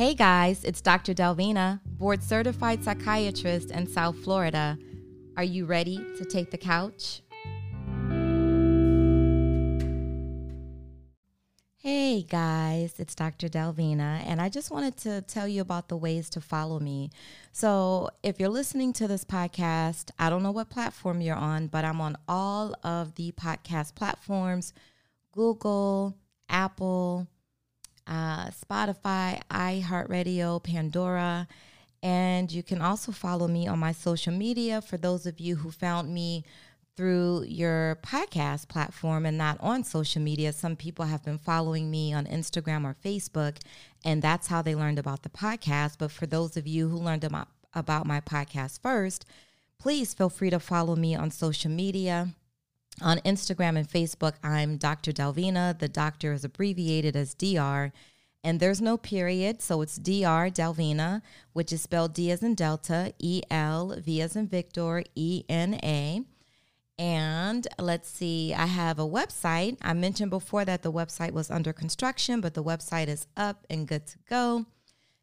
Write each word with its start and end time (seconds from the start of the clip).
Hey 0.00 0.14
guys, 0.14 0.64
it's 0.64 0.80
Dr. 0.80 1.12
Delvena, 1.12 1.78
board 1.84 2.22
certified 2.22 2.82
psychiatrist 2.82 3.70
in 3.70 3.86
South 3.86 4.16
Florida. 4.16 4.78
Are 5.36 5.44
you 5.44 5.66
ready 5.66 5.98
to 6.16 6.24
take 6.24 6.50
the 6.50 6.56
couch? 6.56 7.20
Hey 11.76 12.22
guys, 12.22 12.94
it's 12.96 13.14
Dr. 13.14 13.50
Delvena, 13.50 14.22
and 14.24 14.40
I 14.40 14.48
just 14.48 14.70
wanted 14.70 14.96
to 15.02 15.20
tell 15.20 15.46
you 15.46 15.60
about 15.60 15.90
the 15.90 15.98
ways 15.98 16.30
to 16.30 16.40
follow 16.40 16.80
me. 16.80 17.10
So, 17.52 18.08
if 18.22 18.40
you're 18.40 18.48
listening 18.48 18.94
to 18.94 19.06
this 19.06 19.26
podcast, 19.26 20.12
I 20.18 20.30
don't 20.30 20.42
know 20.42 20.50
what 20.50 20.70
platform 20.70 21.20
you're 21.20 21.36
on, 21.36 21.66
but 21.66 21.84
I'm 21.84 22.00
on 22.00 22.16
all 22.26 22.74
of 22.82 23.16
the 23.16 23.32
podcast 23.32 23.96
platforms 23.96 24.72
Google, 25.34 26.16
Apple, 26.48 27.28
uh, 28.10 28.50
Spotify, 28.50 29.40
iHeartRadio, 29.50 30.62
Pandora. 30.62 31.48
And 32.02 32.50
you 32.50 32.62
can 32.62 32.82
also 32.82 33.12
follow 33.12 33.46
me 33.46 33.68
on 33.68 33.78
my 33.78 33.92
social 33.92 34.32
media 34.32 34.82
for 34.82 34.96
those 34.96 35.26
of 35.26 35.38
you 35.38 35.56
who 35.56 35.70
found 35.70 36.12
me 36.12 36.44
through 36.96 37.44
your 37.46 37.98
podcast 38.02 38.68
platform 38.68 39.24
and 39.24 39.38
not 39.38 39.58
on 39.60 39.84
social 39.84 40.20
media. 40.20 40.52
Some 40.52 40.76
people 40.76 41.04
have 41.04 41.24
been 41.24 41.38
following 41.38 41.90
me 41.90 42.12
on 42.12 42.26
Instagram 42.26 42.84
or 42.84 42.96
Facebook, 43.04 43.58
and 44.04 44.20
that's 44.20 44.48
how 44.48 44.60
they 44.60 44.74
learned 44.74 44.98
about 44.98 45.22
the 45.22 45.28
podcast. 45.28 45.96
But 45.98 46.10
for 46.10 46.26
those 46.26 46.56
of 46.56 46.66
you 46.66 46.88
who 46.88 46.98
learned 46.98 47.24
about, 47.24 47.48
about 47.74 48.06
my 48.06 48.20
podcast 48.20 48.80
first, 48.80 49.24
please 49.78 50.12
feel 50.12 50.28
free 50.28 50.50
to 50.50 50.60
follow 50.60 50.96
me 50.96 51.14
on 51.14 51.30
social 51.30 51.70
media. 51.70 52.34
On 53.02 53.18
Instagram 53.18 53.78
and 53.78 53.88
Facebook, 53.88 54.34
I'm 54.42 54.76
Dr. 54.76 55.12
Delvena. 55.12 55.78
The 55.78 55.88
doctor 55.88 56.32
is 56.32 56.44
abbreviated 56.44 57.16
as 57.16 57.34
DR. 57.34 57.92
And 58.42 58.60
there's 58.60 58.80
no 58.80 58.96
period, 58.96 59.62
so 59.62 59.82
it's 59.82 59.96
Dr. 59.96 60.50
Delvena, 60.50 61.22
which 61.52 61.72
is 61.72 61.82
spelled 61.82 62.14
D 62.14 62.30
as 62.30 62.42
in 62.42 62.54
Delta, 62.54 63.12
E 63.18 63.42
L, 63.50 63.94
V 63.98 64.20
as 64.22 64.36
in 64.36 64.48
Victor, 64.48 65.04
E 65.14 65.44
N 65.48 65.74
A. 65.82 66.22
And 66.98 67.66
let's 67.78 68.10
see, 68.10 68.52
I 68.52 68.66
have 68.66 68.98
a 68.98 69.08
website. 69.08 69.78
I 69.80 69.94
mentioned 69.94 70.30
before 70.30 70.66
that 70.66 70.82
the 70.82 70.92
website 70.92 71.32
was 71.32 71.50
under 71.50 71.72
construction, 71.72 72.42
but 72.42 72.52
the 72.52 72.62
website 72.62 73.08
is 73.08 73.26
up 73.36 73.66
and 73.70 73.88
good 73.88 74.06
to 74.08 74.18
go. 74.28 74.66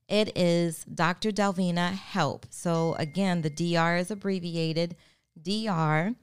It 0.08 0.36
is 0.36 0.84
Dr. 0.86 1.32
Delvena 1.32 1.92
Help. 1.92 2.48
So 2.50 2.96
again, 2.98 3.42
the 3.42 3.52
DR 3.52 3.98
is 3.98 4.10
abbreviated 4.10 4.96
DR 5.40 6.16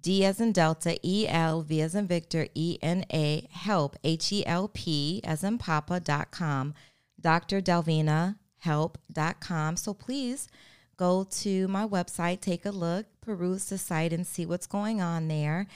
D 0.00 0.24
as 0.24 0.40
in 0.40 0.52
Delta, 0.52 0.98
E 1.02 1.26
L, 1.28 1.62
V 1.62 1.80
as 1.82 1.94
in 1.94 2.06
Victor, 2.06 2.48
E 2.54 2.78
N 2.82 3.04
A, 3.12 3.48
help, 3.50 3.96
H 4.04 4.32
E 4.32 4.46
L 4.46 4.68
P 4.68 5.20
as 5.24 5.42
in 5.42 5.58
Papa 5.58 6.00
dot 6.00 6.30
com, 6.30 6.74
Dr. 7.20 7.60
Delvena 7.60 8.36
help.com. 8.58 9.76
So 9.76 9.94
please 9.94 10.48
go 10.96 11.24
to 11.30 11.68
my 11.68 11.86
website, 11.86 12.40
take 12.40 12.66
a 12.66 12.70
look, 12.70 13.06
peruse 13.20 13.66
the 13.66 13.78
site, 13.78 14.12
and 14.12 14.26
see 14.26 14.46
what's 14.46 14.66
going 14.66 15.00
on 15.00 15.28
there. 15.28 15.66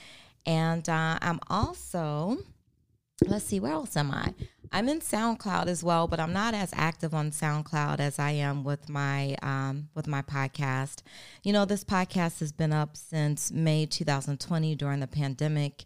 And 0.45 0.87
uh, 0.89 1.17
I'm 1.21 1.39
also, 1.49 2.37
let's 3.25 3.45
see, 3.45 3.59
where 3.59 3.71
else 3.71 3.95
am 3.95 4.11
I? 4.11 4.33
I'm 4.75 4.89
in 4.89 5.01
SoundCloud 5.01 5.67
as 5.67 5.83
well, 5.83 6.07
but 6.07 6.19
I'm 6.19 6.33
not 6.33 6.55
as 6.55 6.71
active 6.73 7.13
on 7.13 7.29
SoundCloud 7.29 7.99
as 7.99 8.17
I 8.17 8.31
am 8.31 8.63
with 8.63 8.89
my 8.89 9.35
um, 9.43 9.89
with 9.93 10.07
my 10.07 10.23
podcast. 10.23 11.03
You 11.43 11.53
know, 11.53 11.63
this 11.63 11.83
podcast 11.83 12.39
has 12.39 12.51
been 12.51 12.73
up 12.73 12.97
since 12.97 13.51
May 13.51 13.85
2020 13.85 14.73
during 14.73 14.99
the 14.99 15.05
pandemic, 15.05 15.83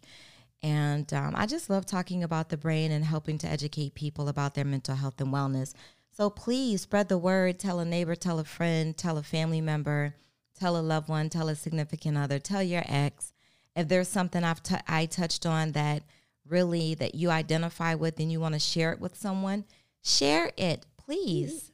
and 0.62 1.12
um, 1.12 1.34
I 1.36 1.44
just 1.44 1.68
love 1.68 1.84
talking 1.84 2.24
about 2.24 2.48
the 2.48 2.56
brain 2.56 2.90
and 2.90 3.04
helping 3.04 3.36
to 3.38 3.46
educate 3.46 3.92
people 3.92 4.26
about 4.26 4.54
their 4.54 4.64
mental 4.64 4.94
health 4.94 5.20
and 5.20 5.34
wellness. 5.34 5.74
So 6.10 6.30
please 6.30 6.80
spread 6.80 7.10
the 7.10 7.18
word. 7.18 7.58
Tell 7.58 7.80
a 7.80 7.84
neighbor, 7.84 8.16
tell 8.16 8.38
a 8.38 8.44
friend, 8.44 8.96
tell 8.96 9.18
a 9.18 9.22
family 9.22 9.60
member, 9.60 10.14
tell 10.58 10.78
a 10.78 10.80
loved 10.80 11.10
one, 11.10 11.28
tell 11.28 11.50
a 11.50 11.56
significant 11.56 12.16
other, 12.16 12.38
tell 12.38 12.62
your 12.62 12.84
ex. 12.86 13.34
If 13.76 13.88
there's 13.88 14.08
something 14.08 14.42
I've 14.42 14.62
t- 14.62 14.76
I 14.88 15.04
touched 15.04 15.44
on 15.44 15.72
that 15.72 16.04
really 16.48 16.94
that 16.94 17.14
you 17.14 17.30
identify 17.30 17.94
with 17.94 18.18
and 18.20 18.30
you 18.30 18.40
want 18.40 18.54
to 18.54 18.58
share 18.58 18.92
it 18.92 19.00
with 19.00 19.16
someone, 19.16 19.64
share 20.02 20.52
it, 20.56 20.86
please. 20.96 21.70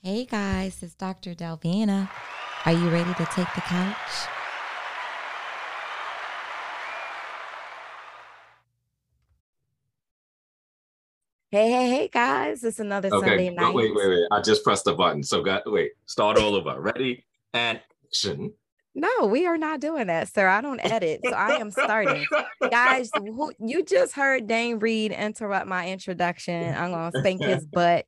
Hey 0.00 0.24
guys, 0.24 0.82
it's 0.82 0.94
Dr. 0.94 1.34
Delvena. 1.34 2.08
Are 2.64 2.72
you 2.72 2.88
ready 2.88 3.12
to 3.14 3.24
take 3.26 3.52
the 3.54 3.60
couch? 3.60 4.28
Hey, 11.50 11.70
hey, 11.70 11.88
hey, 11.88 12.08
guys! 12.08 12.62
It's 12.62 12.78
another 12.78 13.08
okay. 13.10 13.26
Sunday 13.26 13.48
night. 13.48 13.72
Wait, 13.72 13.94
wait, 13.94 14.08
wait! 14.08 14.26
I 14.30 14.42
just 14.42 14.62
pressed 14.62 14.84
the 14.84 14.92
button. 14.92 15.22
So, 15.22 15.42
got 15.42 15.62
wait. 15.70 15.92
Start 16.04 16.36
all 16.36 16.54
over. 16.54 16.78
Ready 16.78 17.24
and 17.54 17.80
action. 18.04 18.52
No, 18.98 19.26
we 19.26 19.46
are 19.46 19.56
not 19.56 19.78
doing 19.78 20.08
that, 20.08 20.26
sir. 20.26 20.48
I 20.48 20.60
don't 20.60 20.80
edit, 20.80 21.20
so 21.24 21.30
I 21.30 21.50
am 21.60 21.70
starting. 21.70 22.26
Guys, 22.68 23.12
who, 23.14 23.52
you 23.60 23.84
just 23.84 24.12
heard 24.12 24.48
Dane 24.48 24.80
Reid 24.80 25.12
interrupt 25.12 25.68
my 25.68 25.88
introduction. 25.88 26.74
I'm 26.74 26.90
gonna 26.90 27.16
spank 27.16 27.40
his 27.40 27.64
butt. 27.64 28.06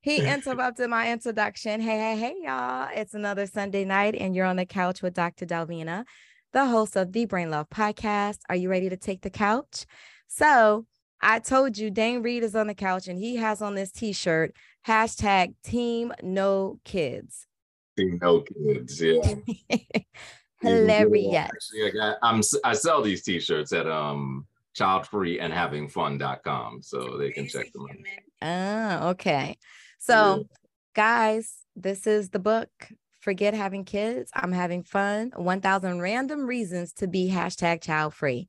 He 0.00 0.26
interrupted 0.26 0.90
my 0.90 1.12
introduction. 1.12 1.80
Hey, 1.80 1.98
hey, 1.98 2.18
hey, 2.18 2.34
y'all! 2.42 2.88
It's 2.92 3.14
another 3.14 3.46
Sunday 3.46 3.84
night, 3.84 4.16
and 4.16 4.34
you're 4.34 4.44
on 4.44 4.56
the 4.56 4.66
couch 4.66 5.02
with 5.02 5.14
Dr. 5.14 5.46
Delvena, 5.46 6.04
the 6.52 6.66
host 6.66 6.96
of 6.96 7.12
the 7.12 7.26
Brain 7.26 7.52
Love 7.52 7.70
Podcast. 7.70 8.38
Are 8.48 8.56
you 8.56 8.68
ready 8.68 8.88
to 8.88 8.96
take 8.96 9.22
the 9.22 9.30
couch? 9.30 9.86
So 10.26 10.84
I 11.22 11.38
told 11.38 11.78
you, 11.78 11.92
Dane 11.92 12.22
Reid 12.22 12.42
is 12.42 12.56
on 12.56 12.66
the 12.66 12.74
couch, 12.74 13.06
and 13.06 13.20
he 13.20 13.36
has 13.36 13.62
on 13.62 13.76
this 13.76 13.92
T-shirt 13.92 14.52
hashtag 14.84 15.54
Team 15.62 16.12
No 16.24 16.80
Kids 16.84 17.46
no 17.98 18.40
kids. 18.40 19.00
Yeah. 19.00 19.34
Hilarious. 20.60 21.36
Actually, 21.36 22.00
I 22.00 22.14
I'm 22.22 22.40
I 22.64 22.74
sell 22.74 23.02
these 23.02 23.22
t-shirts 23.22 23.72
at 23.72 23.86
um 23.86 24.46
childfreeandhavingfun.com 24.74 26.82
so 26.82 27.16
they 27.18 27.30
can 27.30 27.46
check 27.46 27.72
them 27.72 27.86
out. 27.88 27.96
Oh, 28.42 29.10
okay. 29.10 29.56
So, 29.98 30.36
yeah. 30.36 30.42
guys, 30.94 31.54
this 31.76 32.06
is 32.06 32.30
the 32.30 32.38
book. 32.38 32.70
Forget 33.20 33.52
having 33.54 33.84
kids. 33.84 34.30
I'm 34.34 34.52
having 34.52 34.82
fun. 34.82 35.32
1000 35.34 36.00
random 36.00 36.46
reasons 36.46 36.94
to 36.94 37.06
be 37.06 37.30
hashtag 37.30 37.82
child 37.82 38.14
free. 38.14 38.48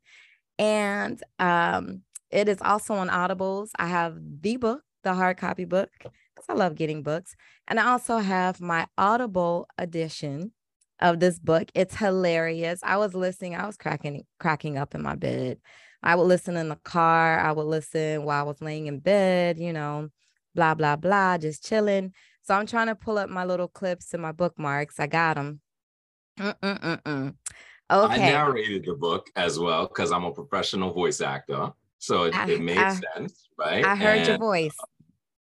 And 0.57 1.21
um, 1.39 2.03
it 2.31 2.47
is 2.49 2.57
also 2.61 2.95
on 2.95 3.09
Audibles. 3.09 3.69
I 3.77 3.87
have 3.87 4.17
the 4.41 4.57
book, 4.57 4.81
the 5.03 5.13
hard 5.13 5.37
copy 5.37 5.65
book 5.65 5.91
because 6.35 6.49
I 6.49 6.53
love 6.53 6.75
getting 6.75 7.03
books. 7.03 7.35
And 7.67 7.79
I 7.79 7.91
also 7.91 8.17
have 8.17 8.59
my 8.61 8.87
Audible 8.97 9.67
edition 9.77 10.51
of 10.99 11.19
this 11.19 11.39
book. 11.39 11.69
It's 11.73 11.95
hilarious. 11.95 12.79
I 12.83 12.97
was 12.97 13.13
listening, 13.13 13.55
I 13.55 13.65
was 13.65 13.77
cracking 13.77 14.23
cracking 14.39 14.77
up 14.77 14.95
in 14.95 15.01
my 15.01 15.15
bed. 15.15 15.59
I 16.03 16.15
would 16.15 16.23
listen 16.25 16.55
in 16.55 16.69
the 16.69 16.75
car, 16.75 17.39
I 17.39 17.51
would 17.51 17.65
listen 17.65 18.23
while 18.23 18.39
I 18.39 18.43
was 18.43 18.61
laying 18.61 18.87
in 18.87 18.99
bed, 18.99 19.57
you 19.57 19.73
know, 19.73 20.09
blah 20.53 20.75
blah 20.75 20.95
blah, 20.95 21.37
just 21.37 21.65
chilling. 21.65 22.13
So 22.43 22.53
I'm 22.53 22.67
trying 22.67 22.87
to 22.87 22.95
pull 22.95 23.17
up 23.17 23.29
my 23.29 23.43
little 23.43 23.67
clips 23.67 24.13
and 24.13 24.21
my 24.21 24.31
bookmarks. 24.31 24.99
I 24.99 25.07
got 25.07 25.35
them. 25.35 25.61
Mm-mm-mm-mm. 26.39 27.35
Okay. 27.91 28.13
I 28.13 28.17
narrated 28.17 28.85
the 28.85 28.93
book 28.93 29.29
as 29.35 29.59
well 29.59 29.87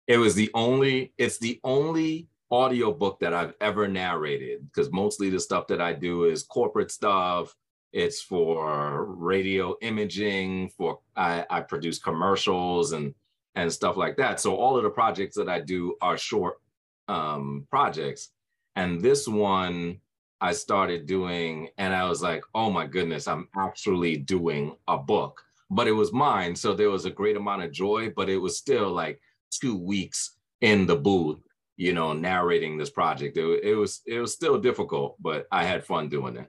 it, 0.06 0.19
was 0.19 0.34
the 0.34 0.50
only, 0.55 1.12
it's 1.19 1.38
the 1.38 1.61
only 1.65 2.28
audio 2.50 2.93
book 2.93 3.21
that 3.21 3.33
I've 3.33 3.55
ever 3.61 3.87
narrated 3.87 4.66
because 4.66 4.91
mostly 4.93 5.31
the 5.31 5.41
stuff 5.41 5.66
that 5.69 5.81
I 5.81 5.93
do 5.93 6.25
is 6.25 6.43
corporate 6.43 6.91
stuff. 6.91 7.55
It's 7.92 8.22
for 8.22 9.04
radio 9.04 9.77
imaging, 9.83 10.71
for 10.71 11.01
I, 11.16 11.45
I 11.51 11.60
produce 11.60 11.98
commercials 11.98 12.92
and 12.92 13.15
and 13.57 13.72
stuff 13.72 13.97
like 13.97 14.16
that. 14.16 14.41
So 14.41 14.57
all 14.57 14.77
of 14.77 14.84
the 14.84 14.91
projects 14.91 15.36
that 15.36 15.48
I 15.48 15.60
do 15.60 15.97
are 16.01 16.16
short 16.16 16.60
um, 17.09 17.66
projects. 17.69 18.30
And 18.77 19.01
this 19.01 19.27
one 19.27 20.01
I 20.41 20.53
started 20.53 21.07
doing, 21.07 21.69
and 21.77 21.92
I 21.92 22.09
was 22.09 22.22
like, 22.22 22.42
oh 22.54 22.71
my 22.71 22.86
goodness, 22.86 23.27
I'm 23.27 23.48
actually 23.57 24.16
doing 24.16 24.77
a 24.89 24.97
book. 24.97 25.42
But 25.69 25.89
it 25.89 25.92
was 25.92 26.13
mine. 26.13 26.57
So 26.57 26.74
there 26.74 26.91
was 26.91 27.04
a 27.04 27.10
great 27.10 27.36
amount 27.36 27.63
of 27.63 27.72
joy, 27.72 28.13
but 28.15 28.28
it 28.28 28.39
was 28.39 28.57
still 28.57 28.91
like 28.91 29.21
two 29.50 29.76
weeks 29.76 30.36
in 30.60 30.86
the 30.86 30.97
booth, 30.97 31.41
you 31.76 31.92
know, 31.92 32.12
narrating 32.12 32.78
this 32.78 32.91
project. 32.91 33.36
It, 33.36 33.64
it 33.64 33.74
was 33.74 34.02
it 34.06 34.20
was 34.20 34.32
still 34.32 34.58
difficult, 34.58 35.16
but 35.20 35.47
I 35.50 35.64
had 35.64 35.84
fun 35.84 36.08
doing 36.08 36.36
it. 36.36 36.48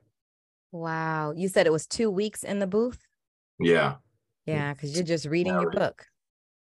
Wow. 0.71 1.33
You 1.35 1.47
said 1.47 1.67
it 1.67 1.71
was 1.71 1.87
two 1.87 2.09
weeks 2.09 2.43
in 2.43 2.59
the 2.59 2.67
booth? 2.67 3.05
Yeah. 3.59 3.95
Yeah, 4.45 4.73
because 4.73 4.95
you're 4.95 5.03
just 5.03 5.25
reading 5.25 5.53
your 5.53 5.69
book. 5.69 6.05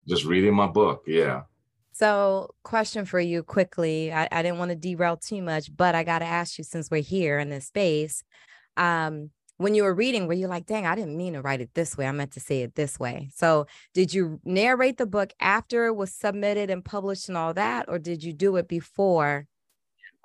Just 0.08 0.26
reading 0.26 0.54
my 0.54 0.68
book. 0.68 1.04
Yeah. 1.08 1.44
So, 1.94 2.54
question 2.64 3.06
for 3.06 3.20
you 3.20 3.44
quickly. 3.44 4.12
I, 4.12 4.28
I 4.32 4.42
didn't 4.42 4.58
want 4.58 4.70
to 4.70 4.76
derail 4.76 5.18
too 5.18 5.42
much, 5.42 5.76
but 5.76 5.96
I 5.96 6.04
got 6.04 6.20
to 6.20 6.26
ask 6.26 6.58
you 6.58 6.64
since 6.64 6.90
we're 6.90 7.02
here 7.02 7.40
in 7.40 7.50
this 7.50 7.68
space. 7.68 8.24
Um, 8.78 9.30
when 9.64 9.76
you 9.76 9.84
were 9.84 9.94
reading, 9.94 10.28
were 10.28 10.34
you 10.34 10.48
like, 10.48 10.66
dang, 10.66 10.86
I 10.86 10.94
didn't 10.94 11.16
mean 11.16 11.34
to 11.34 11.42
write 11.42 11.62
it 11.62 11.74
this 11.74 11.98
way. 11.98 12.06
I 12.06 12.12
meant 12.12 12.34
to 12.34 12.42
say 12.42 12.64
it 12.64 12.76
this 12.76 13.00
way. 13.00 13.30
So 13.34 13.66
did 13.94 14.14
you 14.14 14.42
narrate 14.44 14.98
the 14.98 15.06
book 15.06 15.32
after 15.40 15.86
it 15.86 15.96
was 15.96 16.12
submitted 16.14 16.70
and 16.70 16.84
published 16.84 17.30
and 17.30 17.38
all 17.38 17.54
that, 17.54 17.86
or 17.88 17.98
did 17.98 18.24
you 18.24 18.34
do 18.34 18.58
it 18.58 18.68
before? 18.68 19.48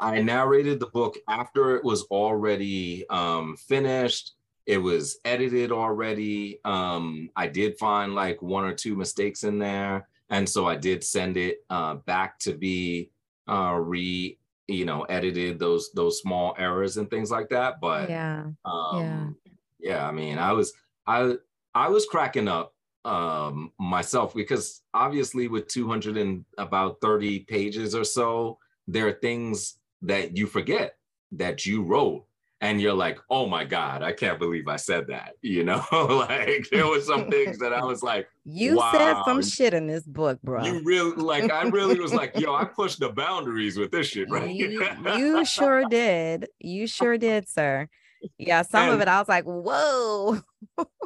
I 0.01 0.21
narrated 0.23 0.81
the 0.81 0.87
book 0.87 1.17
after 1.29 1.77
it 1.77 1.85
was 1.85 2.03
already 2.11 3.09
um, 3.11 3.57
finished. 3.57 4.33
It 4.67 4.79
was 4.79 5.19
edited 5.25 5.71
already. 5.71 6.59
Um, 6.65 7.31
I 7.37 7.47
did 7.47 7.79
find 7.79 8.15
like 8.15 8.43
one 8.43 8.65
or 8.65 8.75
two 8.75 8.97
mistakes 8.97 9.45
in 9.45 9.59
there. 9.59 10.09
And 10.31 10.49
so 10.49 10.67
I 10.67 10.75
did 10.75 11.03
send 11.05 11.37
it 11.37 11.59
uh, 11.71 11.95
back 11.95 12.39
to 12.41 12.53
be 12.53 13.11
uh, 13.49 13.75
re 13.75 14.37
you 14.69 14.85
know 14.85 15.03
edited 15.05 15.59
those 15.59 15.91
those 15.93 16.21
small 16.21 16.55
errors 16.59 16.99
and 16.99 17.11
things 17.11 17.31
like 17.31 17.49
that 17.49 17.81
but 17.81 18.09
yeah. 18.09 18.45
Um 18.65 19.37
yeah, 19.81 19.91
yeah 19.97 20.07
i 20.07 20.13
mean 20.13 20.39
i 20.39 20.53
was 20.53 20.73
i 21.07 21.35
i 21.75 21.89
was 21.89 22.07
cracking 22.07 22.49
up 22.49 22.75
um 23.05 23.73
myself 23.81 24.35
because 24.35 24.83
obviously 24.93 25.49
with 25.49 25.67
200 25.69 26.19
and 26.19 26.45
about 26.59 27.01
30 27.01 27.41
pages 27.41 27.95
or 27.95 28.05
so 28.05 28.59
there 28.87 29.07
are 29.07 29.13
things 29.13 29.79
that 30.03 30.37
you 30.37 30.47
forget 30.47 30.97
that 31.33 31.65
you 31.65 31.83
wrote 31.83 32.28
and 32.61 32.81
you're 32.81 32.95
like, 32.95 33.19
oh 33.31 33.47
my 33.47 33.65
God, 33.65 34.03
I 34.03 34.13
can't 34.13 34.39
believe 34.39 34.67
I 34.67 34.77
said 34.77 35.07
that. 35.09 35.35
You 35.43 35.65
know, 35.65 35.85
like 35.93 36.69
there 36.71 36.87
was 36.87 37.07
some 37.07 37.31
things 37.31 37.59
that 37.59 37.73
I 37.73 37.85
was 37.85 38.03
like, 38.03 38.29
you 38.45 38.77
wow, 38.77 38.93
said 38.93 39.23
some 39.25 39.43
shit 39.43 39.75
in 39.75 39.87
this 39.87 40.05
book, 40.05 40.41
bro. 40.43 40.65
You 40.65 40.83
really 40.83 41.17
like 41.17 41.51
I 41.53 41.63
really 41.69 41.99
was 41.99 42.13
like, 42.13 42.39
yo, 42.39 42.55
I 42.55 42.65
pushed 42.77 43.01
the 43.01 43.11
boundaries 43.11 43.79
with 43.79 43.91
this 43.93 44.09
shit, 44.09 44.29
right? 44.31 44.51
You, 44.51 44.85
you 45.17 45.45
sure 45.45 45.85
did. 45.89 46.49
You 46.59 46.87
sure 46.87 47.17
did, 47.17 47.49
sir. 47.49 47.89
Yeah, 48.37 48.63
some 48.63 48.85
and, 48.85 48.95
of 48.95 49.01
it 49.01 49.09
I 49.09 49.21
was 49.21 49.29
like, 49.29 49.45
whoa. 49.45 50.41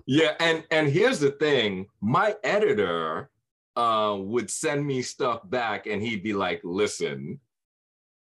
yeah, 0.07 0.35
and 0.41 0.65
and 0.71 0.89
here's 0.89 1.21
the 1.21 1.33
thing, 1.33 1.87
my 2.01 2.35
editor 2.43 3.29
uh 3.75 4.15
would 4.19 4.51
send 4.51 4.87
me 4.87 5.01
stuff 5.01 5.41
back 5.49 5.87
and 5.87 6.03
he'd 6.03 6.23
be 6.23 6.33
like, 6.33 6.61
listen, 6.65 7.41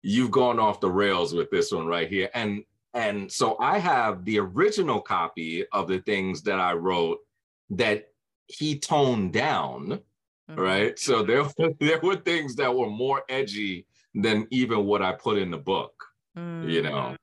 you've 0.02 0.32
gone 0.32 0.60
off 0.60 0.80
the 0.80 0.90
rails 0.90 1.34
with 1.34 1.50
this 1.52 1.72
one 1.72 1.88
right 1.88 2.10
here. 2.10 2.30
And 2.34 2.64
and 2.94 3.32
so 3.32 3.58
I 3.60 3.78
have 3.80 4.26
the 4.26 4.40
original 4.40 5.02
copy 5.02 5.66
of 5.72 5.88
the 5.88 6.00
things 6.00 6.42
that 6.44 6.60
I 6.60 6.74
wrote 6.74 7.20
that 7.72 8.10
he 8.48 8.80
toned 8.80 9.32
down, 9.32 10.00
mm-hmm. 10.50 10.60
right? 10.60 11.00
So 11.00 11.24
there, 11.24 11.46
there 11.80 12.00
were 12.02 12.18
things 12.18 12.56
that 12.56 12.74
were 12.74 12.90
more 12.90 13.24
edgy 13.30 13.86
than 14.14 14.48
even 14.52 14.86
what 14.86 15.02
I 15.02 15.14
put 15.14 15.38
in 15.38 15.52
the 15.52 15.58
book, 15.58 15.94
mm-hmm. 16.38 16.70
you 16.70 16.82
know. 16.82 17.16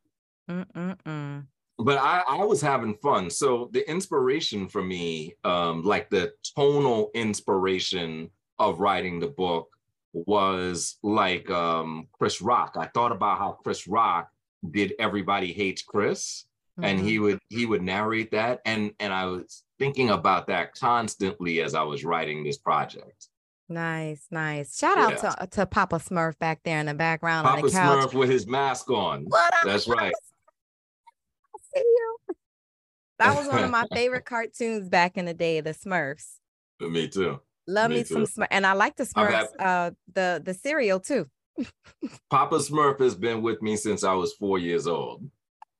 Mm-mm-mm. 0.50 1.44
But 1.81 1.99
I, 1.99 2.25
I 2.26 2.44
was 2.44 2.61
having 2.61 2.97
fun. 2.97 3.31
So 3.31 3.69
the 3.73 3.88
inspiration 3.88 4.69
for 4.69 4.82
me, 4.82 5.35
um, 5.44 5.82
like 5.82 6.11
the 6.11 6.32
tonal 6.56 7.11
inspiration 7.15 8.31
of 8.59 8.81
writing 8.81 9.20
the 9.20 9.29
book 9.29 9.69
was 10.12 10.97
like 11.03 11.49
um, 11.50 12.09
Chris 12.12 12.41
Rock. 12.41 12.76
I 12.76 12.87
thought 12.87 13.12
about 13.12 13.38
how 13.38 13.53
Chris 13.62 13.87
Rock 13.87 14.31
did 14.70 14.94
everybody 14.99 15.52
hates 15.52 15.82
chris 15.82 16.46
mm-hmm. 16.78 16.84
and 16.84 17.00
he 17.00 17.14
mm-hmm. 17.14 17.25
would 17.25 17.38
he 17.49 17.66
would 17.66 17.82
narrate 17.82 18.31
that 18.31 18.60
and 18.64 18.93
and 19.00 19.12
i 19.12 19.25
was 19.25 19.64
thinking 19.78 20.10
about 20.10 20.46
that 20.46 20.75
constantly 20.75 21.60
as 21.60 21.75
i 21.75 21.82
was 21.82 22.05
writing 22.05 22.44
this 22.44 22.58
project 22.58 23.28
nice 23.69 24.26
nice 24.31 24.76
shout 24.76 24.96
yeah. 24.96 25.31
out 25.31 25.40
to, 25.40 25.46
to 25.46 25.66
papa 25.66 25.96
smurf 25.96 26.38
back 26.38 26.60
there 26.64 26.78
in 26.78 26.87
the 26.87 26.94
background 26.94 27.46
papa 27.46 27.58
on 27.58 27.64
the 27.64 27.70
couch. 27.70 28.10
smurf 28.10 28.14
with 28.14 28.31
his 28.31 28.46
mask 28.46 28.90
on 28.90 29.25
what 29.25 29.55
that's 29.64 29.87
right 29.88 30.14
see 31.75 31.81
you 31.81 32.16
that 33.19 33.37
was 33.37 33.46
one 33.49 33.62
of 33.62 33.70
my 33.70 33.84
favorite 33.93 34.25
cartoons 34.25 34.88
back 34.88 35.16
in 35.16 35.25
the 35.25 35.34
day 35.34 35.60
the 35.60 35.75
smurfs 35.75 36.37
me 36.81 37.08
too 37.08 37.40
love 37.66 37.90
me, 37.90 37.99
me 37.99 38.05
too. 38.05 38.14
some 38.14 38.26
smurf 38.26 38.49
and 38.50 38.66
i 38.66 38.72
like 38.72 38.96
the 38.96 39.05
smurfs 39.05 39.49
uh 39.58 39.90
the 40.14 40.40
the 40.44 40.55
cereal 40.55 40.99
too 40.99 41.26
Papa 42.31 42.56
Smurf 42.56 43.00
has 43.00 43.14
been 43.14 43.43
with 43.43 43.62
me 43.62 43.76
since 43.76 44.05
I 44.05 44.12
was 44.14 44.34
four 44.34 44.58
years 44.58 44.87
old. 44.87 45.28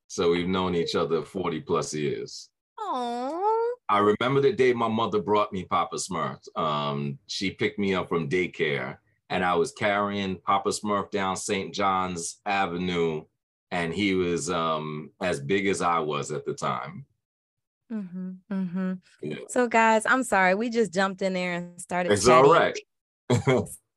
So 0.09 0.31
we've 0.31 0.49
known 0.49 0.75
each 0.75 0.95
other 0.95 1.23
40 1.23 1.61
plus 1.61 1.95
years. 1.95 2.49
Aww. 2.79 3.69
I 3.91 3.99
remember 3.99 4.41
the 4.41 4.53
day 4.53 4.73
my 4.73 4.89
mother 4.89 5.21
brought 5.21 5.53
me 5.53 5.65
Papa 5.65 5.97
Smurf. 5.97 6.39
Um, 6.57 7.19
she 7.27 7.51
picked 7.51 7.79
me 7.79 7.95
up 7.95 8.09
from 8.09 8.29
daycare 8.29 8.99
and 9.31 9.45
I 9.45 9.55
was 9.55 9.73
carrying 9.73 10.37
Papa 10.39 10.71
Smurf 10.71 11.11
down 11.11 11.37
St. 11.37 11.73
John's 11.75 12.41
Avenue 12.47 13.25
and 13.71 13.93
he 13.93 14.15
was 14.15 14.51
um, 14.51 15.11
as 15.21 15.41
big 15.41 15.67
as 15.67 15.83
I 15.83 15.99
was 15.99 16.31
at 16.31 16.47
the 16.47 16.55
time. 16.55 17.05
Mm-hmm, 17.93 18.31
mm-hmm. 18.53 18.93
Yeah. 19.23 19.37
So, 19.49 19.67
guys, 19.67 20.03
I'm 20.07 20.23
sorry. 20.23 20.55
We 20.55 20.69
just 20.69 20.93
jumped 20.93 21.23
in 21.23 21.33
there 21.33 21.55
and 21.55 21.81
started. 21.81 22.13
It's 22.13 22.29
all 22.29 22.51
right. 22.53 22.79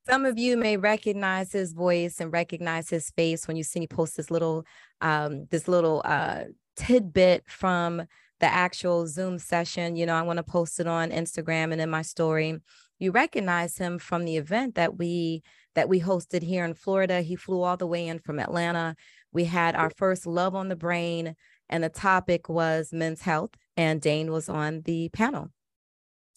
Some 0.09 0.25
of 0.25 0.39
you 0.39 0.57
may 0.57 0.77
recognize 0.77 1.51
his 1.51 1.73
voice 1.73 2.19
and 2.19 2.33
recognize 2.33 2.89
his 2.89 3.11
face 3.11 3.47
when 3.47 3.55
you 3.55 3.63
see 3.63 3.79
me 3.79 3.87
post 3.87 4.17
this 4.17 4.31
little 4.31 4.65
um, 4.99 5.45
this 5.51 5.67
little 5.67 6.01
uh, 6.05 6.45
tidbit 6.75 7.43
from 7.47 8.03
the 8.39 8.47
actual 8.47 9.05
Zoom 9.07 9.37
session. 9.37 9.95
You 9.95 10.05
know, 10.07 10.15
I 10.15 10.23
want 10.23 10.37
to 10.37 10.43
post 10.43 10.79
it 10.79 10.87
on 10.87 11.11
Instagram 11.11 11.71
and 11.71 11.79
in 11.79 11.89
my 11.89 12.01
story. 12.01 12.57
You 12.99 13.11
recognize 13.11 13.77
him 13.77 13.99
from 13.99 14.25
the 14.25 14.37
event 14.37 14.75
that 14.75 14.97
we 14.97 15.43
that 15.75 15.87
we 15.87 16.01
hosted 16.01 16.41
here 16.41 16.65
in 16.65 16.73
Florida. 16.73 17.21
He 17.21 17.35
flew 17.35 17.61
all 17.61 17.77
the 17.77 17.87
way 17.87 18.07
in 18.07 18.19
from 18.19 18.39
Atlanta. 18.39 18.95
We 19.31 19.45
had 19.45 19.75
our 19.75 19.91
first 19.91 20.25
Love 20.25 20.55
on 20.55 20.67
the 20.67 20.75
Brain, 20.75 21.35
and 21.69 21.83
the 21.83 21.89
topic 21.89 22.49
was 22.49 22.91
men's 22.91 23.21
health. 23.21 23.51
And 23.77 24.01
Dane 24.01 24.31
was 24.31 24.49
on 24.49 24.81
the 24.81 25.09
panel 25.09 25.49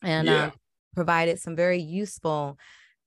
and 0.03 0.29
yeah. 0.29 0.47
uh, 0.47 0.51
provided 0.95 1.41
some 1.41 1.57
very 1.57 1.81
useful 1.81 2.59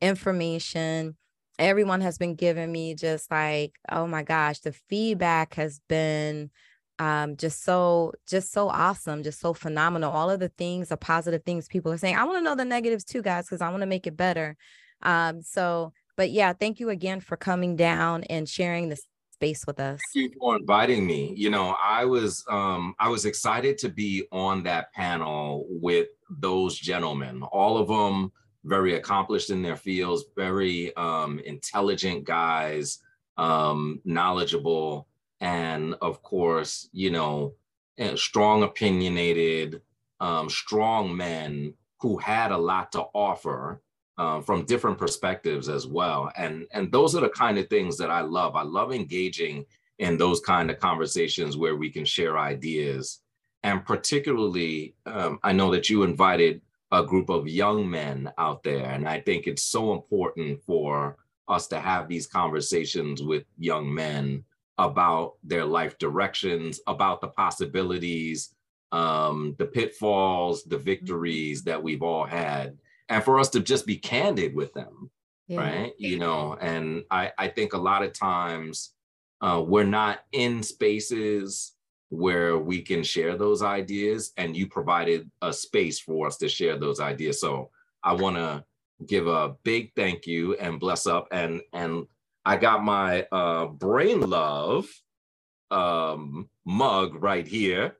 information. 0.01 1.15
Everyone 1.59 2.01
has 2.01 2.17
been 2.17 2.35
giving 2.35 2.71
me 2.71 2.94
just 2.95 3.31
like, 3.31 3.73
oh 3.89 4.05
my 4.07 4.23
gosh, 4.23 4.59
the 4.59 4.71
feedback 4.71 5.55
has 5.55 5.81
been 5.88 6.51
um, 6.99 7.38
just 7.38 7.63
so 7.63 8.13
just 8.27 8.51
so 8.51 8.69
awesome, 8.69 9.23
just 9.23 9.39
so 9.39 9.53
phenomenal. 9.53 10.11
All 10.11 10.29
of 10.29 10.39
the 10.39 10.49
things, 10.49 10.89
the 10.89 10.97
positive 10.97 11.44
things 11.44 11.67
people 11.67 11.91
are 11.91 11.97
saying. 11.97 12.15
I 12.15 12.23
want 12.23 12.38
to 12.38 12.44
know 12.44 12.55
the 12.55 12.65
negatives 12.65 13.03
too, 13.03 13.21
guys, 13.21 13.45
because 13.45 13.61
I 13.61 13.69
want 13.69 13.81
to 13.81 13.88
make 13.88 14.07
it 14.07 14.17
better. 14.17 14.55
Um, 15.03 15.41
so, 15.41 15.94
but 16.15 16.31
yeah, 16.31 16.53
thank 16.53 16.79
you 16.79 16.89
again 16.89 17.19
for 17.19 17.38
coming 17.38 17.75
down 17.75 18.23
and 18.25 18.49
sharing 18.49 18.89
this 18.89 19.01
space 19.31 19.67
with 19.67 19.79
us. 19.79 19.99
Thank 20.15 20.33
you 20.33 20.39
for 20.39 20.55
inviting 20.57 21.05
me. 21.05 21.33
You 21.35 21.51
know, 21.51 21.75
I 21.81 22.05
was 22.05 22.44
um, 22.49 22.95
I 22.99 23.09
was 23.09 23.25
excited 23.25 23.77
to 23.79 23.89
be 23.89 24.25
on 24.31 24.63
that 24.63 24.92
panel 24.94 25.66
with 25.69 26.07
those 26.30 26.77
gentlemen. 26.77 27.44
All 27.44 27.77
of 27.77 27.87
them 27.87 28.31
very 28.68 28.95
accomplished 28.95 29.50
in 29.50 29.62
their 29.62 29.76
fields, 29.76 30.26
very 30.36 30.95
um, 30.95 31.40
intelligent 31.40 32.24
guys, 32.24 33.00
um, 33.38 34.02
knowledgeable, 34.06 35.07
and 35.40 35.95
of 36.02 36.21
course, 36.24 36.90
you 36.92 37.12
know, 37.12 37.54
eh, 37.97 38.16
strong, 38.16 38.64
opinionated, 38.64 39.81
um, 40.19 40.50
strong 40.50 41.16
men 41.16 41.74
who 42.00 42.18
had 42.18 42.52
a 42.52 42.57
lot 42.57 42.92
to 42.92 43.02
offer 43.14 43.81
uh, 44.18 44.42
from 44.42 44.66
different 44.66 44.97
perspectives 44.97 45.69
as 45.69 45.86
well. 45.86 46.31
And 46.36 46.68
and 46.71 46.92
those 46.92 47.16
are 47.16 47.21
the 47.21 47.30
kind 47.30 47.57
of 47.57 47.69
things 47.69 47.97
that 47.97 48.09
I 48.09 48.21
love. 48.21 48.56
I 48.56 48.64
love 48.64 48.92
engaging 48.92 49.66
in 50.00 50.18
those 50.18 50.40
kind 50.40 50.69
of 50.69 50.80
conversations 50.80 51.57
where 51.57 51.76
we 51.76 51.90
can 51.90 52.06
share 52.06 52.38
ideas. 52.38 53.19
And 53.64 53.83
particularly, 53.83 54.95
um, 55.06 55.40
I 55.44 55.52
know 55.52 55.71
that 55.71 55.90
you 55.90 56.04
invited 56.04 56.62
a 56.91 57.03
group 57.03 57.29
of 57.29 57.47
young 57.47 57.89
men 57.89 58.31
out 58.37 58.63
there. 58.63 58.85
And 58.85 59.07
I 59.07 59.19
think 59.21 59.45
it's 59.45 59.63
so 59.63 59.94
important 59.94 60.63
for 60.63 61.17
us 61.47 61.67
to 61.67 61.79
have 61.79 62.07
these 62.07 62.27
conversations 62.27 63.21
with 63.21 63.44
young 63.57 63.94
men 63.94 64.44
about 64.77 65.33
their 65.44 65.65
life 65.65 65.97
directions, 65.97 66.79
about 66.87 67.21
the 67.21 67.27
possibilities, 67.27 68.53
um, 68.91 69.56
the 69.57 69.65
pitfalls, 69.65 70.63
the 70.63 70.77
victories 70.77 71.63
that 71.63 71.81
we've 71.81 72.03
all 72.03 72.25
had, 72.25 72.77
and 73.09 73.23
for 73.23 73.39
us 73.39 73.49
to 73.49 73.59
just 73.59 73.85
be 73.85 73.97
candid 73.97 74.53
with 74.53 74.73
them, 74.73 75.09
yeah. 75.47 75.59
right? 75.59 75.94
You 75.97 76.19
know, 76.19 76.57
and 76.59 77.03
I, 77.09 77.31
I 77.37 77.47
think 77.47 77.73
a 77.73 77.77
lot 77.77 78.03
of 78.03 78.13
times 78.13 78.91
uh, 79.41 79.63
we're 79.65 79.83
not 79.83 80.19
in 80.31 80.63
spaces 80.63 81.73
where 82.09 82.57
we 82.57 82.81
can 82.81 83.04
share 83.04 83.37
those 83.37 83.61
ideas 83.61 84.31
and 84.37 84.56
you 84.56 84.68
provided 84.68 85.30
a 85.42 85.52
space 85.52 85.99
for 85.99 86.28
us 86.28 86.37
to 86.37 86.47
share 86.47 86.78
those 86.78 86.99
ideas. 86.99 87.40
So 87.42 87.69
i 88.04 88.14
want 88.14 88.35
to 88.37 88.64
give 89.06 89.28
a 89.28 89.56
big 89.64 89.92
thank 89.95 90.26
you 90.26 90.56
and 90.56 90.80
bless 90.80 91.06
up 91.06 91.28
and 91.31 91.61
and 91.73 92.07
i 92.45 92.56
got 92.57 92.83
my 92.83 93.23
uh 93.31 93.66
brain 93.68 94.21
love 94.21 94.87
um 95.71 96.49
mug 96.66 97.21
right 97.21 97.45
here. 97.47 97.97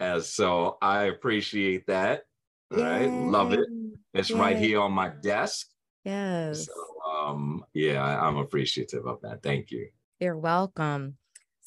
As 0.00 0.28
so 0.32 0.76
i 0.82 1.04
appreciate 1.04 1.86
that 1.86 2.24
Right, 2.70 3.10
love 3.10 3.54
it. 3.54 3.66
It's 4.12 4.28
Yay. 4.30 4.36
right 4.38 4.58
here 4.58 4.80
on 4.80 4.92
my 4.92 5.08
desk. 5.08 5.68
Yes. 6.04 6.66
So 6.66 6.72
um 7.10 7.64
yeah 7.72 8.02
i'm 8.04 8.36
appreciative 8.36 9.06
of 9.06 9.20
that. 9.22 9.42
Thank 9.42 9.70
you. 9.70 9.88
You're 10.20 10.36
welcome 10.36 11.16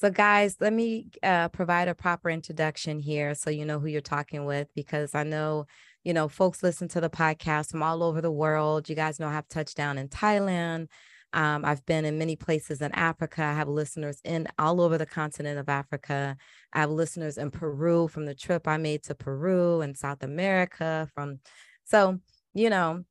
So, 0.01 0.09
guys, 0.09 0.57
let 0.59 0.73
me 0.73 1.11
uh, 1.21 1.49
provide 1.49 1.87
a 1.87 1.93
proper 1.93 2.31
introduction 2.31 2.99
here 2.99 3.35
so 3.35 3.51
you 3.51 3.65
know 3.65 3.79
who 3.79 3.85
you're 3.85 4.01
talking 4.01 4.45
with 4.45 4.67
because 4.73 5.13
I 5.13 5.21
know, 5.21 5.67
you 6.03 6.11
know, 6.11 6.27
folks 6.27 6.63
listen 6.63 6.87
to 6.87 7.01
the 7.01 7.09
podcast 7.11 7.69
from 7.69 7.83
all 7.83 8.01
over 8.01 8.19
the 8.19 8.31
world. 8.31 8.89
You 8.89 8.95
guys 8.95 9.19
know 9.19 9.27
I 9.27 9.33
have 9.33 9.47
touchdown 9.47 9.99
in 9.99 10.09
Thailand. 10.09 10.87
Um, 11.33 11.63
I've 11.63 11.85
been 11.85 12.03
in 12.03 12.17
many 12.17 12.35
places 12.35 12.81
in 12.81 12.91
Africa. 12.93 13.43
I 13.43 13.53
have 13.53 13.67
listeners 13.67 14.19
in 14.23 14.47
all 14.57 14.81
over 14.81 14.97
the 14.97 15.05
continent 15.05 15.59
of 15.59 15.69
Africa. 15.69 16.35
I 16.73 16.79
have 16.79 16.89
listeners 16.89 17.37
in 17.37 17.51
Peru 17.51 18.07
from 18.07 18.25
the 18.25 18.33
trip 18.33 18.67
I 18.67 18.77
made 18.77 19.03
to 19.03 19.13
Peru 19.13 19.81
and 19.81 19.95
South 19.95 20.23
America. 20.23 21.09
From 21.13 21.41
so, 21.83 22.17
you 22.55 22.71
know, 22.71 23.03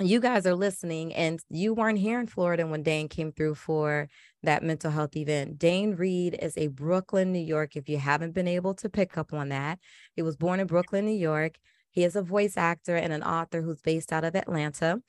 you 0.00 0.20
guys 0.20 0.46
are 0.46 0.54
listening 0.54 1.14
and 1.14 1.40
you 1.48 1.72
weren't 1.72 1.98
here 1.98 2.20
in 2.20 2.26
Florida 2.26 2.66
when 2.66 2.82
Dane 2.82 3.08
came 3.08 3.32
through 3.32 3.54
for 3.54 4.08
that 4.42 4.62
mental 4.62 4.90
health 4.90 5.16
event. 5.16 5.58
Dane 5.58 5.94
Reid 5.94 6.38
is 6.40 6.56
a 6.58 6.66
Brooklyn, 6.66 7.32
New 7.32 7.38
York. 7.38 7.76
If 7.76 7.88
you 7.88 7.96
haven't 7.96 8.34
been 8.34 8.48
able 8.48 8.74
to 8.74 8.90
pick 8.90 9.16
up 9.16 9.32
on 9.32 9.48
that, 9.48 9.78
he 10.14 10.22
was 10.22 10.36
born 10.36 10.60
in 10.60 10.66
Brooklyn, 10.66 11.06
New 11.06 11.16
York. 11.16 11.56
He 11.90 12.04
is 12.04 12.14
a 12.14 12.22
voice 12.22 12.58
actor 12.58 12.94
and 12.94 13.10
an 13.12 13.22
author 13.22 13.62
who's 13.62 13.80
based 13.80 14.12
out 14.12 14.24
of 14.24 14.36
Atlanta. 14.36 15.00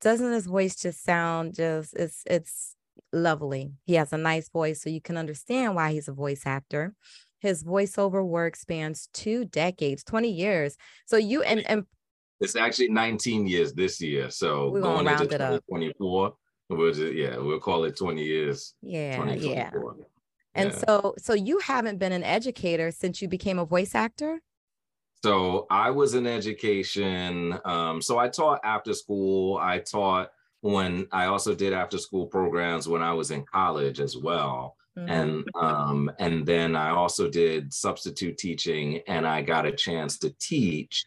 Doesn't 0.00 0.32
his 0.32 0.46
voice 0.46 0.74
just 0.74 1.04
sound 1.04 1.54
just 1.54 1.94
it's 1.94 2.24
it's 2.26 2.74
lovely. 3.12 3.72
He 3.84 3.94
has 3.94 4.12
a 4.12 4.18
nice 4.18 4.48
voice, 4.48 4.82
so 4.82 4.90
you 4.90 5.00
can 5.00 5.16
understand 5.16 5.76
why 5.76 5.92
he's 5.92 6.08
a 6.08 6.12
voice 6.12 6.42
actor. 6.44 6.94
His 7.38 7.62
voiceover 7.62 8.26
work 8.26 8.56
spans 8.56 9.08
two 9.12 9.44
decades, 9.44 10.02
20 10.02 10.28
years. 10.28 10.76
So 11.06 11.16
you 11.16 11.42
and 11.42 11.64
and 11.70 11.84
it's 12.40 12.56
actually 12.56 12.88
19 12.88 13.46
years 13.46 13.72
this 13.72 14.00
year. 14.00 14.30
So 14.30 14.70
We're 14.70 14.80
going 14.80 15.00
into 15.06 15.10
round 15.12 15.32
it 15.32 15.40
up. 15.40 15.50
2024, 15.70 16.34
we'll 16.70 16.92
just, 16.92 17.14
yeah, 17.14 17.36
we'll 17.38 17.60
call 17.60 17.84
it 17.84 17.96
20 17.96 18.22
years. 18.24 18.74
yeah, 18.82 19.32
yeah. 19.34 19.70
And 20.56 20.70
Yeah. 20.70 20.78
so 20.86 21.14
so 21.18 21.34
you 21.34 21.58
haven't 21.58 21.98
been 21.98 22.12
an 22.12 22.22
educator 22.22 22.92
since 22.92 23.20
you 23.20 23.26
became 23.28 23.58
a 23.58 23.64
voice 23.64 23.94
actor? 23.94 24.40
So 25.24 25.66
I 25.70 25.90
was 25.90 26.14
in 26.14 26.26
education. 26.26 27.58
Um, 27.64 28.00
so 28.00 28.18
I 28.18 28.28
taught 28.28 28.60
after 28.62 28.92
school. 28.94 29.56
I 29.58 29.78
taught 29.78 30.30
when 30.60 31.06
I 31.10 31.26
also 31.26 31.54
did 31.54 31.72
after 31.72 31.98
school 31.98 32.26
programs 32.26 32.86
when 32.86 33.02
I 33.02 33.12
was 33.14 33.30
in 33.32 33.44
college 33.44 33.98
as 34.00 34.16
well. 34.16 34.76
Mhm. 34.96 35.10
And 35.10 35.48
um, 35.60 36.10
and 36.20 36.46
then 36.46 36.76
I 36.76 36.90
also 36.90 37.28
did 37.28 37.72
substitute 37.74 38.38
teaching 38.38 39.00
and 39.08 39.26
I 39.26 39.42
got 39.42 39.66
a 39.66 39.72
chance 39.72 40.18
to 40.20 40.30
teach 40.38 41.04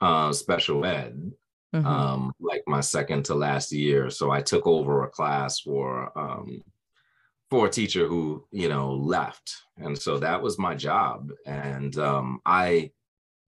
uh, 0.00 0.32
special 0.32 0.84
ed 0.84 1.32
Mhm. 1.74 1.84
um, 1.84 2.32
like 2.40 2.62
my 2.66 2.80
second 2.80 3.24
to 3.26 3.34
last 3.34 3.72
year. 3.72 4.08
So 4.10 4.30
I 4.30 4.40
took 4.40 4.66
over 4.66 5.02
a 5.04 5.08
class 5.10 5.60
for 5.60 6.10
um, 6.18 6.62
for 7.50 7.66
a 7.66 7.70
teacher 7.70 8.06
who 8.06 8.46
you 8.50 8.68
know 8.70 8.94
left, 8.94 9.54
and 9.76 9.96
so 9.98 10.18
that 10.18 10.40
was 10.42 10.58
my 10.58 10.74
job. 10.74 11.30
And 11.46 11.96
um, 11.98 12.40
I 12.46 12.92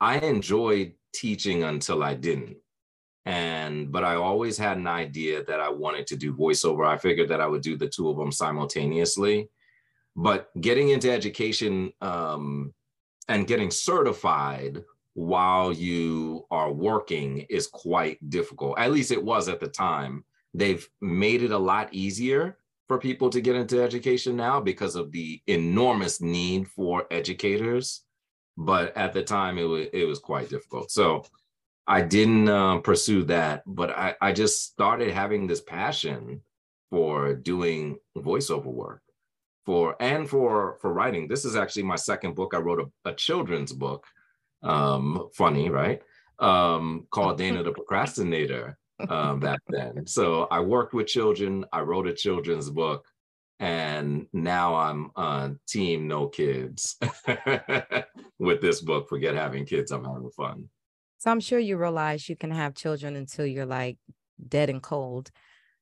I 0.00 0.18
enjoyed 0.18 0.94
teaching 1.14 1.64
until 1.64 2.02
I 2.02 2.14
didn't. 2.14 2.58
And 3.26 3.90
but 3.92 4.04
I 4.04 4.14
always 4.16 4.58
had 4.58 4.76
an 4.78 4.86
idea 4.86 5.44
that 5.44 5.60
I 5.60 5.68
wanted 5.70 6.06
to 6.08 6.16
do 6.16 6.34
voiceover. 6.34 6.86
I 6.86 6.98
figured 6.98 7.28
that 7.30 7.40
I 7.40 7.46
would 7.46 7.62
do 7.62 7.76
the 7.76 7.88
two 7.88 8.08
of 8.10 8.16
them 8.18 8.32
simultaneously. 8.32 9.48
But 10.16 10.50
getting 10.60 10.90
into 10.90 11.10
education 11.10 11.92
um, 12.02 12.74
and 13.28 13.46
getting 13.46 13.70
certified 13.70 14.82
while 15.14 15.72
you 15.72 16.46
are 16.50 16.72
working 16.72 17.46
is 17.50 17.66
quite 17.66 18.18
difficult. 18.30 18.78
At 18.78 18.92
least 18.92 19.10
it 19.10 19.22
was 19.22 19.48
at 19.48 19.60
the 19.60 19.68
time. 19.68 20.24
They've 20.54 20.86
made 21.00 21.42
it 21.42 21.52
a 21.52 21.58
lot 21.58 21.92
easier 21.92 22.58
for 22.88 22.98
people 22.98 23.30
to 23.30 23.40
get 23.40 23.56
into 23.56 23.82
education 23.82 24.36
now 24.36 24.60
because 24.60 24.96
of 24.96 25.12
the 25.12 25.40
enormous 25.46 26.20
need 26.20 26.68
for 26.68 27.06
educators. 27.10 28.02
But 28.56 28.96
at 28.96 29.12
the 29.12 29.22
time, 29.22 29.58
it 29.58 29.64
was 29.64 29.86
it 29.92 30.04
was 30.04 30.18
quite 30.18 30.50
difficult. 30.50 30.90
So 30.90 31.24
I 31.86 32.02
didn't 32.02 32.48
uh, 32.48 32.78
pursue 32.78 33.24
that, 33.24 33.62
but 33.66 33.90
I, 33.90 34.14
I 34.20 34.32
just 34.32 34.64
started 34.64 35.12
having 35.12 35.46
this 35.46 35.60
passion 35.60 36.42
for 36.90 37.34
doing 37.34 37.98
voiceover 38.16 38.66
work 38.66 39.02
for 39.64 39.96
and 40.00 40.28
for 40.28 40.78
for 40.80 40.92
writing. 40.92 41.28
This 41.28 41.44
is 41.44 41.56
actually 41.56 41.84
my 41.84 41.96
second 41.96 42.34
book. 42.34 42.54
I 42.54 42.58
wrote 42.58 42.80
a, 42.80 43.10
a 43.10 43.14
children's 43.14 43.72
book 43.72 44.04
um 44.62 45.28
funny 45.34 45.70
right? 45.70 46.02
Um 46.38 47.06
called 47.10 47.38
dana 47.42 47.62
the 47.62 47.72
procrastinator 47.72 48.78
um 49.08 49.40
back 49.40 49.60
then. 49.68 50.06
So 50.06 50.44
i 50.50 50.60
worked 50.60 50.94
with 50.94 51.06
children 51.06 51.64
i 51.72 51.80
wrote 51.80 52.06
a 52.06 52.12
children's 52.14 52.68
book 52.70 53.06
and 53.58 54.26
now 54.32 54.74
i'm 54.74 55.10
on 55.16 55.58
team 55.68 56.08
no 56.08 56.28
kids 56.28 56.96
with 58.38 58.60
this 58.60 58.80
book 58.80 59.08
forget 59.08 59.34
having 59.34 59.64
kids 59.66 59.90
i'm 59.92 60.04
having 60.04 60.30
fun. 60.30 60.68
So 61.18 61.30
I'm 61.30 61.40
sure 61.40 61.58
you 61.58 61.76
realize 61.76 62.28
you 62.30 62.36
can 62.36 62.50
have 62.50 62.74
children 62.74 63.14
until 63.16 63.44
you're 63.44 63.66
like 63.66 63.98
dead 64.48 64.70
and 64.70 64.82
cold. 64.82 65.30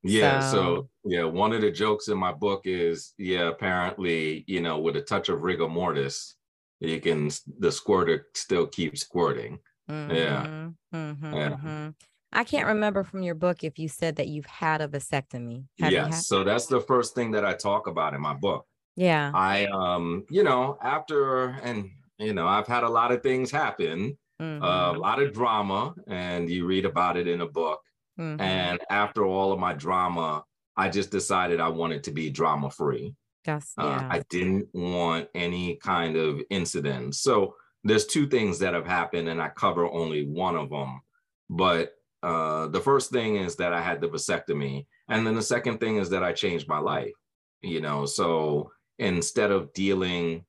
yeah 0.03 0.41
so, 0.41 0.57
So- 0.57 0.89
yeah 1.05 1.25
one 1.25 1.53
of 1.53 1.61
the 1.61 1.71
jokes 1.71 2.09
in 2.09 2.19
my 2.19 2.33
book 2.33 2.63
is 2.65 3.15
yeah 3.19 3.49
apparently 3.49 4.45
you 4.47 4.61
know 4.61 4.79
with 4.79 4.97
a 4.97 5.03
touch 5.03 5.29
of 5.29 5.43
rigor 5.43 5.69
mortis 5.69 6.37
you 6.81 7.01
can 7.01 7.31
the 7.59 7.73
squirter 7.73 8.27
still 8.35 8.67
keeps 8.67 9.01
squirting 9.03 9.59
Yeah. 9.89 10.47
Mhm, 10.47 10.77
mhm, 10.95 11.35
Yeah. 11.35 11.57
mhm. 11.57 11.95
I 12.33 12.45
can't 12.45 12.67
remember 12.67 13.05
from 13.05 13.23
your 13.23 13.35
book 13.35 13.65
if 13.65 13.79
you 13.79 13.89
said 13.89 14.17
that 14.17 14.29
you've 14.29 14.45
had 14.47 14.83
a 14.83 14.89
vasectomy. 14.89 15.67
Have 15.81 15.93
yes 15.93 16.15
had- 16.15 16.25
so 16.25 16.45
that's 16.45 16.67
the 16.67 16.81
first 16.81 17.15
thing 17.15 17.31
that 17.33 17.45
i 17.45 17.55
talk 17.55 17.87
about 17.87 18.15
in 18.15 18.21
my 18.21 18.35
book 18.35 18.67
yeah. 18.97 19.31
i 19.35 19.67
um 19.67 20.25
you 20.31 20.43
know 20.43 20.77
after 20.83 21.51
and 21.63 21.91
you 22.19 22.35
know 22.35 22.47
i've 22.47 22.67
had 22.67 22.85
a 22.85 22.89
lot 22.89 23.13
of 23.13 23.23
things 23.23 23.51
happen 23.51 24.17
Mhm, 24.41 24.63
a 24.63 24.99
lot 24.99 25.21
of 25.21 25.33
drama 25.33 25.95
and 26.07 26.49
you 26.51 26.65
read 26.67 26.85
about 26.85 27.17
it 27.17 27.27
in 27.27 27.41
a 27.41 27.49
book 27.49 27.81
mhm. 28.21 28.41
and 28.41 28.79
after 28.91 29.25
all 29.25 29.53
of 29.53 29.59
my 29.59 29.73
drama 29.75 30.45
i 30.77 30.89
just 30.89 31.11
decided 31.11 31.59
i 31.61 31.69
wanted 31.69 32.05
to 32.05 32.13
be 32.13 32.31
drama 32.31 32.71
free 32.71 33.15
That's 33.49 33.73
Uh. 33.79 34.07
I 34.11 34.23
didn't 34.29 34.69
want 34.75 35.29
any 35.35 35.77
kind 35.77 36.17
of 36.17 36.43
incident. 36.51 37.15
So 37.15 37.55
there's 37.83 38.05
two 38.05 38.27
things 38.27 38.59
that 38.59 38.75
have 38.75 38.87
happened, 38.87 39.29
and 39.29 39.41
I 39.41 39.49
cover 39.49 39.87
only 39.91 40.27
one 40.27 40.55
of 40.55 40.69
them. 40.69 41.01
But 41.49 41.95
uh, 42.23 42.67
the 42.67 42.81
first 42.81 43.11
thing 43.11 43.37
is 43.37 43.57
that 43.57 43.73
I 43.73 43.81
had 43.81 44.03
the 44.03 44.09
vasectomy, 44.09 44.87
and 45.09 45.27
then 45.27 45.35
the 45.35 45.41
second 45.43 45.79
thing 45.79 45.97
is 45.97 46.11
that 46.11 46.23
I 46.23 46.33
changed 46.33 46.69
my 46.69 46.79
life. 46.79 47.15
You 47.63 47.81
know, 47.81 48.05
so 48.05 48.71
instead 48.99 49.51
of 49.51 49.73
dealing, 49.73 50.45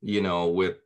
you 0.00 0.20
know, 0.20 0.48
with 0.48 0.78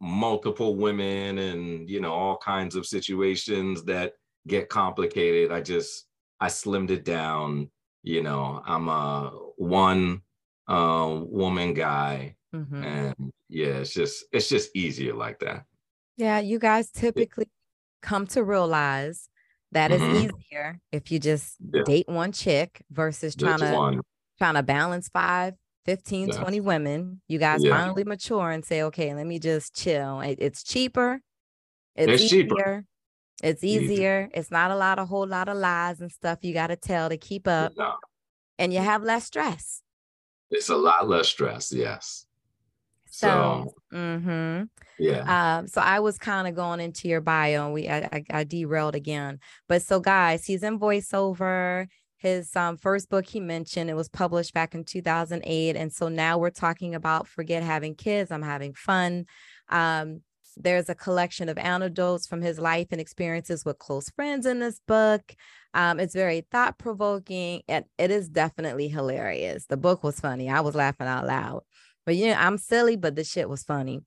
multiple 0.00 0.74
women 0.76 1.36
and 1.36 1.90
you 1.90 2.00
know 2.00 2.14
all 2.14 2.38
kinds 2.38 2.76
of 2.76 2.86
situations 2.86 3.84
that 3.84 4.14
get 4.46 4.70
complicated, 4.70 5.52
I 5.52 5.60
just 5.60 6.06
I 6.40 6.48
slimmed 6.48 6.90
it 6.90 7.04
down. 7.04 7.70
You 8.02 8.22
know, 8.22 8.62
I'm 8.64 8.88
a 8.88 9.32
one 9.56 10.22
uh, 10.70 11.24
woman 11.28 11.74
guy, 11.74 12.36
Mhm. 12.54 12.84
and 12.84 13.32
yeah, 13.48 13.78
it's 13.80 13.92
just 13.92 14.24
it's 14.32 14.48
just 14.48 14.70
easier 14.74 15.14
like 15.14 15.38
that. 15.40 15.64
Yeah, 16.16 16.38
you 16.38 16.58
guys 16.58 16.90
typically 16.90 17.48
come 18.02 18.26
to 18.28 18.42
realize 18.44 19.28
that 19.72 19.90
is 19.90 20.00
Mhm. 20.00 20.14
easier 20.30 20.80
if 20.92 21.10
you 21.10 21.18
just 21.18 21.56
Yeah. 21.72 21.82
date 21.84 22.08
one 22.08 22.32
chick 22.32 22.82
versus 22.90 23.34
trying 23.34 23.58
Just 23.58 23.72
to 23.72 23.78
one. 23.78 24.00
trying 24.38 24.54
to 24.54 24.62
balance 24.62 25.08
five, 25.08 25.54
15, 25.84 26.28
Yeah. 26.28 26.38
20 26.40 26.60
women. 26.60 27.20
You 27.28 27.38
guys 27.38 27.62
Yeah. 27.62 27.76
finally 27.76 28.04
mature 28.04 28.50
and 28.50 28.64
say, 28.64 28.82
okay, 28.84 29.14
let 29.14 29.26
me 29.26 29.38
just 29.38 29.74
chill. 29.74 30.20
It- 30.20 30.38
It's 30.40 30.62
cheaper. 30.62 31.20
It's, 31.94 32.22
It's 32.22 32.30
cheaper. 32.30 32.54
easier. 32.56 32.84
It's 33.42 33.64
Easy. 33.64 33.84
easier. 33.94 34.30
It's 34.34 34.50
not 34.50 34.70
a 34.70 34.76
lot, 34.76 34.98
a 34.98 35.04
whole 35.04 35.26
lot 35.26 35.48
of 35.48 35.56
lies 35.56 36.00
and 36.00 36.10
stuff 36.12 36.38
you 36.42 36.52
got 36.54 36.68
to 36.68 36.76
tell 36.76 37.08
to 37.08 37.16
keep 37.16 37.46
up, 37.48 37.74
No, 37.76 37.96
and 38.58 38.72
you 38.72 38.78
have 38.80 39.02
less 39.02 39.26
stress. 39.26 39.82
It's 40.50 40.68
a 40.68 40.76
lot 40.76 41.08
less 41.08 41.28
stress. 41.28 41.72
Yes. 41.72 42.26
So, 43.06 43.72
So 43.90 43.96
hmm 43.96 44.62
yeah. 44.98 45.58
Um, 45.58 45.66
so 45.66 45.80
I 45.80 46.00
was 46.00 46.18
kind 46.18 46.46
of 46.46 46.54
going 46.54 46.80
into 46.80 47.08
your 47.08 47.20
bio 47.20 47.64
and 47.66 47.74
we 47.74 47.88
I, 47.88 47.98
I, 48.12 48.24
I 48.30 48.44
derailed 48.44 48.94
again. 48.94 49.40
But 49.68 49.82
so 49.82 50.00
guys, 50.00 50.44
he's 50.44 50.62
in 50.62 50.78
voiceover. 50.78 51.86
His 52.18 52.54
um, 52.54 52.76
first 52.76 53.08
book 53.08 53.26
he 53.26 53.40
mentioned, 53.40 53.88
it 53.88 53.96
was 53.96 54.10
published 54.10 54.52
back 54.52 54.74
in 54.74 54.84
2008. 54.84 55.74
And 55.74 55.92
so 55.92 56.08
now 56.08 56.36
we're 56.36 56.50
talking 56.50 56.94
about 56.94 57.26
forget 57.26 57.62
having 57.62 57.94
kids. 57.94 58.30
I'm 58.30 58.42
having 58.42 58.74
fun. 58.74 59.24
Um, 59.70 60.20
there's 60.56 60.88
a 60.88 60.94
collection 60.94 61.48
of 61.48 61.58
anecdotes 61.58 62.26
from 62.26 62.42
his 62.42 62.58
life 62.58 62.88
and 62.90 63.00
experiences 63.00 63.64
with 63.64 63.78
close 63.78 64.10
friends 64.10 64.46
in 64.46 64.58
this 64.58 64.80
book. 64.86 65.34
Um, 65.74 66.00
it's 66.00 66.14
very 66.14 66.46
thought 66.50 66.78
provoking 66.78 67.62
and 67.68 67.84
it 67.98 68.10
is 68.10 68.28
definitely 68.28 68.88
hilarious. 68.88 69.66
The 69.66 69.76
book 69.76 70.02
was 70.02 70.20
funny. 70.20 70.48
I 70.50 70.60
was 70.60 70.74
laughing 70.74 71.06
out 71.06 71.26
loud. 71.26 71.62
But 72.06 72.16
you 72.16 72.26
know, 72.26 72.34
I'm 72.34 72.58
silly, 72.58 72.96
but 72.96 73.14
the 73.14 73.24
shit 73.24 73.48
was 73.48 73.62
funny. 73.62 74.02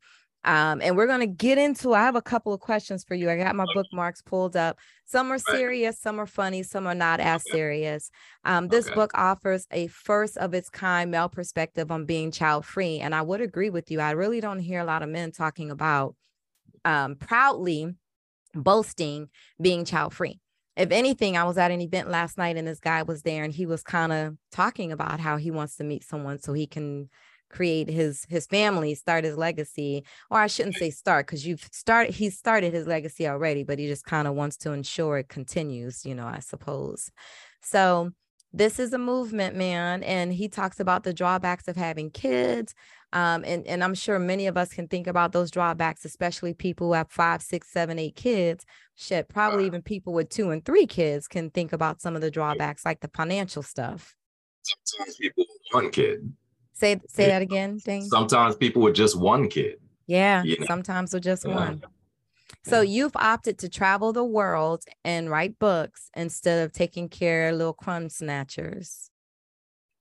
Um, 0.46 0.82
and 0.82 0.98
we're 0.98 1.08
going 1.08 1.22
to 1.22 1.28
get 1.28 1.58
into, 1.58 1.94
I 1.94 2.02
have 2.02 2.16
a 2.16 2.22
couple 2.22 2.54
of 2.54 2.60
questions 2.60 3.06
for 3.06 3.16
you. 3.16 3.30
I 3.30 3.38
got 3.38 3.56
my 3.56 3.66
bookmarks 3.74 4.22
pulled 4.22 4.58
up. 4.58 4.78
Some 5.06 5.32
are 5.32 5.38
serious, 5.38 6.02
some 6.02 6.20
are 6.20 6.26
funny, 6.26 6.64
some 6.64 6.86
are 6.86 6.96
not 6.96 7.22
as 7.22 7.44
serious. 7.50 8.12
Um, 8.44 8.68
this 8.68 8.88
okay. 8.88 8.96
book 8.96 9.12
offers 9.14 9.66
a 9.72 9.88
first 9.88 10.36
of 10.38 10.54
its 10.54 10.70
kind 10.70 11.12
male 11.12 11.30
perspective 11.30 11.92
on 11.92 12.06
being 12.06 12.32
child 12.32 12.66
free. 12.66 13.00
And 13.00 13.16
I 13.16 13.22
would 13.22 13.40
agree 13.40 13.70
with 13.70 13.90
you. 13.90 14.02
I 14.02 14.12
really 14.12 14.42
don't 14.42 14.60
hear 14.60 14.82
a 14.82 14.86
lot 14.86 15.02
of 15.02 15.10
men 15.10 15.32
talking 15.32 15.72
about 15.72 16.16
um, 16.86 17.16
proudly 17.16 17.94
boasting 18.54 19.30
being 19.62 19.86
child 19.86 20.14
free. 20.14 20.40
If 20.76 20.92
anything, 20.92 21.38
I 21.38 21.44
was 21.44 21.58
at 21.58 21.72
an 21.72 21.82
event 21.82 22.10
last 22.10 22.38
night 22.38 22.58
and 22.58 22.68
this 22.68 22.80
guy 22.80 23.04
was 23.04 23.22
there 23.22 23.44
and 23.44 23.54
he 23.54 23.66
was 23.66 23.84
kind 23.84 24.12
of 24.12 24.36
talking 24.52 24.92
about 24.92 25.20
how 25.20 25.38
he 25.38 25.52
wants 25.52 25.76
to 25.78 25.84
meet 25.84 26.04
someone 26.04 26.40
so 26.40 26.54
he 26.54 26.66
can 26.66 27.10
create 27.50 27.88
his 27.88 28.26
his 28.28 28.48
family, 28.48 28.96
start 28.96 29.24
his 29.24 29.38
legacy, 29.38 30.04
or 30.32 30.40
I 30.40 30.48
shouldn't 30.48 30.76
say 30.76 30.90
start 30.90 31.28
because 31.28 31.46
you've 31.46 31.68
started 31.72 32.16
he 32.16 32.32
started 32.32 32.74
his 32.74 32.88
legacy 32.88 33.28
already, 33.28 33.64
but 33.64 33.78
he 33.78 33.88
just 33.88 34.06
kind 34.06 34.28
of 34.28 34.34
wants 34.34 34.58
to 34.58 34.72
ensure 34.72 35.20
it 35.20 35.30
continues, 35.30 36.06
you 36.06 36.16
know, 36.16 36.26
I 36.26 36.40
suppose. 36.40 37.12
So 37.62 38.12
this 38.54 38.80
is 38.80 38.94
a 38.94 38.98
movement, 38.98 39.56
man. 39.56 40.04
And 40.04 40.32
he 40.32 40.48
talks 40.48 40.80
about 40.80 41.04
the 41.04 41.14
drawbacks 41.14 41.68
of 41.68 41.76
having 41.76 42.12
kids. 42.12 42.76
Um, 43.12 43.44
and, 43.46 43.66
and 43.68 43.84
I'm 43.84 43.96
sure 43.96 44.20
many 44.20 44.48
of 44.48 44.58
us 44.58 44.74
can 44.74 44.88
think 44.88 45.08
about 45.08 45.32
those 45.32 45.52
drawbacks, 45.52 46.06
especially 46.06 46.54
people 46.54 46.88
who 46.88 46.94
have 46.94 47.12
five, 47.12 47.42
six, 47.42 47.72
seven, 47.72 48.00
eight 48.00 48.16
kids. 48.16 48.66
Shit, 48.96 49.28
probably 49.28 49.66
even 49.66 49.82
people 49.82 50.14
with 50.14 50.30
two 50.30 50.52
and 50.52 50.64
three 50.64 50.86
kids 50.86 51.28
can 51.28 51.50
think 51.50 51.74
about 51.74 52.02
some 52.02 52.16
of 52.16 52.22
the 52.22 52.32
drawbacks, 52.32 52.86
like 52.86 53.02
the 53.02 53.10
financial 53.14 53.64
stuff. 53.64 54.16
Sometimes 54.62 55.18
people 55.18 55.46
with 55.48 55.84
one 55.84 55.92
kid. 55.92 56.34
Say 56.74 57.00
say 57.08 57.28
that 57.28 57.42
again, 57.42 57.80
Dane. 57.84 58.02
Sometimes 58.04 58.56
people 58.56 58.82
with 58.82 58.96
just 58.96 59.18
one 59.18 59.48
kid. 59.48 59.80
Yeah, 60.08 60.44
you 60.44 60.60
know? 60.60 60.66
sometimes 60.66 61.14
with 61.14 61.24
just 61.24 61.46
yeah. 61.46 61.56
one. 61.56 61.84
So 62.66 62.82
you've 62.82 63.16
opted 63.16 63.60
to 63.60 63.70
travel 63.70 64.14
the 64.14 64.24
world 64.24 64.86
and 65.04 65.30
write 65.30 65.60
books 65.60 66.10
instead 66.16 66.64
of 66.64 66.72
taking 66.72 67.10
care 67.10 67.50
of 67.50 67.58
little 67.58 67.74
crumb 67.74 68.10
snatchers. 68.10 69.10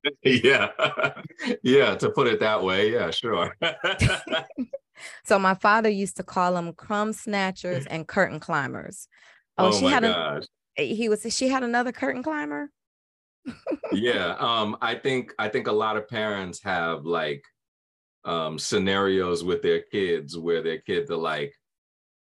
Yeah. 0.24 0.70
yeah, 1.62 1.94
to 1.94 2.10
put 2.10 2.26
it 2.26 2.40
that 2.40 2.64
way. 2.64 2.92
Yeah, 2.92 3.12
sure. 3.12 3.56
so 5.24 5.38
my 5.38 5.54
father 5.54 5.88
used 5.88 6.16
to 6.16 6.24
call 6.24 6.54
them 6.54 6.72
crumb 6.72 7.12
snatchers 7.12 7.86
and 7.86 8.08
curtain 8.08 8.40
climbers. 8.40 9.06
Oh, 9.58 9.68
oh 9.68 9.78
she 9.78 9.86
had 9.86 10.02
gosh. 10.02 10.44
a 10.76 10.94
he 10.94 11.08
was 11.08 11.24
she 11.32 11.48
had 11.48 11.62
another 11.62 11.92
curtain 11.92 12.24
climber? 12.24 12.70
yeah, 13.92 14.34
um 14.40 14.76
I 14.80 14.96
think 14.96 15.32
I 15.38 15.48
think 15.48 15.68
a 15.68 15.72
lot 15.72 15.96
of 15.96 16.08
parents 16.08 16.60
have 16.64 17.04
like 17.04 17.44
um 18.24 18.58
scenarios 18.58 19.44
with 19.44 19.62
their 19.62 19.82
kids 19.82 20.36
where 20.36 20.62
their 20.62 20.78
kids 20.78 21.12
are 21.12 21.16
like 21.16 21.54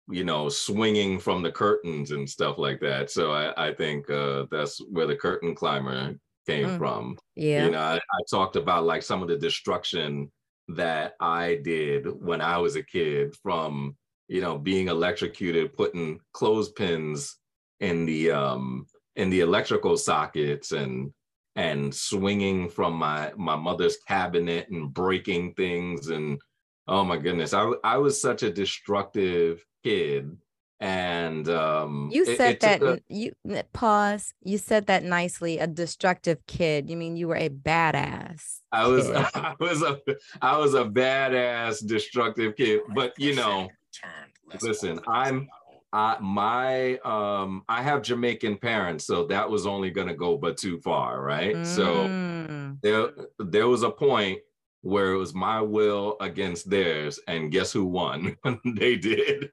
you 0.09 0.25
know, 0.25 0.49
swinging 0.49 1.19
from 1.19 1.43
the 1.43 1.51
curtains 1.51 2.11
and 2.11 2.29
stuff 2.29 2.59
like 2.59 2.81
that. 2.81 3.11
So 3.11 3.33
I, 3.33 3.69
I 3.69 3.75
think 3.75 4.11
uh, 4.11 4.47
that's 4.51 4.79
where 4.91 5.07
the 5.07 5.17
curtain 5.17 5.55
climber 5.55 6.17
came 6.47 6.69
mm. 6.69 6.79
from. 6.79 7.17
Yeah. 7.37 7.65
You 7.65 7.71
know, 7.71 7.79
I, 7.79 7.97
I, 7.97 8.21
talked 8.29 8.57
about 8.57 8.85
like 8.85 9.03
some 9.03 9.23
of 9.23 9.29
the 9.29 9.37
destruction 9.37 10.31
that 10.69 11.15
I 11.21 11.61
did 11.63 12.07
when 12.21 12.41
I 12.41 12.59
was 12.59 12.77
a 12.77 12.83
kid 12.83 13.35
from, 13.43 13.97
you 14.29 14.41
know, 14.41 14.59
being 14.59 14.89
electrocuted, 14.89 15.75
putting 15.75 16.21
clothespins 16.33 17.37
in 17.81 18.07
the 18.07 18.31
um 18.31 18.87
in 19.17 19.29
the 19.29 19.41
electrical 19.41 19.97
sockets 19.97 20.73
and 20.73 21.13
and 21.57 21.95
swinging 21.95 22.69
from 22.69 22.95
my 22.95 23.33
my 23.37 23.57
mother's 23.57 23.99
cabinet 24.09 24.69
and 24.71 24.93
breaking 24.95 25.53
things 25.55 26.09
and 26.09 26.41
oh 26.89 27.05
my 27.05 27.17
goodness. 27.17 27.55
I 27.55 27.73
I 27.85 27.99
was 27.99 28.21
such 28.21 28.43
a 28.43 28.51
destructive 28.51 29.65
kid 29.85 30.37
and 30.83 31.49
um 31.49 32.11
you 32.13 32.25
said 32.25 32.41
it, 32.41 32.55
it 32.55 32.61
that 32.61 32.83
a, 32.83 33.01
you 33.09 33.33
pause. 33.73 34.35
You 34.43 34.59
said 34.59 34.87
that 34.87 35.05
nicely 35.05 35.59
a 35.61 35.69
destructive 35.69 36.45
kid. 36.47 36.91
You 36.91 36.97
mean 36.97 37.17
you 37.17 37.29
were 37.29 37.37
a 37.37 37.49
badass 37.49 38.59
i 38.73 38.87
was 38.87 39.09
i 39.35 39.55
was 39.61 39.83
a 39.83 40.01
i 40.43 40.59
was 40.59 40.75
a 40.75 40.85
badass 40.85 41.87
destructive 41.87 42.57
kid. 42.57 42.81
But 42.95 43.15
you 43.17 43.35
know 43.37 43.69
listen 44.61 45.01
i'm 45.07 45.49
I, 45.95 46.17
my 46.21 46.97
um 47.01 47.65
I 47.69 47.83
have 47.83 48.01
Jamaican 48.01 48.57
parents, 48.57 49.05
so 49.05 49.27
that 49.27 49.51
was 49.51 49.67
only 49.67 49.91
gonna 49.91 50.15
go 50.15 50.39
but 50.39 50.57
too 50.57 50.79
far, 50.79 51.21
right? 51.21 51.55
Mm. 51.55 51.67
So 51.67 52.79
there 52.83 53.11
there 53.39 53.69
was 53.69 53.83
a 53.83 53.91
point 53.91 54.39
where 54.83 55.13
it 55.13 55.17
was 55.17 55.33
my 55.33 55.61
will 55.61 56.17
against 56.21 56.69
theirs, 56.69 57.19
and 57.27 57.51
guess 57.51 57.73
who 57.73 57.85
won? 57.85 58.37
they 58.77 58.97
did. 58.97 59.51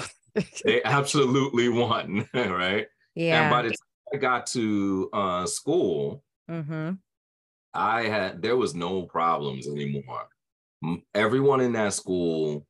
they 0.64 0.82
absolutely 0.84 1.68
won, 1.68 2.28
right? 2.34 2.86
Yeah. 3.14 3.42
And 3.42 3.50
by 3.50 3.62
the 3.62 3.68
time 3.68 4.14
I 4.14 4.16
got 4.16 4.46
to 4.48 5.10
uh, 5.12 5.46
school, 5.46 6.22
mm-hmm. 6.50 6.92
I 7.74 8.02
had 8.02 8.40
there 8.40 8.56
was 8.56 8.74
no 8.74 9.02
problems 9.02 9.68
anymore. 9.68 10.28
Everyone 11.14 11.60
in 11.60 11.72
that 11.72 11.92
school, 11.92 12.64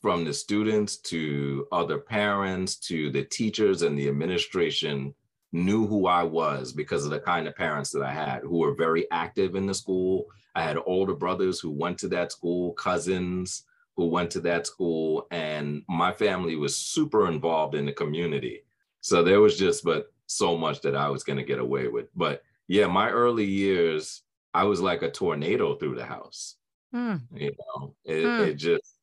from 0.00 0.24
the 0.24 0.34
students 0.34 0.96
to 0.96 1.66
other 1.70 1.98
parents 1.98 2.76
to 2.76 3.10
the 3.10 3.22
teachers 3.22 3.82
and 3.82 3.96
the 3.96 4.08
administration, 4.08 5.14
knew 5.52 5.86
who 5.86 6.06
I 6.06 6.24
was 6.24 6.72
because 6.72 7.04
of 7.04 7.12
the 7.12 7.20
kind 7.20 7.46
of 7.46 7.54
parents 7.54 7.90
that 7.90 8.02
I 8.02 8.12
had 8.12 8.40
who 8.42 8.58
were 8.58 8.74
very 8.74 9.06
active 9.12 9.54
in 9.54 9.66
the 9.66 9.74
school. 9.74 10.26
I 10.54 10.62
had 10.62 10.78
older 10.86 11.14
brothers 11.14 11.60
who 11.60 11.70
went 11.70 11.98
to 11.98 12.08
that 12.08 12.32
school, 12.32 12.72
cousins 12.72 13.64
who 13.96 14.06
went 14.06 14.30
to 14.30 14.40
that 14.40 14.66
school, 14.66 15.26
and 15.30 15.82
my 15.88 16.12
family 16.12 16.56
was 16.56 16.76
super 16.76 17.28
involved 17.28 17.74
in 17.74 17.86
the 17.86 17.92
community. 17.92 18.64
So 19.00 19.22
there 19.22 19.40
was 19.40 19.58
just 19.58 19.84
but 19.84 20.12
so 20.26 20.56
much 20.56 20.80
that 20.82 20.96
I 20.96 21.08
was 21.08 21.24
going 21.24 21.38
to 21.38 21.44
get 21.44 21.58
away 21.58 21.88
with. 21.88 22.06
But 22.14 22.42
yeah, 22.68 22.86
my 22.86 23.10
early 23.10 23.44
years, 23.44 24.22
I 24.54 24.64
was 24.64 24.80
like 24.80 25.02
a 25.02 25.10
tornado 25.10 25.74
through 25.76 25.96
the 25.96 26.04
house. 26.04 26.56
Mm. 26.94 27.22
You 27.34 27.52
know, 27.58 27.94
it, 28.04 28.24
mm. 28.24 28.46
it 28.48 28.54
just 28.54 28.96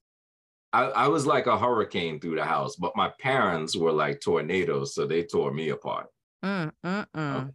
I, 0.72 0.84
I, 0.84 1.08
was 1.08 1.26
like 1.26 1.48
a 1.48 1.58
hurricane 1.58 2.20
through 2.20 2.36
the 2.36 2.46
house, 2.46 2.76
but 2.76 2.96
my 2.96 3.10
parents 3.20 3.76
were 3.76 3.92
like 3.92 4.22
tornadoes, 4.22 4.94
so 4.94 5.08
they 5.08 5.24
tore 5.24 5.52
me 5.52 5.70
apart. 5.70 6.08
Mm, 6.44 6.72
mm, 6.86 7.08
mm. 7.16 7.54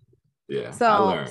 yeah. 0.48 0.72
So 0.72 1.26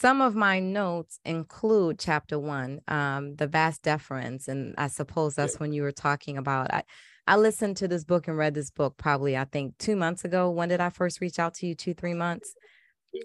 some 0.00 0.22
of 0.22 0.34
my 0.34 0.60
notes 0.60 1.18
include 1.24 1.98
chapter 1.98 2.38
one, 2.38 2.80
um, 2.88 3.36
the 3.36 3.46
vas 3.46 3.78
deferens, 3.78 4.48
and 4.48 4.74
I 4.78 4.86
suppose 4.86 5.34
that's 5.34 5.60
when 5.60 5.72
you 5.72 5.82
were 5.82 5.92
talking 5.92 6.38
about. 6.38 6.72
I, 6.72 6.84
I 7.26 7.36
listened 7.36 7.76
to 7.78 7.88
this 7.88 8.04
book 8.04 8.26
and 8.26 8.36
read 8.36 8.54
this 8.54 8.70
book 8.70 8.96
probably 8.96 9.36
I 9.36 9.44
think 9.44 9.76
two 9.78 9.96
months 9.96 10.24
ago. 10.24 10.50
When 10.50 10.70
did 10.70 10.80
I 10.80 10.88
first 10.88 11.20
reach 11.20 11.38
out 11.38 11.54
to 11.54 11.66
you? 11.66 11.74
Two, 11.74 11.92
three 11.92 12.14
months. 12.14 12.54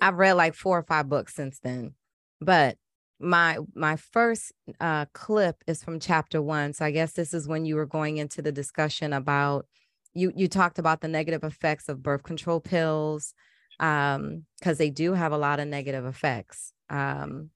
I've 0.02 0.16
read 0.16 0.34
like 0.34 0.54
four 0.54 0.78
or 0.78 0.84
five 0.84 1.08
books 1.08 1.34
since 1.34 1.60
then, 1.60 1.94
but 2.42 2.78
my 3.20 3.60
my 3.74 3.96
first 3.96 4.52
uh, 4.82 5.06
clip 5.14 5.64
is 5.68 5.82
from 5.82 6.00
chapter 6.02 6.42
one. 6.42 6.74
So 6.74 6.84
I 6.84 6.92
guess 6.92 7.14
this 7.14 7.34
is 7.34 7.48
when 7.48 7.66
you 7.66 7.76
were 7.76 7.86
going 7.86 8.18
into 8.18 8.42
the 8.42 8.52
discussion 8.52 9.14
about 9.14 9.66
you 10.14 10.34
you 10.36 10.50
talked 10.50 10.78
about 10.78 11.00
the 11.00 11.08
negative 11.08 11.44
effects 11.46 11.88
of 11.88 12.04
birth 12.04 12.24
control 12.24 12.60
pills 12.60 13.34
um 13.80 14.44
because 14.60 14.78
they 14.78 14.90
do 14.90 15.14
have 15.14 15.32
a 15.32 15.38
lot 15.38 15.60
of 15.60 15.68
negative 15.68 16.06
effects 16.06 16.74
um. 16.90 17.50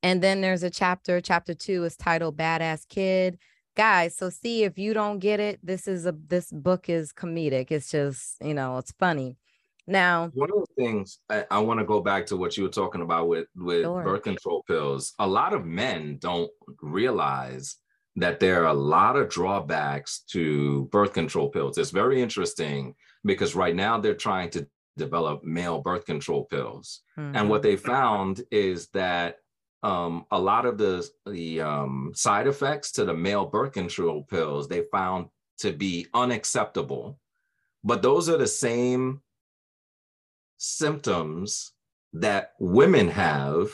And 0.00 0.22
then 0.22 0.40
there's 0.40 0.62
a 0.62 0.70
chapter 0.70 1.20
chapter 1.20 1.54
two 1.54 1.84
is 1.84 1.96
titled 1.96 2.36
badass 2.36 2.86
kid. 2.88 3.38
Guys 3.76 4.16
so 4.16 4.30
see 4.30 4.64
if 4.64 4.78
you 4.78 4.94
don't 4.94 5.18
get 5.18 5.40
it 5.40 5.58
this 5.62 5.88
is 5.88 6.06
a 6.06 6.14
this 6.28 6.50
book 6.52 6.88
is 6.88 7.12
comedic. 7.12 7.70
It's 7.70 7.90
just 7.90 8.36
you 8.40 8.54
know 8.54 8.78
it's 8.78 8.92
funny. 8.92 9.36
Now 9.88 10.30
one 10.34 10.50
of 10.50 10.60
the 10.60 10.82
things 10.82 11.18
i, 11.30 11.44
I 11.50 11.58
want 11.58 11.80
to 11.80 11.86
go 11.86 12.00
back 12.00 12.26
to 12.26 12.36
what 12.36 12.56
you 12.56 12.62
were 12.62 12.68
talking 12.68 13.02
about 13.02 13.26
with 13.26 13.46
with 13.56 13.82
sure. 13.82 14.02
birth 14.04 14.22
control 14.22 14.62
pills. 14.68 15.14
A 15.18 15.26
lot 15.26 15.52
of 15.52 15.64
men 15.64 16.18
don't 16.20 16.50
realize 16.80 17.76
that 18.16 18.40
there 18.40 18.62
are 18.62 18.68
a 18.68 18.74
lot 18.74 19.16
of 19.16 19.28
drawbacks 19.28 20.20
to 20.30 20.86
birth 20.86 21.12
control 21.12 21.48
pills. 21.48 21.78
It's 21.78 21.90
very 21.90 22.20
interesting 22.20 22.94
because 23.24 23.54
right 23.54 23.74
now 23.74 23.98
they're 23.98 24.14
trying 24.14 24.50
to 24.50 24.66
develop 24.98 25.44
male 25.44 25.80
birth 25.80 26.04
control 26.04 26.44
pills. 26.44 27.00
Mm-hmm. 27.18 27.36
And 27.36 27.48
what 27.48 27.62
they 27.62 27.76
found 27.76 28.42
is 28.50 28.88
that 28.88 29.38
um, 29.82 30.26
a 30.30 30.38
lot 30.38 30.66
of 30.66 30.76
the, 30.76 31.08
the 31.26 31.60
um, 31.60 32.12
side 32.14 32.46
effects 32.46 32.92
to 32.92 33.04
the 33.04 33.14
male 33.14 33.46
birth 33.46 33.72
control 33.72 34.24
pills 34.24 34.68
they 34.68 34.82
found 34.92 35.28
to 35.58 35.72
be 35.72 36.06
unacceptable. 36.14 37.18
But 37.84 38.02
those 38.02 38.28
are 38.28 38.36
the 38.36 38.46
same 38.46 39.22
symptoms 40.58 41.72
that 42.12 42.52
women 42.58 43.08
have 43.08 43.70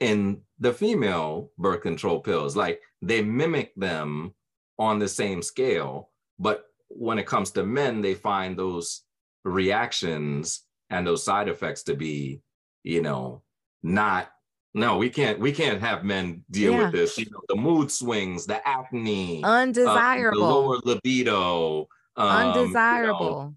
in 0.00 0.40
the 0.58 0.72
female 0.72 1.50
birth 1.58 1.82
control 1.82 2.20
pills. 2.20 2.56
Like 2.56 2.80
they 3.02 3.22
mimic 3.22 3.74
them 3.74 4.34
on 4.78 4.98
the 4.98 5.08
same 5.08 5.42
scale, 5.42 6.10
but 6.38 6.64
when 6.88 7.18
it 7.18 7.26
comes 7.26 7.50
to 7.52 7.64
men, 7.64 8.00
they 8.00 8.14
find 8.14 8.56
those 8.56 9.02
reactions 9.44 10.64
and 10.90 11.06
those 11.06 11.24
side 11.24 11.48
effects 11.48 11.84
to 11.84 11.94
be, 11.94 12.40
you 12.82 13.02
know, 13.02 13.42
not 13.82 14.30
no, 14.74 14.96
we 14.96 15.10
can't. 15.10 15.38
We 15.38 15.52
can't 15.52 15.80
have 15.80 16.02
men 16.02 16.44
deal 16.50 16.72
yeah. 16.72 16.84
with 16.84 16.92
this. 16.92 17.18
You 17.18 17.26
know, 17.30 17.42
the 17.48 17.56
mood 17.56 17.90
swings, 17.90 18.46
the 18.46 18.66
acne, 18.66 19.44
undesirable, 19.44 20.42
uh, 20.42 20.48
the 20.48 20.54
lower 20.54 20.78
libido, 20.84 21.88
um, 22.16 22.28
undesirable. 22.28 23.54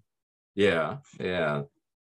You 0.54 0.70
know, 0.70 1.00
yeah, 1.18 1.26
yeah. 1.26 1.62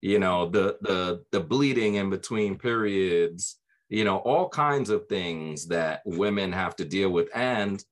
You 0.00 0.18
know, 0.18 0.48
the 0.48 0.78
the 0.80 1.24
the 1.30 1.40
bleeding 1.40 1.96
in 1.96 2.08
between 2.08 2.56
periods. 2.56 3.58
You 3.90 4.04
know, 4.04 4.16
all 4.16 4.48
kinds 4.48 4.88
of 4.88 5.06
things 5.08 5.68
that 5.68 6.00
women 6.06 6.52
have 6.52 6.74
to 6.76 6.84
deal 6.84 7.10
with, 7.10 7.28
and 7.34 7.84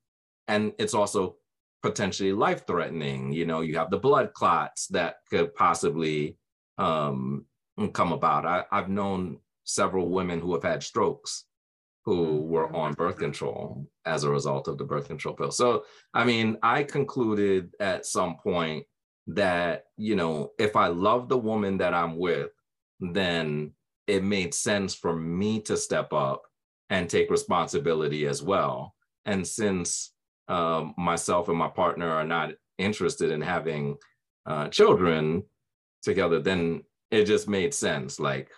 and 0.49 0.73
it's 0.79 0.95
also 0.95 1.37
potentially 1.85 2.33
life 2.33 2.67
threatening. 2.67 3.31
You 3.31 3.45
know, 3.45 3.61
you 3.61 3.77
have 3.77 3.91
the 3.91 3.99
blood 3.99 4.33
clots 4.33 4.87
that 4.89 5.17
could 5.29 5.55
possibly 5.55 6.39
um, 6.79 7.45
come 7.93 8.13
about. 8.13 8.47
I, 8.47 8.65
I've 8.73 8.89
known 8.89 9.41
several 9.65 10.09
women 10.09 10.41
who 10.41 10.55
have 10.55 10.63
had 10.63 10.83
strokes 10.83 11.45
who 12.07 12.41
were 12.41 12.75
on 12.75 12.95
birth 12.95 13.19
control 13.19 13.87
as 14.07 14.25
a 14.25 14.31
result 14.31 14.67
of 14.67 14.79
the 14.79 14.85
birth 14.85 15.09
control 15.09 15.35
pill. 15.35 15.51
So, 15.51 15.85
I 16.15 16.25
mean, 16.25 16.57
I 16.63 16.85
concluded 16.85 17.75
at 17.79 18.07
some 18.07 18.37
point 18.43 18.87
that, 19.27 19.85
you 19.99 20.17
know, 20.17 20.53
if 20.59 20.77
I 20.77 20.87
love 20.87 21.29
the 21.29 21.39
woman 21.39 21.77
that 21.79 21.93
I'm 21.93 22.19
with, 22.19 22.51
then 22.99 23.73
it 24.07 24.25
made 24.25 24.55
sense 24.55 24.95
for 24.95 25.15
me 25.15 25.61
to 25.61 25.77
step 25.77 26.15
up 26.15 26.45
and 26.89 27.11
take 27.11 27.31
responsibility 27.31 28.27
as 28.27 28.43
well. 28.43 28.95
And 29.27 29.47
since 29.47 30.14
um, 30.49 30.95
myself 30.97 31.49
and 31.49 31.59
my 31.59 31.69
partner 31.69 32.11
are 32.11 32.25
not 32.25 32.53
interested 32.79 33.31
in 33.31 33.41
having 33.41 33.97
uh, 34.47 34.69
children 34.69 35.45
together, 36.03 36.41
then 36.41 36.83
it 37.11 37.25
just 37.25 37.49
made 37.49 37.73
sense. 37.73 38.21
Like, 38.21 38.51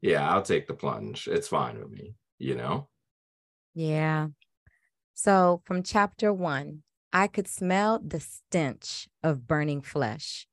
yeah, 0.00 0.28
I'll 0.28 0.42
take 0.42 0.66
the 0.66 0.74
plunge. 0.74 1.28
It's 1.28 1.48
fine 1.48 1.78
with 1.78 1.90
me, 1.90 2.14
you 2.38 2.54
know? 2.54 2.88
Yeah. 3.74 4.28
So 5.14 5.62
from 5.64 5.82
chapter 5.82 6.32
one, 6.32 6.82
I 7.12 7.28
could 7.28 7.46
smell 7.46 8.00
the 8.04 8.20
stench 8.20 9.08
of 9.22 9.46
burning 9.46 9.82
flesh, 9.82 10.48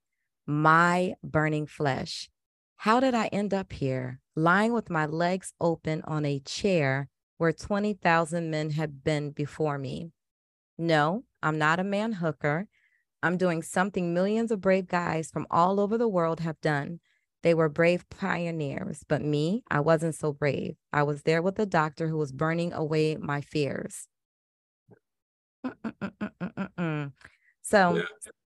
my 0.46 1.16
burning 1.24 1.66
flesh. 1.66 2.30
How 2.78 3.00
did 3.00 3.14
I 3.16 3.28
end 3.28 3.54
up 3.54 3.74
here, 3.74 4.20
lying 4.36 4.74
with 4.74 4.90
my 4.90 5.06
legs 5.06 5.54
open 5.60 6.02
on 6.04 6.26
a 6.26 6.40
chair 6.40 7.10
where 7.38 7.52
20,000 7.52 8.50
men 8.50 8.72
had 8.72 9.04
been 9.04 9.32
before 9.32 9.78
me? 9.78 10.12
No, 10.82 11.24
I'm 11.44 11.58
not 11.58 11.80
a 11.80 11.84
man 11.84 12.14
hooker. 12.14 12.68
I'm 13.24 13.38
doing 13.38 13.62
something 13.62 14.14
millions 14.14 14.52
of 14.52 14.62
brave 14.62 14.88
guys 14.88 15.30
from 15.30 15.46
all 15.52 15.80
over 15.80 15.98
the 15.98 16.08
world 16.08 16.40
have 16.40 16.60
done 16.62 17.00
they 17.44 17.54
were 17.54 17.70
brave 17.70 18.08
pioneers, 18.10 19.04
but 19.08 19.22
me, 19.24 19.64
I 19.70 19.80
wasn't 19.80 20.16
so 20.16 20.32
brave. 20.32 20.76
I 20.94 21.04
was 21.04 21.24
there 21.24 21.42
with 21.42 21.58
a 21.60 21.66
doctor 21.66 22.08
who 22.08 22.18
was 22.18 22.32
burning 22.32 22.72
away 22.74 23.18
my 23.18 23.42
fears. 23.42 24.08
Mm-mm-mm-mm-mm. 25.66 27.12
So 27.64 27.96
yeah. 27.96 28.04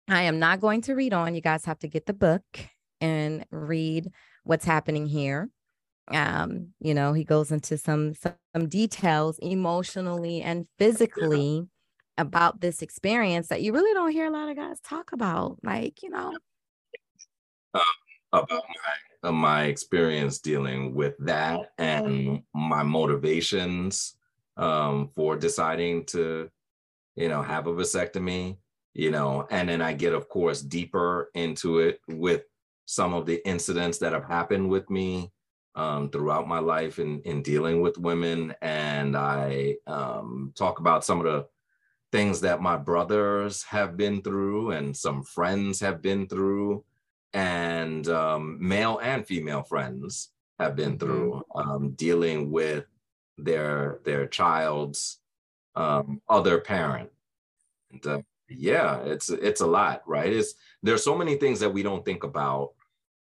I 0.08 0.22
am 0.22 0.38
not 0.38 0.60
going 0.60 0.80
to 0.82 0.94
read 0.94 1.12
on. 1.12 1.34
You 1.34 1.40
guys 1.40 1.64
have 1.64 1.78
to 1.80 1.88
get 1.88 2.06
the 2.06 2.12
book 2.12 2.42
and 3.00 3.44
read 3.50 4.10
what's 4.44 4.64
happening 4.64 5.06
here. 5.06 5.48
Um, 6.08 6.74
you 6.80 6.94
know, 6.94 7.12
he 7.12 7.22
goes 7.22 7.52
into 7.52 7.78
some 7.78 8.14
some 8.14 8.68
details 8.68 9.38
emotionally 9.40 10.42
and 10.42 10.66
physically. 10.78 11.68
About 12.22 12.60
this 12.60 12.80
experience 12.80 13.48
that 13.48 13.60
you 13.60 13.74
really 13.74 13.92
don't 13.92 14.12
hear 14.12 14.26
a 14.26 14.30
lot 14.30 14.48
of 14.48 14.56
guys 14.56 14.80
talk 14.80 15.12
about. 15.12 15.58
Like, 15.62 16.02
you 16.02 16.08
know. 16.08 16.32
Uh, 17.74 17.80
about 18.32 18.50
my 18.50 19.28
uh, 19.28 19.32
my 19.32 19.64
experience 19.64 20.38
dealing 20.38 20.94
with 20.94 21.14
that 21.18 21.72
and 21.76 22.42
my 22.54 22.82
motivations 22.82 24.16
um, 24.56 25.10
for 25.14 25.36
deciding 25.36 26.06
to, 26.06 26.48
you 27.16 27.28
know, 27.28 27.42
have 27.42 27.66
a 27.66 27.72
vasectomy. 27.72 28.56
You 28.94 29.10
know, 29.10 29.46
and 29.50 29.70
then 29.70 29.80
I 29.80 29.94
get, 29.94 30.12
of 30.12 30.28
course, 30.28 30.60
deeper 30.60 31.30
into 31.34 31.78
it 31.78 32.00
with 32.08 32.42
some 32.84 33.14
of 33.14 33.24
the 33.24 33.40
incidents 33.48 33.96
that 33.98 34.12
have 34.12 34.26
happened 34.26 34.68
with 34.68 34.90
me 34.90 35.32
um, 35.74 36.10
throughout 36.10 36.46
my 36.46 36.58
life 36.58 36.98
in, 36.98 37.22
in 37.22 37.42
dealing 37.42 37.80
with 37.80 37.96
women. 37.96 38.54
And 38.60 39.16
I 39.16 39.76
um, 39.86 40.52
talk 40.54 40.78
about 40.78 41.06
some 41.06 41.20
of 41.20 41.24
the 41.24 41.46
things 42.12 42.40
that 42.42 42.60
my 42.60 42.76
brothers 42.76 43.62
have 43.64 43.96
been 43.96 44.22
through 44.22 44.70
and 44.70 44.96
some 44.96 45.22
friends 45.24 45.80
have 45.80 46.02
been 46.02 46.28
through 46.28 46.84
and 47.32 48.06
um, 48.08 48.58
male 48.60 49.00
and 49.02 49.26
female 49.26 49.62
friends 49.62 50.28
have 50.58 50.76
been 50.76 50.96
mm-hmm. 50.96 51.06
through 51.06 51.42
um, 51.54 51.90
dealing 51.92 52.50
with 52.50 52.84
their 53.38 54.00
their 54.04 54.26
child's 54.26 55.18
um, 55.74 56.20
other 56.28 56.60
parent. 56.60 57.10
And, 57.90 58.06
uh, 58.06 58.22
yeah, 58.48 59.00
it's 59.00 59.30
it's 59.30 59.62
a 59.62 59.66
lot, 59.66 60.02
right? 60.06 60.32
It's 60.32 60.54
there's 60.82 61.04
so 61.04 61.16
many 61.16 61.36
things 61.36 61.60
that 61.60 61.72
we 61.72 61.82
don't 61.82 62.04
think 62.04 62.24
about 62.24 62.72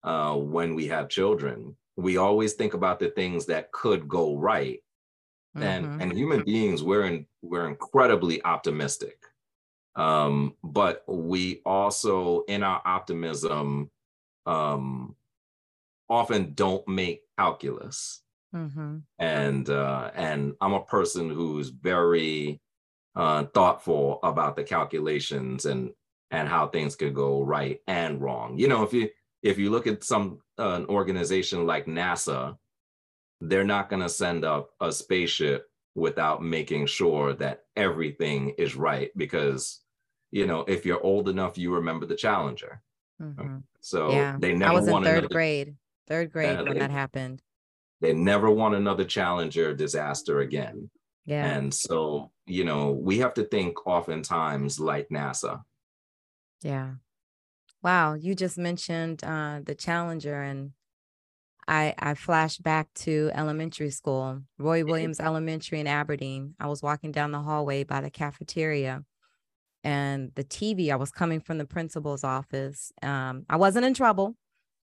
uh, 0.04 0.36
when 0.36 0.76
we 0.76 0.88
have 0.88 1.10
children. 1.10 1.76
We 1.96 2.18
always 2.18 2.54
think 2.54 2.74
about 2.74 3.00
the 3.00 3.10
things 3.10 3.46
that 3.46 3.72
could 3.72 4.08
go 4.08 4.36
right, 4.36 4.80
mm-hmm. 5.56 5.64
and 5.64 6.02
and 6.02 6.12
human 6.12 6.44
beings 6.44 6.84
we're 6.84 7.06
in, 7.06 7.26
we're 7.42 7.68
incredibly 7.68 8.44
optimistic. 8.44 9.18
Um, 9.96 10.56
but 10.64 11.04
we 11.08 11.62
also, 11.66 12.44
in 12.48 12.64
our 12.64 12.82
optimism, 12.86 13.92
um, 14.46 15.16
often 16.10 16.54
don't 16.54 16.88
make 16.88 17.22
calculus. 17.38 18.22
Mm-hmm. 18.56 18.98
And 19.20 19.70
uh, 19.70 20.12
and 20.14 20.54
I'm 20.60 20.74
a 20.74 20.84
person 20.84 21.30
who's 21.30 21.70
very 21.70 22.62
uh, 23.16 23.46
thoughtful 23.46 24.20
about 24.24 24.56
the 24.56 24.64
calculations 24.64 25.66
and 25.66 25.92
and 26.32 26.48
how 26.48 26.68
things 26.68 26.96
could 26.96 27.14
go 27.14 27.42
right 27.42 27.80
and 27.88 28.22
wrong. 28.22 28.58
You 28.58 28.68
know, 28.68 28.84
if 28.84 28.94
you 28.94 29.10
if 29.42 29.58
you 29.58 29.70
look 29.70 29.88
at 29.88 30.04
some 30.04 30.40
uh, 30.60 30.72
an 30.72 30.86
organization 30.88 31.66
like 31.66 31.86
NASA, 31.86 32.58
they're 33.40 33.64
not 33.64 33.90
going 33.90 34.02
to 34.02 34.10
send 34.10 34.44
up 34.44 34.72
a 34.82 34.92
spaceship 34.92 35.71
without 35.96 36.42
making 36.42 36.86
sure 36.86 37.34
that 37.34 37.64
everything 37.76 38.54
is 38.58 38.76
right 38.76 39.12
because 39.18 39.82
you 40.32 40.46
know 40.46 40.62
if 40.62 40.86
you're 40.86 41.04
old 41.04 41.28
enough 41.28 41.58
you 41.58 41.74
remember 41.74 42.06
the 42.06 42.16
challenger 42.16 42.82
Mm-hmm. 43.22 43.58
So 43.82 44.12
yeah. 44.12 44.36
they 44.40 44.54
never. 44.54 44.72
I 44.72 44.76
was 44.76 44.88
in 44.88 45.04
third 45.04 45.20
another, 45.20 45.28
grade. 45.28 45.76
Third 46.08 46.32
grade 46.32 46.58
when 46.58 46.74
they, 46.74 46.80
that 46.80 46.92
happened. 46.92 47.42
They 48.02 48.14
never 48.14 48.50
want 48.50 48.76
another 48.76 49.06
Challenger 49.06 49.74
disaster 49.74 50.40
again. 50.40 50.90
Yeah. 51.26 51.46
And 51.46 51.74
so 51.74 52.32
you 52.48 52.64
know 52.64 52.92
we 52.92 53.20
have 53.20 53.34
to 53.36 53.44
think 53.44 53.86
oftentimes 53.86 54.80
like 54.80 55.10
NASA. 55.10 55.62
Yeah. 56.64 56.94
Wow, 57.84 58.14
you 58.14 58.36
just 58.36 58.58
mentioned 58.58 59.24
uh, 59.24 59.60
the 59.64 59.76
Challenger, 59.76 60.42
and 60.42 60.72
I 61.72 61.96
I 61.98 62.16
flashed 62.16 62.62
back 62.62 62.94
to 62.96 63.32
elementary 63.34 63.92
school, 63.92 64.42
Roy 64.60 64.84
Williams 64.84 65.22
Elementary 65.22 65.80
in 65.80 65.88
Aberdeen. 65.88 66.54
I 66.60 66.68
was 66.68 66.84
walking 66.84 67.14
down 67.14 67.32
the 67.32 67.40
hallway 67.40 67.86
by 67.86 68.02
the 68.02 68.10
cafeteria, 68.10 69.06
and 69.82 70.32
the 70.36 70.44
TV. 70.44 70.92
I 70.92 70.98
was 70.98 71.12
coming 71.12 71.40
from 71.40 71.58
the 71.60 71.66
principal's 71.66 72.26
office. 72.26 72.92
Um, 73.02 73.46
I 73.50 73.56
wasn't 73.56 73.86
in 73.86 73.94
trouble, 73.94 74.36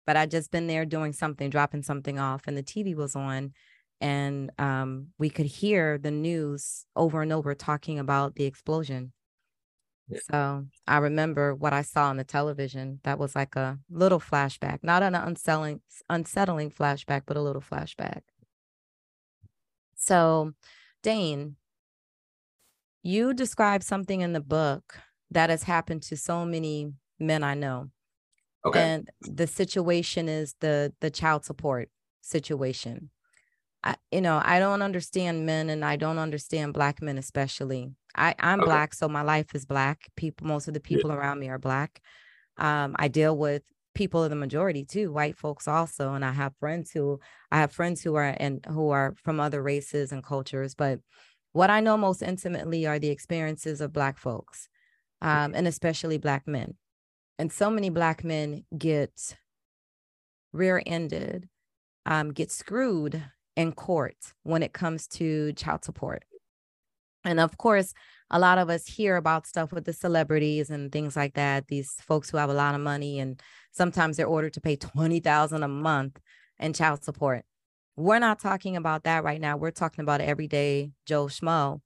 but 0.06 0.16
I'd 0.16 0.30
just 0.30 0.52
been 0.52 0.68
there 0.68 0.84
doing 0.86 1.12
something, 1.12 1.50
dropping 1.50 1.82
something 1.82 2.20
off, 2.20 2.42
and 2.46 2.56
the 2.56 2.62
TV 2.62 2.94
was 2.94 3.16
on. 3.16 3.52
And 4.00 4.52
um, 4.58 5.08
we 5.18 5.28
could 5.28 5.46
hear 5.46 5.98
the 5.98 6.12
news 6.12 6.86
over 6.94 7.20
and 7.20 7.32
over 7.32 7.54
talking 7.54 7.98
about 7.98 8.36
the 8.36 8.44
explosion. 8.44 9.12
Yeah. 10.08 10.18
So 10.30 10.66
I 10.86 10.98
remember 10.98 11.54
what 11.54 11.72
I 11.72 11.82
saw 11.82 12.08
on 12.08 12.16
the 12.16 12.24
television. 12.24 13.00
That 13.02 13.18
was 13.18 13.34
like 13.34 13.56
a 13.56 13.78
little 13.90 14.20
flashback, 14.20 14.80
not 14.82 15.02
an 15.02 15.14
unsettling, 15.14 15.80
unsettling 16.08 16.70
flashback, 16.70 17.22
but 17.26 17.36
a 17.36 17.42
little 17.42 17.62
flashback. 17.62 18.22
So, 19.96 20.52
Dane, 21.02 21.56
you 23.02 23.34
describe 23.34 23.82
something 23.82 24.20
in 24.20 24.32
the 24.32 24.40
book 24.40 24.98
that 25.30 25.50
has 25.50 25.64
happened 25.64 26.02
to 26.04 26.16
so 26.16 26.44
many 26.44 26.92
men 27.18 27.42
I 27.42 27.54
know. 27.54 27.90
Okay. 28.64 28.80
And 28.80 29.10
the 29.22 29.46
situation 29.46 30.28
is 30.28 30.54
the 30.60 30.92
the 31.00 31.10
child 31.10 31.44
support 31.44 31.88
situation. 32.20 33.10
I, 33.86 33.94
you 34.10 34.20
know, 34.20 34.42
I 34.44 34.58
don't 34.58 34.82
understand 34.82 35.46
men 35.46 35.70
and 35.70 35.84
I 35.84 35.94
don't 35.94 36.18
understand 36.18 36.74
black 36.74 37.00
men 37.00 37.18
especially. 37.18 37.92
I, 38.16 38.34
I'm 38.40 38.60
okay. 38.60 38.66
black, 38.66 38.94
so 38.94 39.08
my 39.08 39.22
life 39.22 39.54
is 39.54 39.64
black. 39.64 40.08
People, 40.16 40.48
most 40.48 40.66
of 40.66 40.74
the 40.74 40.80
people 40.80 41.10
yeah. 41.10 41.16
around 41.16 41.38
me 41.38 41.48
are 41.48 41.58
black. 41.58 42.00
Um, 42.58 42.96
I 42.98 43.06
deal 43.06 43.36
with 43.36 43.62
people 43.94 44.24
of 44.24 44.30
the 44.30 44.36
majority 44.36 44.84
too, 44.84 45.12
white 45.12 45.38
folks 45.38 45.68
also, 45.68 46.14
and 46.14 46.24
I 46.24 46.32
have 46.32 46.56
friends 46.58 46.90
who 46.90 47.20
I 47.52 47.58
have 47.58 47.70
friends 47.70 48.02
who 48.02 48.16
are 48.16 48.34
and 48.40 48.64
who 48.68 48.90
are 48.90 49.14
from 49.22 49.38
other 49.38 49.62
races 49.62 50.10
and 50.10 50.24
cultures. 50.24 50.74
But 50.74 50.98
what 51.52 51.70
I 51.70 51.78
know 51.78 51.96
most 51.96 52.22
intimately 52.22 52.86
are 52.86 52.98
the 52.98 53.10
experiences 53.10 53.80
of 53.80 53.92
Black 53.92 54.18
folks, 54.18 54.68
um, 55.22 55.54
and 55.54 55.68
especially 55.68 56.18
Black 56.18 56.48
men. 56.48 56.74
And 57.38 57.52
so 57.52 57.70
many 57.70 57.90
Black 57.90 58.24
men 58.24 58.64
get 58.76 59.36
rear 60.52 60.82
ended, 60.84 61.48
um, 62.04 62.32
get 62.32 62.50
screwed 62.50 63.22
in 63.56 63.72
court 63.72 64.16
when 64.42 64.62
it 64.62 64.72
comes 64.72 65.06
to 65.08 65.52
child 65.54 65.84
support. 65.84 66.24
And 67.24 67.40
of 67.40 67.58
course, 67.58 67.92
a 68.30 68.38
lot 68.38 68.58
of 68.58 68.70
us 68.70 68.86
hear 68.86 69.16
about 69.16 69.46
stuff 69.46 69.72
with 69.72 69.84
the 69.84 69.92
celebrities 69.92 70.70
and 70.70 70.92
things 70.92 71.16
like 71.16 71.34
that. 71.34 71.68
These 71.68 71.94
folks 72.00 72.30
who 72.30 72.36
have 72.36 72.50
a 72.50 72.54
lot 72.54 72.74
of 72.74 72.80
money 72.80 73.18
and 73.18 73.40
sometimes 73.72 74.16
they're 74.16 74.26
ordered 74.26 74.52
to 74.54 74.60
pay 74.60 74.76
20,000 74.76 75.62
a 75.62 75.68
month 75.68 76.20
in 76.58 76.72
child 76.72 77.02
support. 77.02 77.44
We're 77.96 78.18
not 78.18 78.38
talking 78.38 78.76
about 78.76 79.04
that 79.04 79.24
right 79.24 79.40
now. 79.40 79.56
We're 79.56 79.70
talking 79.70 80.02
about 80.02 80.20
everyday 80.20 80.92
Joe 81.06 81.26
Schmo. 81.26 81.80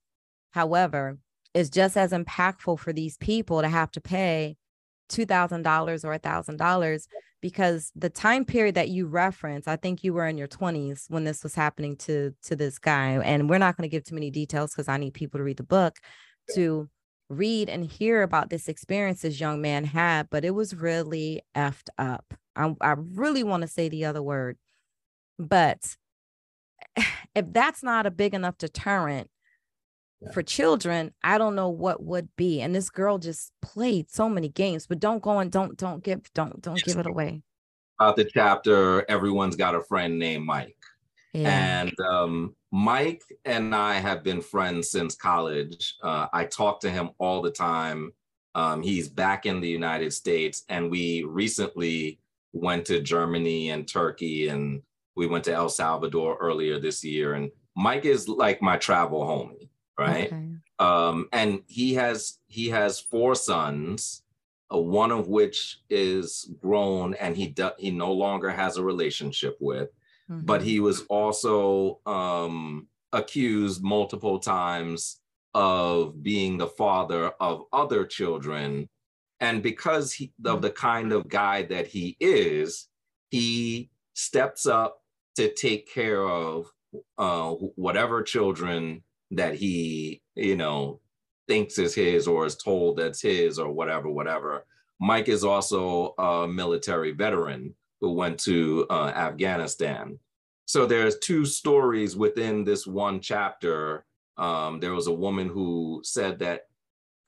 However, 0.51 1.17
it's 1.53 1.69
just 1.69 1.97
as 1.97 2.11
impactful 2.11 2.79
for 2.79 2.93
these 2.93 3.17
people 3.17 3.61
to 3.61 3.67
have 3.67 3.91
to 3.91 4.01
pay 4.01 4.57
$2,000 5.11 6.05
or 6.05 6.17
$1,000 6.17 7.07
because 7.41 7.91
the 7.95 8.09
time 8.09 8.45
period 8.45 8.75
that 8.75 8.89
you 8.89 9.07
reference, 9.07 9.67
I 9.67 9.75
think 9.75 10.03
you 10.03 10.13
were 10.13 10.27
in 10.27 10.37
your 10.37 10.47
20s 10.47 11.09
when 11.09 11.23
this 11.23 11.43
was 11.43 11.55
happening 11.55 11.95
to 11.97 12.33
to 12.43 12.55
this 12.55 12.77
guy 12.77 13.13
and 13.23 13.49
we're 13.49 13.57
not 13.57 13.77
going 13.77 13.89
to 13.89 13.91
give 13.91 14.03
too 14.03 14.15
many 14.15 14.29
details 14.29 14.75
cuz 14.75 14.87
I 14.87 14.97
need 14.97 15.13
people 15.13 15.39
to 15.39 15.43
read 15.43 15.57
the 15.57 15.63
book 15.63 15.99
to 16.55 16.89
read 17.29 17.69
and 17.69 17.85
hear 17.85 18.23
about 18.23 18.49
this 18.49 18.67
experience 18.67 19.21
this 19.21 19.39
young 19.39 19.61
man 19.61 19.85
had, 19.85 20.29
but 20.29 20.43
it 20.43 20.51
was 20.51 20.75
really 20.75 21.41
effed 21.55 21.89
up. 21.97 22.33
I, 22.55 22.75
I 22.81 22.95
really 22.97 23.43
want 23.43 23.61
to 23.61 23.67
say 23.67 23.89
the 23.89 24.05
other 24.05 24.21
word. 24.21 24.57
But 25.39 25.97
if 27.35 27.45
that's 27.51 27.83
not 27.83 28.05
a 28.05 28.11
big 28.11 28.33
enough 28.33 28.57
deterrent 28.57 29.29
yeah. 30.21 30.31
for 30.31 30.43
children, 30.43 31.13
I 31.23 31.37
don't 31.37 31.55
know 31.55 31.69
what 31.69 32.03
would 32.03 32.29
be. 32.35 32.61
And 32.61 32.75
this 32.75 32.89
girl 32.89 33.17
just 33.17 33.51
played 33.61 34.09
so 34.09 34.29
many 34.29 34.49
games, 34.49 34.87
but 34.87 34.99
don't 34.99 35.21
go 35.21 35.39
and 35.39 35.51
don't 35.51 35.77
don't 35.77 36.03
give 36.03 36.31
don't 36.33 36.61
don't 36.61 36.83
give 36.83 36.97
it 36.97 37.07
away. 37.07 37.41
About 37.99 38.15
the 38.15 38.25
chapter, 38.25 39.09
everyone's 39.09 39.55
got 39.55 39.75
a 39.75 39.83
friend 39.83 40.17
named 40.17 40.45
Mike. 40.45 40.75
Yeah. 41.33 41.81
And 41.83 41.99
um, 41.99 42.55
Mike 42.71 43.23
and 43.45 43.73
I 43.75 43.95
have 43.95 44.23
been 44.23 44.41
friends 44.41 44.91
since 44.91 45.15
college. 45.15 45.95
Uh, 46.03 46.27
I 46.33 46.45
talk 46.45 46.79
to 46.81 46.89
him 46.89 47.11
all 47.19 47.41
the 47.41 47.51
time. 47.51 48.11
Um, 48.53 48.81
he's 48.81 49.07
back 49.07 49.45
in 49.45 49.61
the 49.61 49.69
United 49.69 50.13
States, 50.13 50.63
and 50.67 50.91
we 50.91 51.23
recently 51.23 52.19
went 52.53 52.85
to 52.85 53.01
Germany 53.01 53.69
and 53.69 53.87
Turkey, 53.87 54.49
and 54.49 54.81
we 55.15 55.27
went 55.27 55.45
to 55.45 55.53
El 55.53 55.69
Salvador 55.69 56.37
earlier 56.37 56.79
this 56.79 57.03
year. 57.03 57.35
And 57.35 57.49
Mike 57.75 58.05
is 58.05 58.27
like 58.27 58.61
my 58.61 58.77
travel 58.77 59.21
homie, 59.21 59.69
right? 60.01 60.27
Okay. 60.27 60.47
Um, 60.79 61.29
and 61.31 61.61
he 61.67 61.93
has 61.95 62.39
he 62.47 62.69
has 62.69 62.99
four 62.99 63.35
sons, 63.35 64.23
uh, 64.73 64.77
one 64.77 65.11
of 65.11 65.27
which 65.27 65.79
is 65.89 66.51
grown, 66.59 67.13
and 67.15 67.37
he 67.37 67.47
do, 67.47 67.69
he 67.77 67.91
no 67.91 68.11
longer 68.11 68.49
has 68.49 68.77
a 68.77 68.83
relationship 68.83 69.57
with 69.59 69.89
mm-hmm. 70.31 70.45
but 70.45 70.61
he 70.61 70.79
was 70.79 71.01
also 71.09 71.99
um, 72.05 72.87
accused 73.13 73.83
multiple 73.83 74.39
times 74.39 75.19
of 75.53 76.23
being 76.23 76.57
the 76.57 76.67
father 76.67 77.31
of 77.39 77.63
other 77.73 78.05
children. 78.05 78.87
And 79.39 79.61
because 79.61 80.13
he, 80.13 80.31
of 80.45 80.59
mm. 80.59 80.61
the 80.61 80.69
kind 80.69 81.11
of 81.11 81.27
guy 81.27 81.63
that 81.63 81.87
he 81.87 82.15
is, 82.19 82.87
he 83.31 83.89
steps 84.13 84.65
up 84.65 85.01
to 85.35 85.51
take 85.53 85.91
care 85.91 86.25
of 86.25 86.71
uh, 87.17 87.51
whatever 87.51 88.21
children 88.21 89.03
that 89.31 89.55
he, 89.55 90.21
you 90.35 90.55
know, 90.55 90.99
thinks 91.47 91.77
is 91.77 91.95
his 91.95 92.27
or 92.27 92.45
is 92.45 92.55
told 92.55 92.97
that's 92.97 93.21
his 93.21 93.59
or 93.59 93.71
whatever, 93.71 94.09
whatever. 94.09 94.65
Mike 94.99 95.29
is 95.29 95.43
also 95.43 96.13
a 96.17 96.47
military 96.47 97.11
veteran 97.11 97.73
who 98.01 98.11
went 98.13 98.39
to 98.39 98.85
uh, 98.89 99.11
Afghanistan. 99.15 100.19
So 100.65 100.85
there's 100.85 101.19
two 101.19 101.45
stories 101.45 102.15
within 102.15 102.63
this 102.63 102.85
one 102.87 103.19
chapter. 103.19 104.05
Um, 104.37 104.79
there 104.79 104.93
was 104.93 105.07
a 105.07 105.13
woman 105.13 105.49
who 105.49 106.01
said 106.03 106.39
that 106.39 106.67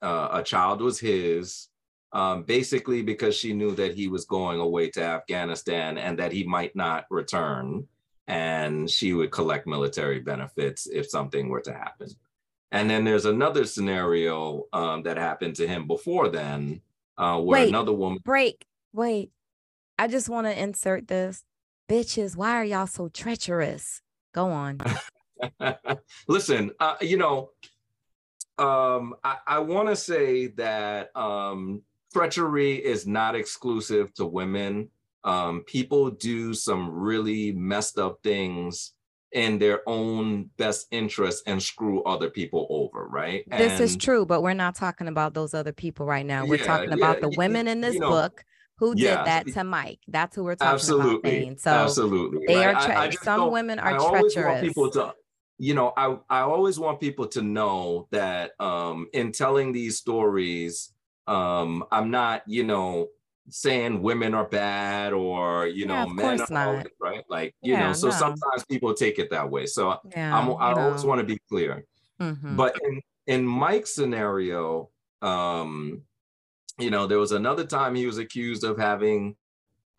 uh, 0.01 0.29
a 0.33 0.43
child 0.43 0.81
was 0.81 0.99
his, 0.99 1.67
um, 2.11 2.43
basically 2.43 3.01
because 3.01 3.35
she 3.35 3.53
knew 3.53 3.73
that 3.75 3.95
he 3.95 4.07
was 4.07 4.25
going 4.25 4.59
away 4.59 4.89
to 4.91 5.03
Afghanistan 5.03 5.97
and 5.97 6.17
that 6.19 6.31
he 6.31 6.43
might 6.43 6.75
not 6.75 7.05
return, 7.09 7.87
and 8.27 8.89
she 8.89 9.13
would 9.13 9.31
collect 9.31 9.67
military 9.67 10.19
benefits 10.19 10.87
if 10.87 11.09
something 11.09 11.49
were 11.49 11.61
to 11.61 11.73
happen. 11.73 12.07
And 12.71 12.89
then 12.89 13.03
there's 13.03 13.25
another 13.25 13.65
scenario 13.65 14.63
um, 14.73 15.03
that 15.03 15.17
happened 15.17 15.55
to 15.57 15.67
him 15.67 15.85
before 15.85 16.29
then, 16.29 16.81
uh, 17.17 17.39
where 17.39 17.61
wait, 17.61 17.69
another 17.69 17.93
woman. 17.93 18.19
Break. 18.23 18.65
Wait. 18.93 19.31
I 19.99 20.07
just 20.07 20.27
want 20.27 20.47
to 20.47 20.59
insert 20.59 21.07
this 21.07 21.43
bitches, 21.89 22.35
why 22.35 22.51
are 22.51 22.65
y'all 22.65 22.87
so 22.87 23.09
treacherous? 23.09 24.01
Go 24.33 24.47
on. 24.47 24.79
Listen, 26.27 26.71
uh, 26.79 26.95
you 27.01 27.17
know, 27.17 27.51
um, 28.57 29.15
I, 29.23 29.37
I 29.45 29.59
want 29.59 29.89
to 29.89 29.95
say 29.95 30.47
that 30.47 31.15
um, 31.15 31.81
treachery 32.11 32.75
is 32.75 33.05
not 33.05 33.35
exclusive 33.35 34.13
to 34.15 34.25
women. 34.25 34.89
Um, 35.23 35.63
people 35.65 36.09
do 36.11 36.53
some 36.53 36.89
really 36.89 37.51
messed 37.53 37.97
up 37.97 38.19
things 38.23 38.93
in 39.33 39.57
their 39.57 39.81
own 39.87 40.49
best 40.57 40.87
interest 40.91 41.43
and 41.47 41.61
screw 41.61 42.03
other 42.03 42.29
people 42.29 42.67
over, 42.69 43.07
right? 43.07 43.43
This 43.49 43.73
and, 43.73 43.81
is 43.81 43.97
true, 43.97 44.25
but 44.25 44.41
we're 44.41 44.53
not 44.53 44.75
talking 44.75 45.07
about 45.07 45.33
those 45.33 45.53
other 45.53 45.73
people 45.73 46.05
right 46.05 46.25
now. 46.25 46.45
We're 46.45 46.57
yeah, 46.57 46.65
talking 46.65 46.93
about 46.93 47.17
yeah, 47.17 47.21
the 47.21 47.29
women 47.37 47.67
in 47.67 47.81
this 47.81 47.95
you 47.95 48.01
know, 48.01 48.09
book 48.09 48.43
who 48.77 48.95
did 48.95 49.17
that 49.17 49.47
to 49.47 49.63
Mike. 49.63 49.99
That's 50.07 50.35
who 50.35 50.43
we're 50.43 50.55
talking 50.55 50.73
absolutely. 50.73 51.47
about. 51.47 51.59
So 51.59 51.71
absolutely, 51.71 52.45
they 52.47 52.65
right? 52.65 52.75
are 52.75 52.85
tre- 52.85 52.95
I, 52.95 53.05
I 53.05 53.09
some 53.09 53.51
women 53.51 53.79
are 53.79 53.97
I 53.97 54.09
treacherous. 54.09 54.61
people 54.61 54.91
to, 54.91 55.13
you 55.57 55.73
know, 55.73 55.93
I 55.97 56.17
I 56.29 56.41
always 56.41 56.77
want 56.77 56.99
people 56.99 57.27
to 57.29 57.41
know 57.41 58.07
that 58.11 58.51
um, 58.59 59.07
in 59.13 59.31
telling 59.31 59.71
these 59.71 59.97
stories, 59.97 60.93
um, 61.27 61.83
I'm 61.91 62.11
not, 62.11 62.43
you 62.45 62.63
know, 62.63 63.07
saying 63.49 64.01
women 64.01 64.33
are 64.33 64.47
bad 64.47 65.13
or 65.13 65.67
you 65.67 65.85
know 65.85 66.05
yeah, 66.05 66.13
men 66.13 66.41
are 66.41 66.47
not. 66.49 66.87
right 67.01 67.23
like 67.29 67.53
you 67.61 67.73
yeah, 67.73 67.87
know 67.87 67.93
so 67.93 68.07
no. 68.07 68.13
sometimes 68.13 68.63
people 68.69 68.93
take 68.93 69.19
it 69.19 69.29
that 69.29 69.49
way 69.49 69.65
so 69.65 69.99
yeah, 70.15 70.37
I'm, 70.37 70.49
i 70.61 70.71
always 70.71 71.03
want 71.03 71.19
to 71.19 71.25
be 71.25 71.37
clear 71.49 71.85
mm-hmm. 72.21 72.55
but 72.55 72.77
in 72.83 73.01
in 73.27 73.45
mike's 73.45 73.93
scenario 73.93 74.89
um 75.21 76.03
you 76.79 76.89
know, 76.89 77.07
there 77.07 77.19
was 77.19 77.31
another 77.31 77.65
time 77.65 77.95
he 77.95 78.05
was 78.05 78.17
accused 78.17 78.63
of 78.63 78.77
having 78.77 79.35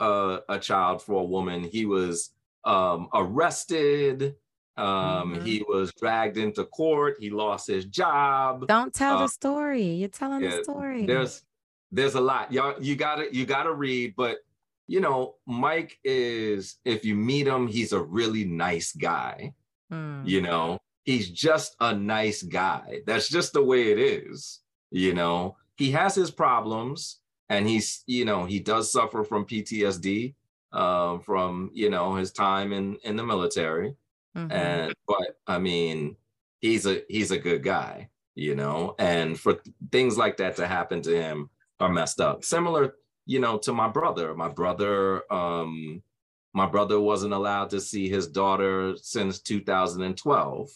a, 0.00 0.40
a 0.48 0.58
child 0.58 1.02
for 1.02 1.20
a 1.20 1.24
woman. 1.24 1.62
He 1.62 1.86
was 1.86 2.30
um, 2.64 3.08
arrested. 3.14 4.34
Um, 4.76 4.86
mm-hmm. 5.34 5.44
He 5.44 5.64
was 5.68 5.92
dragged 5.92 6.36
into 6.36 6.64
court. 6.64 7.16
He 7.20 7.30
lost 7.30 7.68
his 7.68 7.84
job. 7.84 8.66
Don't 8.66 8.92
tell 8.92 9.18
uh, 9.18 9.22
the 9.22 9.28
story. 9.28 9.84
You're 9.84 10.08
telling 10.08 10.42
yeah, 10.42 10.56
the 10.56 10.64
story. 10.64 11.06
There's 11.06 11.43
there's 11.94 12.14
a 12.14 12.20
lot. 12.20 12.52
Y'all, 12.52 12.80
you 12.82 12.96
gotta 12.96 13.34
you 13.34 13.46
gotta 13.46 13.72
read, 13.72 14.14
but 14.16 14.38
you 14.86 15.00
know, 15.00 15.36
Mike 15.46 15.98
is 16.04 16.76
if 16.84 17.04
you 17.04 17.14
meet 17.14 17.46
him, 17.46 17.66
he's 17.66 17.92
a 17.92 18.02
really 18.02 18.44
nice 18.44 18.92
guy. 18.92 19.54
Mm. 19.92 20.26
You 20.26 20.42
know, 20.42 20.78
he's 21.04 21.30
just 21.30 21.76
a 21.80 21.94
nice 21.94 22.42
guy. 22.42 23.00
That's 23.06 23.28
just 23.28 23.52
the 23.52 23.62
way 23.62 23.92
it 23.92 23.98
is, 23.98 24.60
you 24.90 25.14
know 25.14 25.56
he 25.76 25.90
has 25.90 26.14
his 26.14 26.30
problems 26.30 27.20
and 27.48 27.66
he's 27.68 28.02
you 28.06 28.24
know 28.24 28.44
he 28.44 28.60
does 28.60 28.90
suffer 28.90 29.24
from 29.24 29.44
ptsd 29.44 30.34
uh, 30.72 31.18
from 31.18 31.70
you 31.72 31.90
know 31.90 32.14
his 32.14 32.32
time 32.32 32.72
in 32.72 32.96
in 33.04 33.16
the 33.16 33.24
military 33.24 33.94
mm-hmm. 34.36 34.50
and 34.50 34.94
but 35.06 35.38
i 35.46 35.58
mean 35.58 36.16
he's 36.60 36.86
a 36.86 37.02
he's 37.08 37.30
a 37.30 37.38
good 37.38 37.62
guy 37.62 38.08
you 38.34 38.54
know 38.54 38.94
and 38.98 39.38
for 39.38 39.60
things 39.92 40.16
like 40.16 40.36
that 40.36 40.56
to 40.56 40.66
happen 40.66 41.02
to 41.02 41.14
him 41.14 41.50
are 41.84 41.92
messed 41.92 42.20
up 42.20 42.44
similar 42.44 42.94
you 43.26 43.38
know 43.38 43.58
to 43.58 43.72
my 43.72 43.88
brother 43.88 44.34
my 44.34 44.48
brother 44.48 45.22
um 45.32 46.02
my 46.52 46.66
brother 46.66 47.00
wasn't 47.00 47.32
allowed 47.32 47.70
to 47.70 47.80
see 47.80 48.08
his 48.08 48.28
daughter 48.28 48.94
since 48.96 49.40
2012 49.40 50.70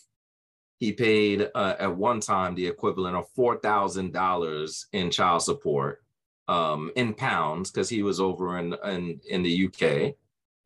he 0.79 0.92
paid 0.92 1.51
uh, 1.55 1.75
at 1.79 1.97
one 1.97 2.21
time 2.21 2.55
the 2.55 2.66
equivalent 2.66 3.16
of 3.16 3.27
$4,000 3.37 4.85
in 4.92 5.11
child 5.11 5.42
support 5.42 6.05
um, 6.47 6.92
in 6.94 7.14
pounds 7.14 7.71
because 7.71 7.88
he 7.88 8.03
was 8.03 8.21
over 8.21 8.59
in, 8.59 8.75
in, 8.85 9.21
in 9.29 9.42
the 9.42 9.66
UK 9.66 10.14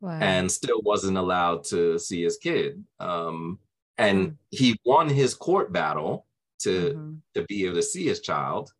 wow. 0.01 0.19
and 0.21 0.51
still 0.51 0.81
wasn't 0.83 1.17
allowed 1.17 1.63
to 1.65 1.97
see 1.97 2.23
his 2.23 2.37
kid. 2.37 2.83
Um, 2.99 3.59
and 3.97 4.29
mm. 4.29 4.35
he 4.51 4.79
won 4.85 5.09
his 5.09 5.33
court 5.33 5.73
battle 5.73 6.27
to, 6.59 6.93
mm-hmm. 6.93 7.13
to 7.33 7.43
be 7.47 7.65
able 7.65 7.75
to 7.75 7.83
see 7.83 8.05
his 8.05 8.19
child. 8.21 8.71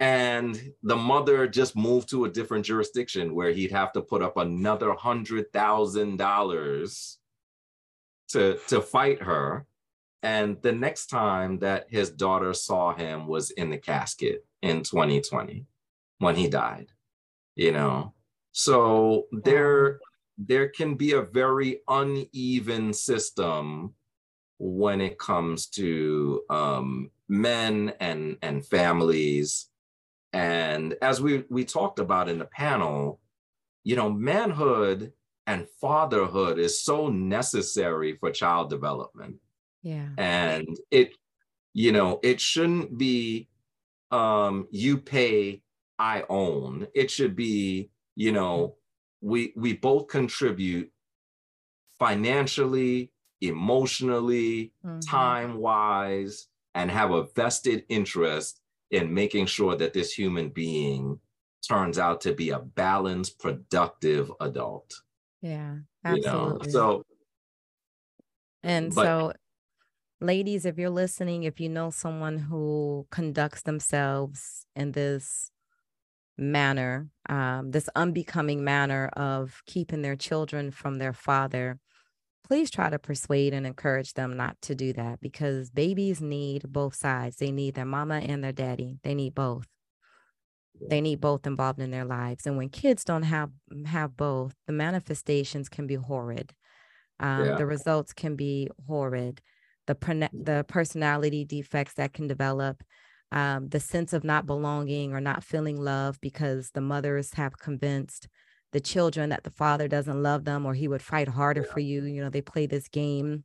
And 0.00 0.72
the 0.82 0.96
mother 0.96 1.46
just 1.46 1.76
moved 1.76 2.08
to 2.10 2.24
a 2.24 2.30
different 2.30 2.64
jurisdiction 2.64 3.34
where 3.34 3.52
he'd 3.52 3.70
have 3.70 3.92
to 3.92 4.00
put 4.00 4.22
up 4.22 4.36
another 4.38 4.94
hundred 4.94 5.52
thousand 5.52 6.16
dollars 6.16 7.18
to 8.28 8.58
to 8.68 8.80
fight 8.80 9.22
her 9.22 9.66
and 10.22 10.60
the 10.62 10.72
next 10.72 11.06
time 11.06 11.58
that 11.60 11.86
his 11.88 12.10
daughter 12.10 12.52
saw 12.52 12.94
him 12.94 13.26
was 13.26 13.50
in 13.50 13.70
the 13.70 13.78
casket 13.78 14.44
in 14.60 14.82
2020 14.82 15.64
when 16.18 16.36
he 16.36 16.48
died, 16.48 16.88
you 17.56 17.72
know. 17.72 18.12
So 18.52 19.26
there 19.32 20.00
there 20.36 20.68
can 20.68 20.94
be 20.94 21.12
a 21.12 21.22
very 21.22 21.80
uneven 21.88 22.92
system 22.92 23.94
when 24.58 25.00
it 25.00 25.18
comes 25.18 25.66
to 25.68 26.42
um, 26.50 27.10
men 27.28 27.94
and 28.00 28.36
and 28.42 28.66
families 28.66 29.69
and 30.32 30.94
as 31.02 31.20
we 31.20 31.44
we 31.48 31.64
talked 31.64 31.98
about 31.98 32.28
in 32.28 32.38
the 32.38 32.44
panel 32.44 33.20
you 33.84 33.96
know 33.96 34.10
manhood 34.10 35.12
and 35.46 35.66
fatherhood 35.80 36.58
is 36.58 36.84
so 36.84 37.08
necessary 37.08 38.16
for 38.16 38.30
child 38.30 38.70
development. 38.70 39.36
Yeah. 39.82 40.08
And 40.16 40.76
it 40.90 41.14
you 41.72 41.92
know 41.92 42.20
it 42.22 42.40
shouldn't 42.40 42.96
be 42.98 43.48
um 44.10 44.66
you 44.70 44.98
pay 44.98 45.62
i 45.98 46.24
own. 46.28 46.86
It 46.94 47.10
should 47.10 47.34
be 47.34 47.90
you 48.14 48.32
know 48.32 48.76
we 49.20 49.52
we 49.56 49.72
both 49.72 50.08
contribute 50.08 50.90
financially 51.98 53.10
emotionally 53.40 54.72
mm-hmm. 54.84 55.00
time 55.00 55.56
wise 55.56 56.46
and 56.74 56.90
have 56.90 57.10
a 57.10 57.26
vested 57.34 57.84
interest 57.88 58.60
in 58.90 59.12
making 59.12 59.46
sure 59.46 59.76
that 59.76 59.92
this 59.92 60.12
human 60.12 60.48
being 60.48 61.18
turns 61.66 61.98
out 61.98 62.20
to 62.22 62.32
be 62.32 62.50
a 62.50 62.58
balanced 62.58 63.38
productive 63.38 64.32
adult 64.40 64.92
yeah 65.42 65.76
absolutely 66.04 66.66
you 66.66 66.72
know? 66.72 66.72
so 66.72 67.02
and 68.62 68.94
but, 68.94 69.04
so 69.04 69.32
ladies 70.20 70.64
if 70.64 70.78
you're 70.78 70.90
listening 70.90 71.44
if 71.44 71.60
you 71.60 71.68
know 71.68 71.90
someone 71.90 72.38
who 72.38 73.06
conducts 73.10 73.62
themselves 73.62 74.66
in 74.74 74.92
this 74.92 75.50
manner 76.38 77.08
um, 77.28 77.70
this 77.70 77.88
unbecoming 77.94 78.64
manner 78.64 79.08
of 79.14 79.62
keeping 79.66 80.02
their 80.02 80.16
children 80.16 80.70
from 80.70 80.98
their 80.98 81.12
father 81.12 81.78
please 82.44 82.70
try 82.70 82.90
to 82.90 82.98
persuade 82.98 83.52
and 83.54 83.66
encourage 83.66 84.14
them 84.14 84.36
not 84.36 84.60
to 84.62 84.74
do 84.74 84.92
that 84.94 85.20
because 85.20 85.70
babies 85.70 86.20
need 86.20 86.64
both 86.72 86.94
sides. 86.94 87.36
They 87.36 87.52
need 87.52 87.74
their 87.74 87.84
mama 87.84 88.16
and 88.16 88.42
their 88.42 88.52
daddy. 88.52 88.98
They 89.02 89.14
need 89.14 89.34
both. 89.34 89.66
They 90.88 91.00
need 91.00 91.20
both 91.20 91.46
involved 91.46 91.80
in 91.80 91.90
their 91.90 92.04
lives. 92.04 92.46
And 92.46 92.56
when 92.56 92.70
kids 92.70 93.04
don't 93.04 93.24
have 93.24 93.50
have 93.86 94.16
both, 94.16 94.54
the 94.66 94.72
manifestations 94.72 95.68
can 95.68 95.86
be 95.86 95.96
horrid. 95.96 96.54
Um, 97.18 97.44
yeah. 97.44 97.56
The 97.56 97.66
results 97.66 98.12
can 98.12 98.34
be 98.34 98.68
horrid. 98.86 99.42
The 99.86 100.28
the 100.32 100.64
personality 100.66 101.44
defects 101.44 101.94
that 101.94 102.14
can 102.14 102.26
develop, 102.28 102.82
um, 103.30 103.68
the 103.68 103.80
sense 103.80 104.12
of 104.12 104.24
not 104.24 104.46
belonging 104.46 105.12
or 105.12 105.20
not 105.20 105.44
feeling 105.44 105.76
love 105.76 106.18
because 106.20 106.70
the 106.70 106.80
mothers 106.80 107.34
have 107.34 107.58
convinced 107.58 108.28
the 108.72 108.80
children 108.80 109.30
that 109.30 109.44
the 109.44 109.50
father 109.50 109.88
doesn't 109.88 110.22
love 110.22 110.44
them 110.44 110.66
or 110.66 110.74
he 110.74 110.88
would 110.88 111.02
fight 111.02 111.28
harder 111.28 111.62
for 111.62 111.80
you 111.80 112.04
you 112.04 112.22
know 112.22 112.30
they 112.30 112.42
play 112.42 112.66
this 112.66 112.88
game. 112.88 113.44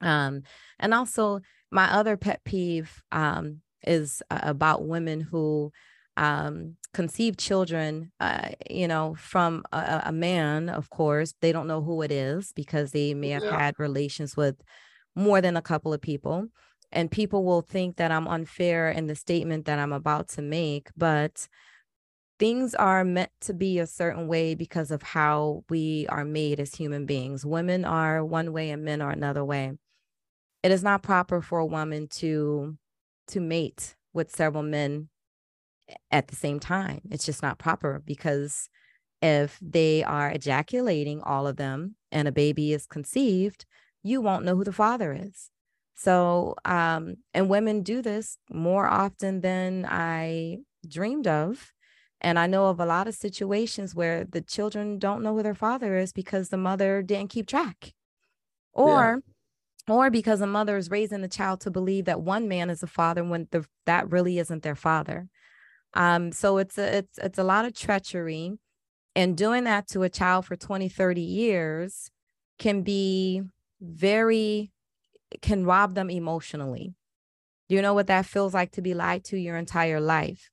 Um 0.00 0.42
and 0.78 0.94
also 0.94 1.40
my 1.70 1.90
other 1.90 2.16
pet 2.16 2.42
peeve 2.44 3.02
um 3.12 3.60
is 3.86 4.22
uh, 4.30 4.40
about 4.42 4.86
women 4.86 5.20
who 5.20 5.72
um 6.16 6.76
conceive 6.92 7.36
children 7.36 8.12
uh 8.20 8.50
you 8.70 8.86
know 8.86 9.16
from 9.18 9.64
a, 9.72 10.02
a, 10.06 10.12
man 10.12 10.68
of 10.68 10.90
course. 10.90 11.34
They 11.40 11.52
don't 11.52 11.66
know 11.66 11.82
who 11.82 12.02
it 12.02 12.12
is 12.12 12.52
because 12.52 12.92
they 12.92 13.14
may 13.14 13.30
have 13.30 13.44
yeah. 13.44 13.58
had 13.58 13.74
relations 13.78 14.36
with 14.36 14.56
more 15.16 15.40
than 15.40 15.56
a 15.56 15.62
couple 15.62 15.92
of 15.92 16.00
people. 16.00 16.48
And 16.92 17.10
people 17.10 17.44
will 17.44 17.62
think 17.62 17.96
that 17.96 18.12
i'm 18.12 18.28
unfair 18.28 18.88
in 18.88 19.08
the 19.08 19.16
statement 19.16 19.64
that 19.64 19.80
i'm 19.80 19.92
about 19.92 20.28
to 20.28 20.42
make 20.42 20.90
but 20.96 21.48
things 22.38 22.74
are 22.74 23.04
meant 23.04 23.30
to 23.42 23.54
be 23.54 23.78
a 23.78 23.86
certain 23.86 24.26
way 24.28 24.54
because 24.54 24.90
of 24.90 25.02
how 25.02 25.64
we 25.68 26.06
are 26.08 26.24
made 26.24 26.60
as 26.60 26.74
human 26.74 27.06
beings. 27.06 27.46
Women 27.46 27.84
are 27.84 28.24
one 28.24 28.52
way 28.52 28.70
and 28.70 28.84
men 28.84 29.00
are 29.00 29.10
another 29.10 29.44
way. 29.44 29.72
It 30.62 30.70
is 30.70 30.82
not 30.82 31.02
proper 31.02 31.40
for 31.40 31.58
a 31.58 31.66
woman 31.66 32.08
to 32.16 32.76
to 33.28 33.40
mate 33.40 33.96
with 34.12 34.34
several 34.34 34.62
men 34.62 35.08
at 36.10 36.28
the 36.28 36.36
same 36.36 36.60
time. 36.60 37.00
It's 37.10 37.26
just 37.26 37.42
not 37.42 37.58
proper 37.58 38.02
because 38.04 38.68
if 39.22 39.58
they 39.62 40.02
are 40.04 40.30
ejaculating 40.30 41.22
all 41.22 41.46
of 41.46 41.56
them 41.56 41.96
and 42.12 42.28
a 42.28 42.32
baby 42.32 42.72
is 42.72 42.86
conceived, 42.86 43.64
you 44.02 44.20
won't 44.20 44.44
know 44.44 44.56
who 44.56 44.64
the 44.64 44.72
father 44.72 45.12
is. 45.18 45.50
So, 45.94 46.56
um, 46.64 47.16
and 47.32 47.48
women 47.48 47.82
do 47.82 48.02
this 48.02 48.36
more 48.50 48.86
often 48.86 49.40
than 49.40 49.86
I 49.88 50.58
dreamed 50.86 51.26
of. 51.26 51.72
And 52.24 52.38
I 52.38 52.46
know 52.46 52.68
of 52.68 52.80
a 52.80 52.86
lot 52.86 53.06
of 53.06 53.14
situations 53.14 53.94
where 53.94 54.24
the 54.24 54.40
children 54.40 54.98
don't 54.98 55.22
know 55.22 55.36
who 55.36 55.42
their 55.42 55.54
father 55.54 55.98
is 55.98 56.10
because 56.10 56.48
the 56.48 56.56
mother 56.56 57.02
didn't 57.02 57.28
keep 57.28 57.46
track. 57.46 57.92
Or 58.72 59.20
yeah. 59.86 59.94
or 59.94 60.10
because 60.10 60.40
a 60.40 60.46
mother 60.46 60.78
is 60.78 60.90
raising 60.90 61.20
the 61.20 61.28
child 61.28 61.60
to 61.60 61.70
believe 61.70 62.06
that 62.06 62.22
one 62.22 62.48
man 62.48 62.70
is 62.70 62.82
a 62.82 62.86
father 62.86 63.22
when 63.22 63.46
the, 63.50 63.66
that 63.84 64.10
really 64.10 64.38
isn't 64.38 64.62
their 64.62 64.74
father. 64.74 65.28
Um, 65.92 66.32
so 66.32 66.56
it's 66.56 66.78
a, 66.78 66.96
it's 66.96 67.18
it's 67.18 67.38
a 67.38 67.44
lot 67.44 67.66
of 67.66 67.74
treachery. 67.74 68.54
And 69.14 69.36
doing 69.36 69.64
that 69.64 69.86
to 69.88 70.02
a 70.02 70.08
child 70.08 70.46
for 70.46 70.56
20, 70.56 70.88
30 70.88 71.20
years 71.20 72.10
can 72.58 72.82
be 72.82 73.42
very 73.82 74.72
can 75.42 75.66
rob 75.66 75.94
them 75.94 76.08
emotionally. 76.08 76.94
Do 77.68 77.74
you 77.74 77.82
know 77.82 77.92
what 77.92 78.06
that 78.06 78.24
feels 78.24 78.54
like 78.54 78.72
to 78.72 78.82
be 78.82 78.94
lied 78.94 79.24
to 79.24 79.36
your 79.36 79.58
entire 79.58 80.00
life? 80.00 80.50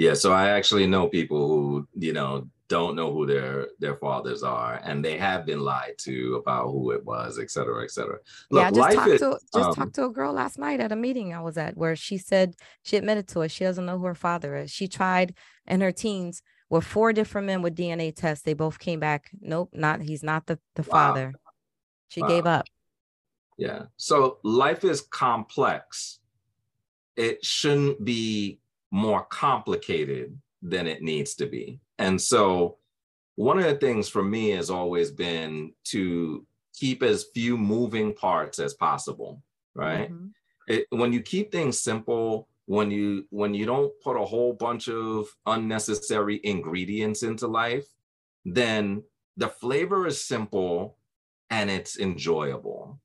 Yeah, 0.00 0.14
so 0.14 0.32
I 0.32 0.48
actually 0.48 0.86
know 0.86 1.08
people 1.08 1.46
who, 1.46 1.86
you 1.94 2.14
know, 2.14 2.48
don't 2.68 2.96
know 2.96 3.12
who 3.12 3.26
their 3.26 3.68
their 3.80 3.96
fathers 3.96 4.42
are, 4.42 4.80
and 4.82 5.04
they 5.04 5.18
have 5.18 5.44
been 5.44 5.60
lied 5.60 5.96
to 5.98 6.36
about 6.36 6.70
who 6.70 6.92
it 6.92 7.04
was, 7.04 7.38
et 7.38 7.50
cetera, 7.50 7.84
et 7.84 7.90
cetera. 7.90 8.16
Look, 8.50 8.62
yeah, 8.62 8.68
I 8.68 8.70
just 8.70 8.96
talked 8.96 9.10
is, 9.10 9.20
to 9.20 9.38
just 9.52 9.68
um, 9.68 9.74
talked 9.74 9.94
to 9.96 10.04
a 10.06 10.08
girl 10.08 10.32
last 10.32 10.58
night 10.58 10.80
at 10.80 10.90
a 10.90 10.96
meeting 10.96 11.34
I 11.34 11.42
was 11.42 11.58
at 11.58 11.76
where 11.76 11.94
she 11.96 12.16
said 12.16 12.54
she 12.82 12.96
admitted 12.96 13.28
to 13.28 13.40
us 13.40 13.52
she 13.52 13.64
doesn't 13.64 13.84
know 13.84 13.98
who 13.98 14.06
her 14.06 14.14
father 14.14 14.56
is. 14.56 14.70
She 14.70 14.88
tried 14.88 15.34
in 15.66 15.82
her 15.82 15.92
teens 15.92 16.40
with 16.70 16.84
four 16.84 17.12
different 17.12 17.48
men 17.48 17.60
with 17.60 17.76
DNA 17.76 18.16
tests. 18.16 18.42
They 18.42 18.54
both 18.54 18.78
came 18.78 19.00
back, 19.00 19.30
nope, 19.38 19.68
not 19.74 20.00
he's 20.00 20.22
not 20.22 20.46
the 20.46 20.58
the 20.76 20.82
wow. 20.82 20.90
father. 20.90 21.34
She 22.08 22.22
wow. 22.22 22.28
gave 22.28 22.46
up. 22.46 22.64
Yeah. 23.58 23.82
So 23.98 24.38
life 24.44 24.82
is 24.82 25.02
complex. 25.02 26.20
It 27.16 27.44
shouldn't 27.44 28.02
be 28.02 28.60
more 28.90 29.24
complicated 29.24 30.38
than 30.62 30.86
it 30.86 31.02
needs 31.02 31.34
to 31.36 31.46
be. 31.46 31.80
And 31.98 32.20
so, 32.20 32.78
one 33.36 33.58
of 33.58 33.64
the 33.64 33.76
things 33.76 34.08
for 34.08 34.22
me 34.22 34.50
has 34.50 34.68
always 34.68 35.10
been 35.10 35.72
to 35.84 36.46
keep 36.74 37.02
as 37.02 37.26
few 37.34 37.56
moving 37.56 38.12
parts 38.12 38.58
as 38.58 38.74
possible, 38.74 39.42
right? 39.74 40.10
Mm-hmm. 40.10 40.26
It, 40.68 40.86
when 40.90 41.12
you 41.12 41.22
keep 41.22 41.50
things 41.50 41.78
simple, 41.78 42.48
when 42.66 42.90
you 42.90 43.26
when 43.30 43.54
you 43.54 43.66
don't 43.66 43.92
put 44.02 44.20
a 44.20 44.24
whole 44.24 44.52
bunch 44.52 44.88
of 44.88 45.26
unnecessary 45.46 46.40
ingredients 46.44 47.22
into 47.22 47.46
life, 47.46 47.86
then 48.44 49.02
the 49.36 49.48
flavor 49.48 50.06
is 50.06 50.22
simple 50.22 50.96
and 51.50 51.70
it's 51.70 51.98
enjoyable, 51.98 53.00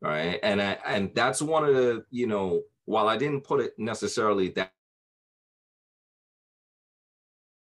right? 0.00 0.38
And 0.42 0.62
I, 0.62 0.78
and 0.86 1.10
that's 1.14 1.42
one 1.42 1.64
of 1.64 1.74
the 1.74 2.04
you 2.10 2.26
know 2.26 2.62
while 2.86 3.08
I 3.08 3.16
didn't 3.16 3.44
put 3.44 3.60
it 3.60 3.74
necessarily 3.78 4.48
that 4.50 4.72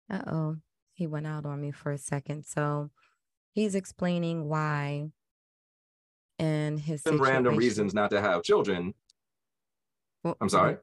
Uh 0.10 0.22
oh, 0.28 0.58
he 0.94 1.08
went 1.08 1.28
out 1.28 1.46
on 1.46 1.62
me 1.62 1.72
for 1.72 1.92
a 1.92 1.98
second. 1.98 2.46
So 2.46 2.90
he's 3.52 3.76
explaining 3.76 4.48
why 4.48 5.12
and 6.40 6.80
his 6.80 7.02
some 7.02 7.22
random 7.22 7.56
reasons 7.56 7.94
not 7.94 8.12
to 8.12 8.22
have 8.22 8.44
children. 8.44 8.94
I'm 10.42 10.50
sorry. 10.50 10.78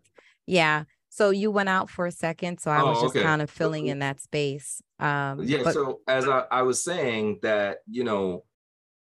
Yeah. 0.46 0.84
So 1.08 1.30
you 1.30 1.50
went 1.50 1.68
out 1.68 1.90
for 1.90 2.06
a 2.06 2.12
second, 2.12 2.58
so 2.60 2.70
I 2.70 2.80
oh, 2.80 2.90
was 2.90 3.02
just 3.02 3.16
okay. 3.16 3.22
kind 3.22 3.42
of 3.42 3.50
filling 3.50 3.86
in 3.88 3.98
that 3.98 4.20
space. 4.20 4.80
Um, 4.98 5.42
yeah. 5.42 5.62
But- 5.64 5.74
so 5.74 6.00
as 6.08 6.26
I, 6.26 6.44
I 6.50 6.62
was 6.62 6.82
saying 6.82 7.40
that, 7.42 7.78
you 7.86 8.04
know, 8.04 8.44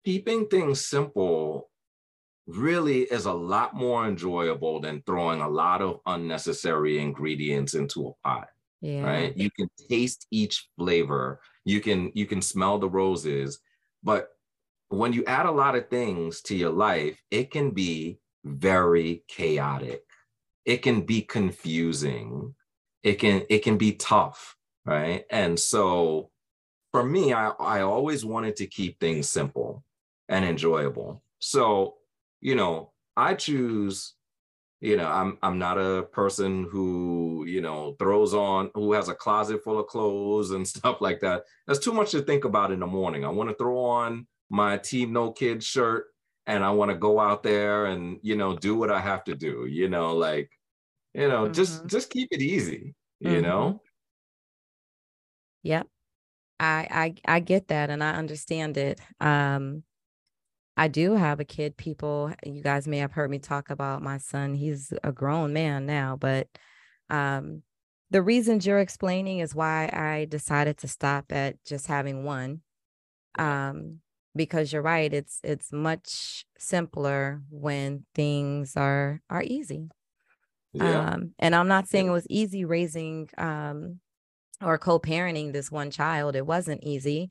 keeping 0.04 0.48
things 0.48 0.86
simple 0.86 1.70
really 2.48 3.02
is 3.02 3.26
a 3.26 3.34
lot 3.34 3.74
more 3.74 4.06
enjoyable 4.06 4.82
than 4.82 5.02
throwing 5.06 5.40
a 5.40 5.48
lot 5.48 5.82
of 5.82 6.00
unnecessary 6.06 7.00
ingredients 7.00 7.74
into 7.74 8.08
a 8.08 8.28
pot 8.28 8.48
yeah. 8.84 9.04
right? 9.04 9.38
You 9.38 9.50
can 9.50 9.70
taste 9.90 10.28
each 10.30 10.68
flavor. 10.78 11.40
You 11.64 11.80
can 11.80 12.12
you 12.14 12.26
can 12.26 12.42
smell 12.42 12.78
the 12.78 12.90
roses. 12.90 13.60
But 14.04 14.28
when 14.90 15.14
you 15.14 15.24
add 15.26 15.46
a 15.46 15.52
lot 15.52 15.76
of 15.76 15.90
things 15.90 16.42
to 16.42 16.56
your 16.56 16.70
life 16.70 17.20
it 17.32 17.50
can 17.50 17.72
be 17.72 18.20
very 18.44 19.24
chaotic. 19.28 20.04
It 20.66 20.82
can 20.84 21.02
be 21.02 21.22
confusing. 21.22 22.54
It 23.04 23.16
can 23.16 23.44
it 23.50 23.60
can 23.60 23.78
be 23.78 23.94
tough 23.94 24.56
right? 24.86 25.24
And 25.30 25.58
so 25.58 26.30
for 26.92 27.06
me 27.06 27.34
i 27.34 27.50
i 27.60 27.82
always 27.82 28.26
wanted 28.26 28.58
to 28.58 28.68
keep 28.68 29.00
things 29.00 29.30
simple 29.30 29.84
and 30.28 30.44
enjoyable. 30.44 31.24
So 31.40 31.96
you 32.42 32.56
know 32.56 32.92
i 33.16 33.34
choose 33.34 34.16
you 34.84 34.98
know 34.98 35.08
i'm 35.08 35.38
i'm 35.42 35.58
not 35.58 35.78
a 35.78 36.04
person 36.12 36.68
who 36.70 37.46
you 37.48 37.62
know 37.62 37.96
throws 38.00 38.34
on 38.34 38.70
who 38.74 38.92
has 38.94 39.08
a 39.08 39.16
closet 39.16 39.64
full 39.64 39.80
of 39.80 39.88
clothes 39.88 40.52
and 40.52 40.68
stuff 40.74 41.02
like 41.02 41.20
that. 41.22 41.44
That's 41.66 41.80
too 41.80 41.94
much 41.94 42.12
to 42.12 42.22
think 42.22 42.46
about 42.46 42.72
in 42.72 42.80
the 42.80 42.88
morning. 42.88 43.26
I 43.26 43.30
want 43.30 43.50
to 43.50 43.56
throw 43.56 43.80
on 43.80 44.28
my 44.50 44.78
team 44.78 45.14
no 45.14 45.32
kids 45.32 45.66
shirt 45.66 46.08
and 46.46 46.64
i 46.64 46.70
want 46.70 46.92
to 46.92 46.98
go 46.98 47.20
out 47.20 47.42
there 47.42 47.86
and 47.88 48.20
you 48.22 48.36
know 48.36 48.56
do 48.56 48.76
what 48.76 48.92
i 48.92 49.00
have 49.00 49.24
to 49.24 49.34
do 49.34 49.66
you 49.68 49.90
know 49.90 50.14
like 50.14 50.52
you 51.14 51.28
know 51.28 51.46
mm-hmm. 51.46 51.54
just 51.54 51.88
just 51.88 52.12
keep 52.12 52.28
it 52.32 52.42
easy 52.42 52.94
you 53.24 53.30
mm-hmm. 53.30 53.42
know? 53.42 53.82
Yep. 55.64 55.88
I, 56.60 56.88
I 57.26 57.36
i 57.36 57.40
get 57.40 57.70
that 57.70 57.90
and 57.90 58.04
i 58.04 58.12
understand 58.12 58.78
it. 58.78 59.00
Um 59.20 59.84
I 60.76 60.88
do 60.88 61.14
have 61.14 61.40
a 61.40 61.46
kid. 61.46 61.78
People, 61.78 62.34
you 62.44 62.64
guys 62.64 62.88
may 62.88 62.98
have 62.98 63.12
heard 63.12 63.30
me 63.30 63.40
talk 63.40 63.70
about 63.70 64.02
my 64.02 64.18
son. 64.18 64.56
He's 64.56 64.92
a 65.04 65.12
grown 65.12 65.54
man 65.54 65.86
now, 65.86 66.18
but 66.20 66.48
um, 67.10 67.62
the 68.10 68.22
reasons 68.22 68.66
you're 68.66 68.80
explaining 68.80 69.40
is 69.40 69.54
why 69.54 69.90
I 69.94 70.26
decided 70.26 70.78
to 70.80 70.88
stop 70.88 71.32
at 71.32 71.64
just 71.64 71.88
having 71.88 72.24
one. 72.24 72.62
Um, 73.38 74.00
because 74.36 74.74
you're 74.74 74.82
right, 74.82 75.14
it's 75.14 75.40
it's 75.44 75.72
much 75.72 76.46
simpler 76.58 77.42
when 77.50 78.06
things 78.16 78.76
are 78.76 79.22
are 79.30 79.44
easy. 79.44 79.90
Yeah. 80.72 81.12
Um, 81.12 81.32
and 81.38 81.54
I'm 81.54 81.68
not 81.68 81.88
saying 81.88 82.08
it 82.08 82.12
was 82.12 82.26
easy 82.30 82.66
raising 82.66 83.30
um, 83.38 84.00
or 84.60 84.80
co-parenting 84.80 85.54
this 85.54 85.72
one 85.72 85.92
child. 85.92 86.36
It 86.36 86.48
wasn't 86.48 86.84
easy. 86.84 87.30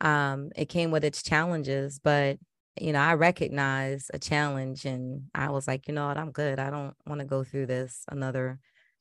Um, 0.00 0.50
it 0.56 0.68
came 0.68 0.90
with 0.90 1.04
its 1.04 1.22
challenges, 1.22 2.00
but 2.02 2.38
you 2.78 2.92
know, 2.92 3.00
I 3.00 3.14
recognize 3.14 4.10
a 4.12 4.18
challenge 4.18 4.84
and 4.84 5.24
I 5.34 5.50
was 5.50 5.66
like, 5.66 5.88
you 5.88 5.94
know 5.94 6.08
what, 6.08 6.18
I'm 6.18 6.30
good. 6.30 6.58
I 6.58 6.70
don't 6.70 6.94
want 7.06 7.20
to 7.20 7.26
go 7.26 7.44
through 7.44 7.66
this 7.66 8.04
another 8.08 8.58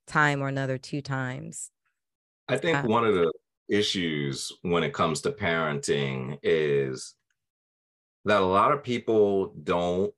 time 0.08 0.42
or 0.42 0.48
another 0.48 0.78
two 0.78 1.02
times. 1.02 1.72
I 2.48 2.58
think 2.58 2.78
um, 2.78 2.88
one 2.88 3.06
of 3.06 3.14
the 3.14 3.32
issues 3.70 4.52
when 4.64 4.84
it 4.84 4.94
comes 4.94 5.22
to 5.22 5.32
parenting 5.32 6.40
is 6.42 7.14
that 8.26 8.42
a 8.42 8.46
lot 8.46 8.72
of 8.72 8.84
people 8.84 9.54
don't 9.64 10.14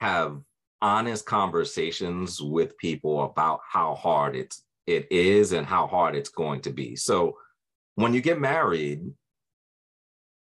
have 0.00 0.40
honest 0.80 1.24
conversations 1.24 2.42
with 2.42 2.76
people 2.76 3.22
about 3.24 3.60
how 3.70 3.94
hard 3.94 4.34
it's 4.34 4.64
it 4.88 5.06
is 5.12 5.52
and 5.52 5.64
how 5.64 5.86
hard 5.86 6.16
it's 6.16 6.28
going 6.28 6.60
to 6.60 6.70
be. 6.70 6.96
So 6.96 7.36
when 7.94 8.12
you 8.12 8.20
get 8.20 8.40
married, 8.40 9.02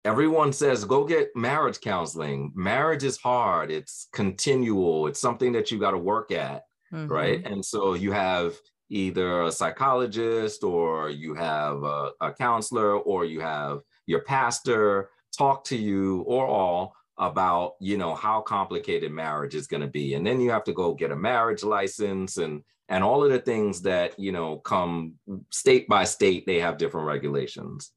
everyone 0.05 0.51
says 0.53 0.85
go 0.85 1.05
get 1.05 1.35
marriage 1.35 1.79
counseling. 1.81 2.51
Marriage 2.55 3.03
is 3.03 3.17
hard. 3.17 3.71
It's 3.71 4.07
continual. 4.13 5.07
It's 5.07 5.19
something 5.19 5.51
that 5.53 5.71
you 5.71 5.79
got 5.79 5.91
to 5.91 5.97
work 5.97 6.31
at 6.31 6.63
mm-hmm. 6.93 7.11
right 7.11 7.45
and 7.45 7.63
so 7.63 7.93
you 7.93 8.11
have 8.11 8.55
either 8.89 9.43
a 9.43 9.51
psychologist 9.51 10.63
or 10.63 11.09
you 11.09 11.33
have 11.33 11.81
a, 11.83 12.11
a, 12.19 12.33
counselor 12.33 12.97
or 12.97 13.23
you 13.23 13.39
have 13.39 13.79
your 14.05 14.21
pastor 14.23 15.09
talk 15.35 15.63
to 15.63 15.77
you 15.77 16.21
or 16.27 16.45
all 16.45 16.93
about 17.17 17.75
you 17.79 17.97
know 17.97 18.13
how 18.13 18.41
complicated 18.41 19.11
marriage 19.11 19.55
is 19.55 19.67
going 19.67 19.81
to 19.81 19.87
be. 19.87 20.15
And 20.15 20.27
then 20.27 20.41
you 20.41 20.51
have 20.51 20.65
to 20.65 20.73
go 20.73 20.93
get 20.93 21.11
a 21.11 21.15
marriage 21.15 21.63
license 21.63 22.37
and 22.37 22.63
and 22.89 23.03
all 23.03 23.23
of 23.23 23.31
the 23.31 23.39
things 23.39 23.81
that 23.83 24.19
you 24.19 24.33
know 24.33 24.57
come 24.57 25.13
state 25.51 25.87
by 25.87 26.03
state 26.03 26.45
they 26.45 26.59
have 26.59 26.77
different 26.77 27.07
regulations. 27.07 27.91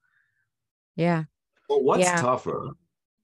Yeah 0.95 1.25
but 1.69 1.83
what's 1.83 2.03
yeah. 2.03 2.21
tougher, 2.21 2.71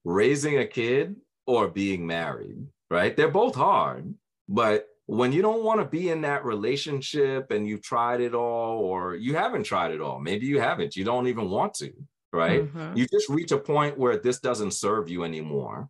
raising 0.04 0.58
a 0.58 0.66
kid 0.66 1.16
or 1.46 1.68
being 1.68 2.06
married? 2.06 2.66
Right? 2.90 3.16
They're 3.16 3.28
both 3.30 3.54
hard, 3.54 4.14
but 4.48 4.90
when 5.10 5.32
you 5.32 5.42
don't 5.42 5.64
want 5.64 5.80
to 5.80 5.84
be 5.84 6.08
in 6.08 6.20
that 6.20 6.44
relationship 6.44 7.50
and 7.50 7.66
you've 7.66 7.82
tried 7.82 8.20
it 8.20 8.32
all 8.32 8.78
or 8.78 9.16
you 9.16 9.34
haven't 9.34 9.64
tried 9.64 9.90
it 9.90 10.00
all 10.00 10.20
maybe 10.20 10.46
you 10.46 10.60
haven't 10.60 10.94
you 10.94 11.02
don't 11.02 11.26
even 11.26 11.50
want 11.50 11.74
to 11.74 11.92
right 12.32 12.62
mm-hmm. 12.62 12.96
you 12.96 13.08
just 13.08 13.28
reach 13.28 13.50
a 13.50 13.58
point 13.58 13.98
where 13.98 14.18
this 14.18 14.38
doesn't 14.38 14.70
serve 14.70 15.08
you 15.08 15.24
anymore 15.24 15.88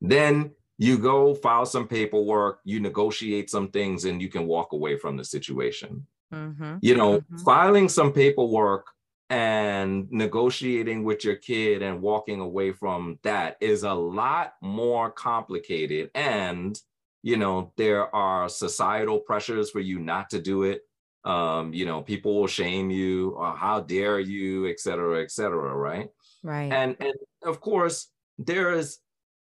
then 0.00 0.52
you 0.78 0.96
go 0.96 1.34
file 1.34 1.66
some 1.66 1.88
paperwork 1.88 2.60
you 2.62 2.78
negotiate 2.78 3.50
some 3.50 3.66
things 3.72 4.04
and 4.04 4.22
you 4.22 4.28
can 4.28 4.46
walk 4.46 4.72
away 4.72 4.96
from 4.96 5.16
the 5.16 5.24
situation 5.24 6.06
mm-hmm. 6.32 6.76
you 6.80 6.96
know 6.96 7.18
mm-hmm. 7.18 7.38
filing 7.38 7.88
some 7.88 8.12
paperwork 8.12 8.86
and 9.34 10.06
negotiating 10.12 11.02
with 11.02 11.24
your 11.24 11.34
kid 11.34 11.82
and 11.82 12.00
walking 12.00 12.38
away 12.38 12.70
from 12.70 13.18
that 13.24 13.56
is 13.60 13.82
a 13.82 13.92
lot 13.92 14.54
more 14.62 15.10
complicated. 15.10 16.08
And 16.14 16.78
you 17.22 17.36
know 17.36 17.72
there 17.76 18.14
are 18.14 18.48
societal 18.48 19.18
pressures 19.18 19.70
for 19.70 19.80
you 19.80 19.98
not 19.98 20.30
to 20.30 20.40
do 20.40 20.62
it. 20.62 20.82
Um 21.24 21.74
you 21.74 21.84
know 21.84 22.00
people 22.00 22.32
will 22.38 22.46
shame 22.46 22.90
you 22.90 23.30
or 23.30 23.56
how 23.56 23.80
dare 23.80 24.20
you 24.20 24.68
et 24.68 24.78
cetera 24.78 25.20
et 25.20 25.32
cetera 25.32 25.74
right? 25.74 26.08
Right. 26.44 26.72
And 26.72 26.96
and 27.00 27.14
of 27.44 27.60
course 27.60 28.08
there 28.38 28.72
is 28.72 28.98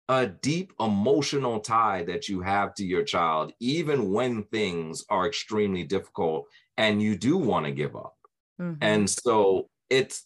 a 0.08 0.28
deep 0.28 0.72
emotional 0.80 1.60
tie 1.60 2.04
that 2.04 2.30
you 2.30 2.40
have 2.42 2.74
to 2.76 2.86
your 2.86 3.04
child 3.04 3.52
even 3.60 4.12
when 4.14 4.44
things 4.44 5.04
are 5.10 5.28
extremely 5.28 5.84
difficult 5.84 6.46
and 6.78 7.02
you 7.02 7.18
do 7.18 7.38
want 7.38 7.66
to 7.66 7.72
give 7.72 7.96
up. 7.96 8.16
Mm-hmm. 8.62 8.82
And 8.82 9.10
so 9.10 9.70
it's, 9.94 10.26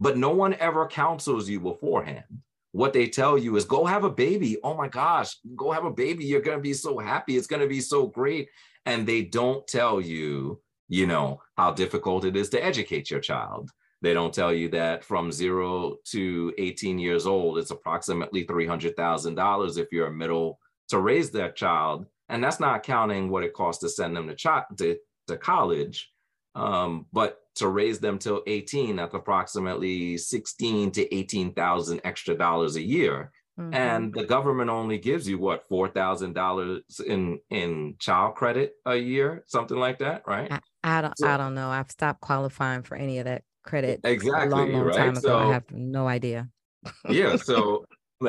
but 0.00 0.16
no 0.16 0.30
one 0.30 0.54
ever 0.54 0.86
counsels 0.86 1.48
you 1.48 1.60
beforehand. 1.60 2.24
What 2.72 2.92
they 2.92 3.06
tell 3.06 3.38
you 3.38 3.54
is 3.56 3.64
go 3.64 3.84
have 3.84 4.02
a 4.02 4.10
baby. 4.10 4.58
Oh 4.64 4.74
my 4.74 4.88
gosh, 4.88 5.36
go 5.54 5.70
have 5.70 5.84
a 5.84 5.92
baby. 5.92 6.24
You're 6.24 6.40
going 6.40 6.58
to 6.58 6.62
be 6.62 6.72
so 6.72 6.98
happy. 6.98 7.36
It's 7.36 7.46
going 7.46 7.62
to 7.62 7.68
be 7.68 7.80
so 7.80 8.06
great. 8.06 8.48
And 8.86 9.06
they 9.06 9.22
don't 9.22 9.66
tell 9.66 10.00
you, 10.00 10.60
you 10.88 11.06
know, 11.06 11.40
how 11.56 11.70
difficult 11.70 12.24
it 12.24 12.36
is 12.36 12.48
to 12.50 12.64
educate 12.64 13.10
your 13.10 13.20
child. 13.20 13.70
They 14.02 14.12
don't 14.12 14.34
tell 14.34 14.52
you 14.52 14.68
that 14.70 15.04
from 15.04 15.32
zero 15.32 15.96
to 16.06 16.52
18 16.58 16.98
years 16.98 17.26
old, 17.26 17.58
it's 17.58 17.70
approximately 17.70 18.44
$300,000 18.44 19.78
if 19.78 19.92
you're 19.92 20.08
a 20.08 20.12
middle 20.12 20.58
to 20.88 20.98
raise 20.98 21.30
that 21.30 21.56
child. 21.56 22.06
And 22.28 22.42
that's 22.42 22.60
not 22.60 22.82
counting 22.82 23.28
what 23.28 23.44
it 23.44 23.54
costs 23.54 23.82
to 23.82 23.88
send 23.88 24.16
them 24.16 24.28
to, 24.28 24.34
ch- 24.34 24.76
to, 24.78 24.96
to 25.28 25.36
college. 25.36 26.10
Um, 26.54 27.06
but 27.12 27.38
to 27.56 27.68
raise 27.68 27.98
them 27.98 28.18
till 28.18 28.42
18, 28.46 28.96
that's 28.96 29.14
approximately 29.14 30.16
16 30.16 30.90
to 30.92 31.14
18,000 31.14 32.00
extra 32.04 32.36
dollars 32.36 32.76
a 32.76 32.82
year. 32.82 33.30
Mm-hmm. 33.58 33.74
And 33.74 34.12
the 34.12 34.24
government 34.24 34.68
only 34.68 34.98
gives 34.98 35.28
you 35.28 35.38
what 35.38 35.68
four 35.68 35.88
thousand 35.88 36.32
dollars 36.32 36.82
in 37.06 37.38
in 37.50 37.94
child 38.00 38.34
credit 38.34 38.72
a 38.84 38.96
year, 38.96 39.44
something 39.46 39.78
like 39.78 40.00
that, 40.00 40.24
right? 40.26 40.50
I, 40.50 40.60
I 40.82 41.00
don't 41.02 41.16
so, 41.16 41.28
I 41.28 41.36
don't 41.36 41.54
know. 41.54 41.70
I've 41.70 41.88
stopped 41.88 42.20
qualifying 42.20 42.82
for 42.82 42.96
any 42.96 43.20
of 43.20 43.26
that 43.26 43.44
credit 43.62 44.00
exactly 44.02 44.48
a 44.48 44.56
long, 44.56 44.72
long 44.72 44.82
right? 44.82 44.96
time 44.96 45.10
ago. 45.10 45.20
So, 45.20 45.38
I 45.38 45.52
have 45.52 45.70
no 45.70 46.08
idea. 46.08 46.48
yeah, 47.08 47.36
so 47.42 47.84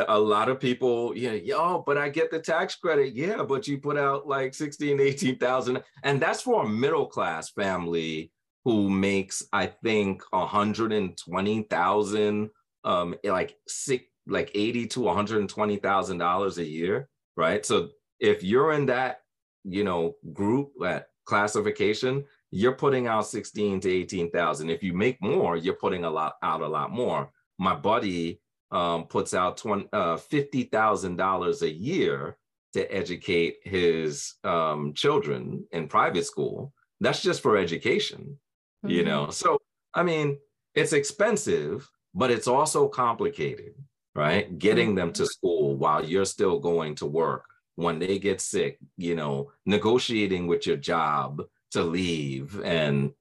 a 0.07 0.19
lot 0.19 0.49
of 0.49 0.59
people, 0.59 1.15
yeah, 1.15 1.31
yo, 1.31 1.83
but 1.85 1.97
I 1.97 2.09
get 2.09 2.31
the 2.31 2.39
tax 2.39 2.75
credit. 2.75 3.15
Yeah, 3.15 3.43
but 3.43 3.67
you 3.67 3.79
put 3.79 3.97
out 3.97 4.27
like 4.27 4.53
16, 4.53 4.99
18,000. 4.99 5.81
And 6.03 6.21
that's 6.21 6.41
for 6.41 6.65
a 6.65 6.67
middle 6.67 7.05
class 7.05 7.51
family 7.51 8.31
who 8.65 8.89
makes 8.89 9.43
I 9.53 9.67
think 9.67 10.23
120,000 10.31 12.49
um 12.83 13.15
like 13.23 13.55
six 13.67 14.03
like 14.27 14.51
80 14.55 14.87
to 14.87 15.01
120,000 15.01 16.17
dollars 16.17 16.57
a 16.57 16.65
year, 16.65 17.07
right? 17.37 17.65
So 17.65 17.89
if 18.19 18.43
you're 18.43 18.73
in 18.73 18.87
that, 18.87 19.21
you 19.63 19.83
know, 19.83 20.15
group 20.33 20.71
that 20.79 21.09
classification, 21.25 22.25
you're 22.51 22.73
putting 22.73 23.07
out 23.07 23.27
16 23.27 23.81
to 23.81 23.91
18,000. 23.91 24.69
If 24.69 24.81
you 24.81 24.93
make 24.93 25.21
more, 25.21 25.57
you're 25.57 25.75
putting 25.75 26.05
a 26.05 26.09
lot 26.09 26.35
out 26.41 26.61
a 26.61 26.67
lot 26.67 26.91
more. 26.91 27.29
My 27.59 27.75
buddy 27.75 28.41
um, 28.71 29.05
puts 29.05 29.33
out 29.33 29.57
20, 29.57 29.89
uh, 29.93 30.17
$50,000 30.17 31.61
a 31.61 31.71
year 31.71 32.37
to 32.73 32.93
educate 32.93 33.57
his 33.63 34.35
um, 34.43 34.93
children 34.93 35.65
in 35.71 35.87
private 35.87 36.25
school. 36.25 36.73
That's 36.99 37.21
just 37.21 37.41
for 37.41 37.57
education 37.57 38.39
mm-hmm. 38.85 38.95
you 38.95 39.03
know 39.03 39.29
so 39.29 39.59
i 39.93 40.03
mean 40.03 40.37
it's 40.73 40.93
expensive 40.93 41.89
but 42.13 42.31
it's 42.31 42.47
also 42.47 42.87
complicated 42.87 43.73
right 44.15 44.57
getting 44.57 44.89
mm-hmm. 44.89 44.97
them 44.97 45.13
to 45.13 45.25
school 45.25 45.75
while 45.75 46.03
you're 46.03 46.25
still 46.25 46.59
going 46.59 46.95
to 46.95 47.05
work 47.05 47.45
when 47.75 47.99
they 47.99 48.17
get 48.17 48.39
sick 48.39 48.77
you 48.97 49.15
know 49.15 49.51
negotiating 49.65 50.47
with 50.47 50.65
your 50.65 50.77
job 50.77 51.41
to 51.71 51.83
leave 51.83 52.61
and 52.61 53.11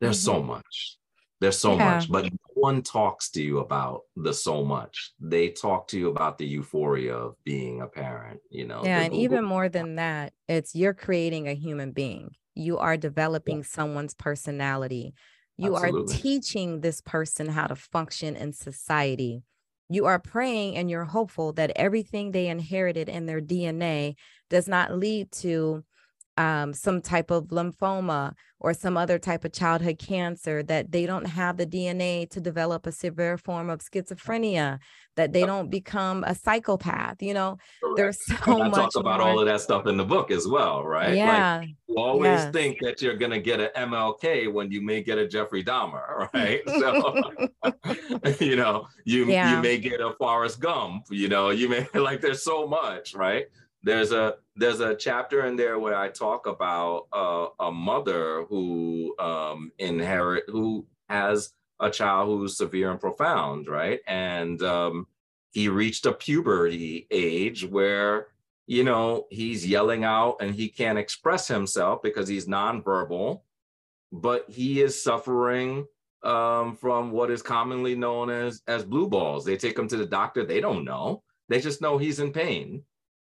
there's 0.00 0.22
mm-hmm. 0.22 0.36
so 0.36 0.42
much 0.42 0.98
there's 1.40 1.58
so 1.58 1.76
yeah. 1.76 1.94
much 1.94 2.10
but 2.10 2.24
no 2.24 2.38
one 2.54 2.82
talks 2.82 3.30
to 3.30 3.42
you 3.42 3.58
about 3.60 4.02
the 4.16 4.34
so 4.34 4.64
much 4.64 5.12
they 5.20 5.48
talk 5.48 5.86
to 5.88 5.98
you 5.98 6.08
about 6.08 6.36
the 6.36 6.46
euphoria 6.46 7.14
of 7.14 7.36
being 7.44 7.80
a 7.80 7.86
parent 7.86 8.40
you 8.50 8.66
know 8.66 8.82
yeah 8.84 9.00
and 9.00 9.14
even 9.14 9.44
more 9.44 9.68
than 9.68 9.96
that 9.96 10.32
it's 10.48 10.74
you're 10.74 10.94
creating 10.94 11.48
a 11.48 11.54
human 11.54 11.92
being 11.92 12.30
you 12.58 12.78
are 12.78 12.96
developing 12.96 13.58
yeah. 13.58 13.66
someone's 13.66 14.14
personality 14.14 15.14
you 15.56 15.74
Absolutely. 15.76 16.14
are 16.14 16.18
teaching 16.18 16.80
this 16.80 17.00
person 17.00 17.48
how 17.48 17.66
to 17.66 17.76
function 17.76 18.36
in 18.36 18.52
society 18.52 19.42
you 19.88 20.06
are 20.06 20.18
praying 20.18 20.76
and 20.76 20.90
you're 20.90 21.04
hopeful 21.04 21.52
that 21.54 21.72
everything 21.76 22.30
they 22.30 22.48
inherited 22.48 23.08
in 23.08 23.26
their 23.26 23.40
DNA 23.40 24.16
does 24.50 24.68
not 24.68 24.92
lead 24.92 25.32
to 25.32 25.82
um, 26.38 26.72
some 26.72 27.02
type 27.02 27.30
of 27.32 27.48
lymphoma 27.48 28.32
or 28.60 28.72
some 28.72 28.96
other 28.96 29.18
type 29.18 29.44
of 29.44 29.52
childhood 29.52 29.98
cancer, 29.98 30.62
that 30.62 30.90
they 30.90 31.04
don't 31.04 31.26
have 31.26 31.56
the 31.56 31.66
DNA 31.66 32.28
to 32.30 32.40
develop 32.40 32.86
a 32.86 32.92
severe 32.92 33.36
form 33.36 33.68
of 33.68 33.80
schizophrenia, 33.80 34.78
that 35.16 35.32
they 35.32 35.44
don't 35.44 35.68
become 35.68 36.24
a 36.24 36.34
psychopath. 36.34 37.20
You 37.20 37.34
know, 37.34 37.58
Correct. 37.82 37.96
there's 37.96 38.26
so 38.26 38.36
and 38.54 38.62
I 38.62 38.68
much. 38.68 38.94
talk 38.94 38.96
about 38.96 39.18
more. 39.18 39.28
all 39.28 39.40
of 39.40 39.46
that 39.46 39.60
stuff 39.60 39.86
in 39.86 39.96
the 39.96 40.04
book 40.04 40.30
as 40.30 40.46
well, 40.46 40.84
right? 40.84 41.14
Yeah. 41.14 41.58
Like, 41.58 41.70
you 41.88 41.96
always 41.96 42.44
think 42.46 42.78
that 42.82 43.02
you're 43.02 43.16
going 43.16 43.32
to 43.32 43.40
get 43.40 43.60
an 43.60 43.70
MLK 43.76 44.52
when 44.52 44.70
you 44.70 44.80
may 44.80 45.02
get 45.02 45.18
a 45.18 45.26
Jeffrey 45.26 45.64
Dahmer, 45.64 46.32
right? 46.34 46.62
So, 46.68 48.38
you 48.44 48.56
know, 48.56 48.86
you 49.04 49.26
yeah. 49.26 49.56
you 49.56 49.62
may 49.62 49.78
get 49.78 50.00
a 50.00 50.12
Forrest 50.18 50.60
Gump. 50.60 51.06
You 51.10 51.28
know, 51.28 51.50
you 51.50 51.68
may 51.68 51.86
like. 51.94 52.20
There's 52.20 52.44
so 52.44 52.66
much, 52.66 53.14
right? 53.14 53.46
There's 53.82 54.12
a 54.12 54.34
there's 54.56 54.80
a 54.80 54.94
chapter 54.94 55.46
in 55.46 55.56
there 55.56 55.78
where 55.78 55.94
I 55.94 56.08
talk 56.08 56.46
about 56.46 57.06
uh, 57.12 57.46
a 57.60 57.70
mother 57.70 58.44
who 58.48 59.14
um, 59.18 59.72
inherit 59.78 60.44
who 60.48 60.86
has 61.08 61.52
a 61.80 61.90
child 61.90 62.28
who's 62.28 62.56
severe 62.56 62.90
and 62.90 63.00
profound, 63.00 63.68
right? 63.68 64.00
And 64.06 64.60
um, 64.62 65.06
he 65.52 65.68
reached 65.68 66.06
a 66.06 66.12
puberty 66.12 67.06
age 67.10 67.64
where 67.64 68.28
you 68.66 68.84
know 68.84 69.26
he's 69.30 69.66
yelling 69.66 70.04
out 70.04 70.38
and 70.40 70.54
he 70.54 70.68
can't 70.68 70.98
express 70.98 71.46
himself 71.46 72.02
because 72.02 72.28
he's 72.28 72.46
nonverbal, 72.46 73.42
but 74.10 74.44
he 74.48 74.82
is 74.82 75.00
suffering 75.00 75.86
um, 76.24 76.74
from 76.74 77.12
what 77.12 77.30
is 77.30 77.42
commonly 77.42 77.94
known 77.94 78.28
as 78.28 78.60
as 78.66 78.84
blue 78.84 79.08
balls. 79.08 79.44
They 79.44 79.56
take 79.56 79.78
him 79.78 79.86
to 79.86 79.96
the 79.96 80.06
doctor. 80.06 80.44
They 80.44 80.60
don't 80.60 80.84
know. 80.84 81.22
They 81.48 81.60
just 81.60 81.80
know 81.80 81.96
he's 81.96 82.18
in 82.18 82.32
pain 82.32 82.82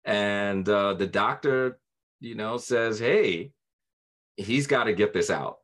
and 0.08 0.68
uh, 0.70 0.94
the 0.94 1.06
doctor 1.06 1.80
you 2.20 2.34
know 2.34 2.58
says 2.58 2.98
hey 2.98 3.52
he's 4.38 4.66
got 4.66 4.86
to 4.86 4.94
get 4.94 5.14
this 5.14 5.30
out 5.30 5.58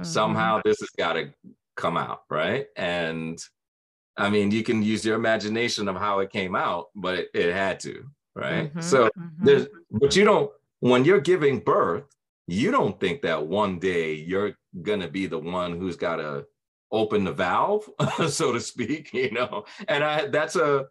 mm-hmm. 0.00 0.04
somehow 0.04 0.60
this 0.64 0.80
has 0.80 0.90
got 0.90 1.14
to 1.14 1.30
come 1.76 1.96
out 1.96 2.22
right 2.30 2.66
and 2.76 3.44
i 4.16 4.30
mean 4.30 4.50
you 4.50 4.62
can 4.62 4.82
use 4.82 5.04
your 5.04 5.16
imagination 5.16 5.88
of 5.88 5.96
how 5.96 6.20
it 6.20 6.30
came 6.30 6.54
out 6.54 6.86
but 6.94 7.18
it, 7.18 7.28
it 7.34 7.52
had 7.52 7.78
to 7.80 8.04
right 8.34 8.70
mm-hmm. 8.70 8.80
so 8.80 9.10
mm-hmm. 9.18 9.44
there's 9.44 9.66
but 9.90 10.16
you 10.16 10.24
don't 10.24 10.50
when 10.80 11.04
you're 11.04 11.20
giving 11.20 11.58
birth 11.58 12.04
you 12.46 12.70
don't 12.70 12.98
think 13.00 13.20
that 13.22 13.46
one 13.46 13.78
day 13.78 14.14
you're 14.14 14.56
gonna 14.82 15.08
be 15.08 15.26
the 15.26 15.38
one 15.38 15.78
who's 15.78 15.96
got 15.96 16.16
to 16.16 16.44
open 16.90 17.24
the 17.24 17.32
valve 17.32 17.88
so 18.28 18.52
to 18.52 18.60
speak 18.60 19.12
you 19.12 19.30
know 19.32 19.64
and 19.88 20.04
i 20.04 20.26
that's 20.26 20.56
a 20.56 20.86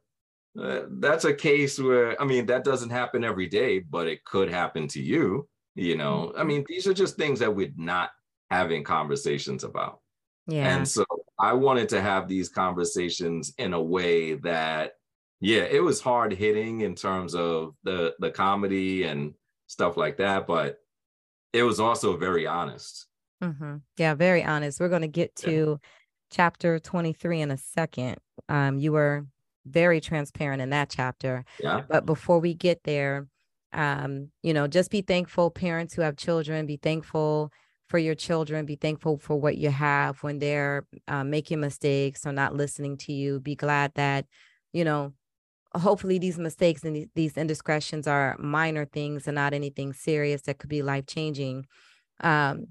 uh, 0.59 0.81
that's 0.99 1.25
a 1.25 1.33
case 1.33 1.79
where 1.79 2.21
I 2.21 2.25
mean 2.25 2.45
that 2.47 2.63
doesn't 2.63 2.89
happen 2.89 3.23
every 3.23 3.47
day, 3.47 3.79
but 3.79 4.07
it 4.07 4.23
could 4.25 4.49
happen 4.49 4.87
to 4.89 5.01
you. 5.01 5.47
You 5.75 5.95
know, 5.95 6.33
I 6.35 6.39
mm-hmm. 6.39 6.47
mean, 6.47 6.65
these 6.67 6.87
are 6.87 6.93
just 6.93 7.15
things 7.15 7.39
that 7.39 7.55
we're 7.55 7.73
not 7.77 8.11
having 8.49 8.83
conversations 8.83 9.63
about. 9.63 9.99
Yeah. 10.47 10.75
And 10.75 10.87
so 10.87 11.05
I 11.39 11.53
wanted 11.53 11.87
to 11.89 12.01
have 12.01 12.27
these 12.27 12.49
conversations 12.49 13.53
in 13.57 13.73
a 13.73 13.81
way 13.81 14.33
that, 14.35 14.93
yeah, 15.39 15.61
it 15.61 15.81
was 15.81 16.01
hard 16.01 16.33
hitting 16.33 16.81
in 16.81 16.95
terms 16.95 17.33
of 17.33 17.75
the 17.83 18.13
the 18.19 18.31
comedy 18.31 19.03
and 19.03 19.33
stuff 19.67 19.95
like 19.95 20.17
that, 20.17 20.47
but 20.47 20.79
it 21.53 21.63
was 21.63 21.79
also 21.79 22.17
very 22.17 22.45
honest. 22.45 23.07
Mm-hmm. 23.41 23.77
Yeah, 23.97 24.13
very 24.15 24.43
honest. 24.43 24.79
We're 24.79 24.89
going 24.89 25.01
to 25.01 25.07
get 25.07 25.35
to 25.37 25.79
yeah. 25.81 25.89
chapter 26.29 26.79
23 26.79 27.41
in 27.41 27.51
a 27.51 27.57
second. 27.57 28.17
Um, 28.49 28.77
you 28.77 28.91
were 28.91 29.25
very 29.65 30.01
transparent 30.01 30.61
in 30.61 30.69
that 30.71 30.89
chapter. 30.89 31.45
Yeah. 31.59 31.81
But 31.87 32.05
before 32.05 32.39
we 32.39 32.53
get 32.53 32.83
there, 32.83 33.27
um, 33.73 34.29
you 34.43 34.53
know, 34.53 34.67
just 34.67 34.91
be 34.91 35.01
thankful, 35.01 35.49
parents 35.49 35.93
who 35.93 36.01
have 36.01 36.17
children, 36.17 36.65
be 36.65 36.77
thankful 36.77 37.51
for 37.87 37.97
your 37.97 38.15
children, 38.15 38.65
be 38.65 38.75
thankful 38.75 39.17
for 39.17 39.35
what 39.35 39.57
you 39.57 39.69
have 39.69 40.23
when 40.23 40.39
they're 40.39 40.85
uh, 41.07 41.23
making 41.23 41.59
mistakes 41.59 42.25
or 42.25 42.31
not 42.31 42.55
listening 42.55 42.97
to 42.97 43.13
you. 43.13 43.39
Be 43.39 43.55
glad 43.55 43.93
that, 43.95 44.25
you 44.73 44.83
know, 44.83 45.13
hopefully 45.73 46.17
these 46.17 46.37
mistakes 46.37 46.83
and 46.83 47.07
these 47.15 47.37
indiscretions 47.37 48.07
are 48.07 48.35
minor 48.39 48.85
things 48.85 49.27
and 49.27 49.35
not 49.35 49.53
anything 49.53 49.93
serious 49.93 50.41
that 50.43 50.57
could 50.57 50.69
be 50.69 50.81
life 50.81 51.05
changing. 51.05 51.65
Um, 52.21 52.67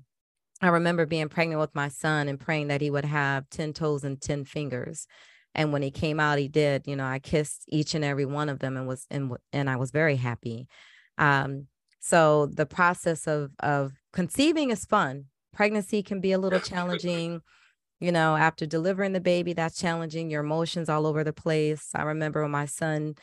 I 0.63 0.69
remember 0.69 1.07
being 1.07 1.31
pregnant 1.31 1.61
with 1.61 1.75
my 1.75 1.89
son 1.89 2.29
and 2.29 2.39
praying 2.39 2.69
that 2.69 2.83
he 2.83 2.91
would 2.91 3.07
have 3.07 3.49
10 3.49 3.73
toes 3.73 4.05
and 4.05 4.21
10 4.21 4.45
fingers 4.45 5.07
and 5.55 5.73
when 5.73 5.83
he 5.83 5.91
came 5.91 6.21
out 6.21 6.39
he 6.39 6.49
did 6.49 6.83
you 6.87 6.97
know 6.97 7.07
i 7.07 7.19
kissed 7.19 7.65
each 7.69 7.95
and 7.95 8.05
every 8.05 8.25
one 8.25 8.49
of 8.49 8.59
them 8.59 8.77
and 8.77 8.87
was 8.87 9.07
and, 9.11 9.33
and 9.53 9.69
i 9.69 9.77
was 9.77 9.91
very 9.91 10.17
happy. 10.17 10.69
Um 11.19 11.67
so 12.01 12.47
the 12.47 12.67
process 12.67 13.27
of 13.27 13.51
of 13.61 13.93
conceiving 14.13 14.71
is 14.71 14.85
fun. 14.85 15.27
Pregnancy 15.53 16.03
can 16.03 16.21
be 16.21 16.33
a 16.33 16.39
little 16.39 16.61
challenging. 16.61 17.43
You 18.01 18.13
know 18.13 18.35
after 18.35 18.65
delivering 18.65 19.13
the 19.13 19.21
baby 19.21 19.53
that's 19.53 19.79
challenging. 19.79 20.31
Your 20.31 20.43
emotions 20.43 20.89
all 20.89 21.07
over 21.07 21.23
the 21.23 21.33
place. 21.33 21.91
I 21.95 22.03
remember 22.03 22.43
when 22.43 22.51
my 22.51 22.67
son 22.67 23.17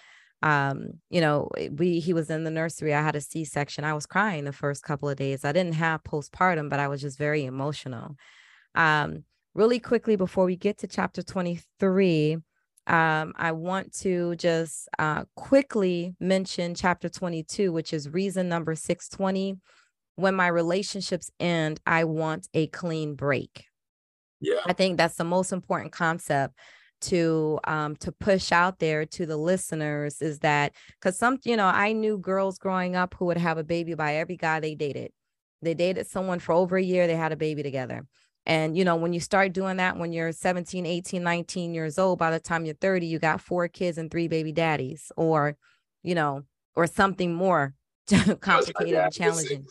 um 0.43 0.89
you 1.09 1.19
know 1.19 1.49
we 1.71 1.99
he 1.99 2.13
was 2.13 2.30
in 2.30 2.43
the 2.43 2.51
nursery. 2.51 2.93
I 2.93 3.01
had 3.01 3.15
a 3.15 3.21
c-section. 3.21 3.84
I 3.84 3.93
was 3.93 4.05
crying 4.05 4.43
the 4.43 4.53
first 4.53 4.84
couple 4.84 5.09
of 5.09 5.17
days. 5.17 5.43
I 5.43 5.51
didn't 5.51 5.73
have 5.73 6.03
postpartum 6.03 6.69
but 6.69 6.80
i 6.80 6.88
was 6.88 7.01
just 7.01 7.17
very 7.17 7.45
emotional. 7.45 8.15
Um 8.75 9.23
really 9.57 9.79
quickly 9.79 10.15
before 10.15 10.45
we 10.45 10.55
get 10.55 10.77
to 10.77 10.87
chapter 10.87 11.21
23 11.21 12.37
um, 12.87 13.33
I 13.35 13.51
want 13.51 13.93
to 13.99 14.35
just 14.37 14.87
uh, 14.97 15.25
quickly 15.35 16.15
mention 16.21 16.73
chapter 16.73 17.09
22, 17.09 17.73
which 17.73 17.91
is 17.91 18.09
reason 18.09 18.47
number 18.47 18.75
620. 18.75 19.57
When 20.15 20.35
my 20.35 20.47
relationships 20.47 21.29
end, 21.37 21.81
I 21.85 22.05
want 22.05 22.47
a 22.53 22.67
clean 22.67 23.15
break. 23.15 23.65
Yeah. 24.39 24.61
I 24.65 24.71
think 24.71 24.97
that's 24.97 25.15
the 25.15 25.25
most 25.25 25.51
important 25.51 25.91
concept 25.91 26.57
to 26.99 27.59
um 27.65 27.95
to 27.97 28.11
push 28.11 28.51
out 28.51 28.79
there 28.79 29.05
to 29.05 29.27
the 29.27 29.37
listeners 29.37 30.19
is 30.19 30.39
that 30.39 30.73
because 30.99 31.15
some 31.15 31.37
you 31.43 31.55
know 31.55 31.67
i 31.67 31.91
knew 31.91 32.17
girls 32.17 32.57
growing 32.57 32.95
up 32.95 33.13
who 33.13 33.25
would 33.25 33.37
have 33.37 33.59
a 33.59 33.63
baby 33.63 33.93
by 33.93 34.15
every 34.15 34.35
guy 34.35 34.59
they 34.59 34.73
dated 34.73 35.11
they 35.61 35.75
dated 35.75 36.07
someone 36.07 36.39
for 36.39 36.53
over 36.53 36.75
a 36.75 36.81
year 36.81 37.05
they 37.05 37.15
had 37.15 37.31
a 37.31 37.35
baby 37.35 37.61
together 37.61 38.03
and, 38.47 38.77
you 38.77 38.85
know, 38.85 38.95
when 38.95 39.11
you 39.11 39.19
start 39.19 39.51
doing 39.51 39.75
that 39.75 39.97
when 39.97 40.13
you're 40.13 40.31
17, 40.31 40.85
18, 40.85 41.21
19 41.21 41.73
years 41.73 41.99
old, 41.99 42.17
by 42.17 42.31
the 42.31 42.39
time 42.39 42.63
you're 42.63 42.75
30, 42.75 43.05
you 43.05 43.19
got 43.19 43.41
four 43.41 43.67
kids 43.67 43.97
and 43.97 44.09
three 44.09 44.29
baby 44.29 44.53
daddies, 44.53 45.11
or, 45.17 45.57
you 46.01 46.15
know, 46.15 46.43
or 46.73 46.87
something 46.87 47.35
more 47.35 47.75
complicated 48.39 48.95
and 48.95 49.13
challenging. 49.13 49.65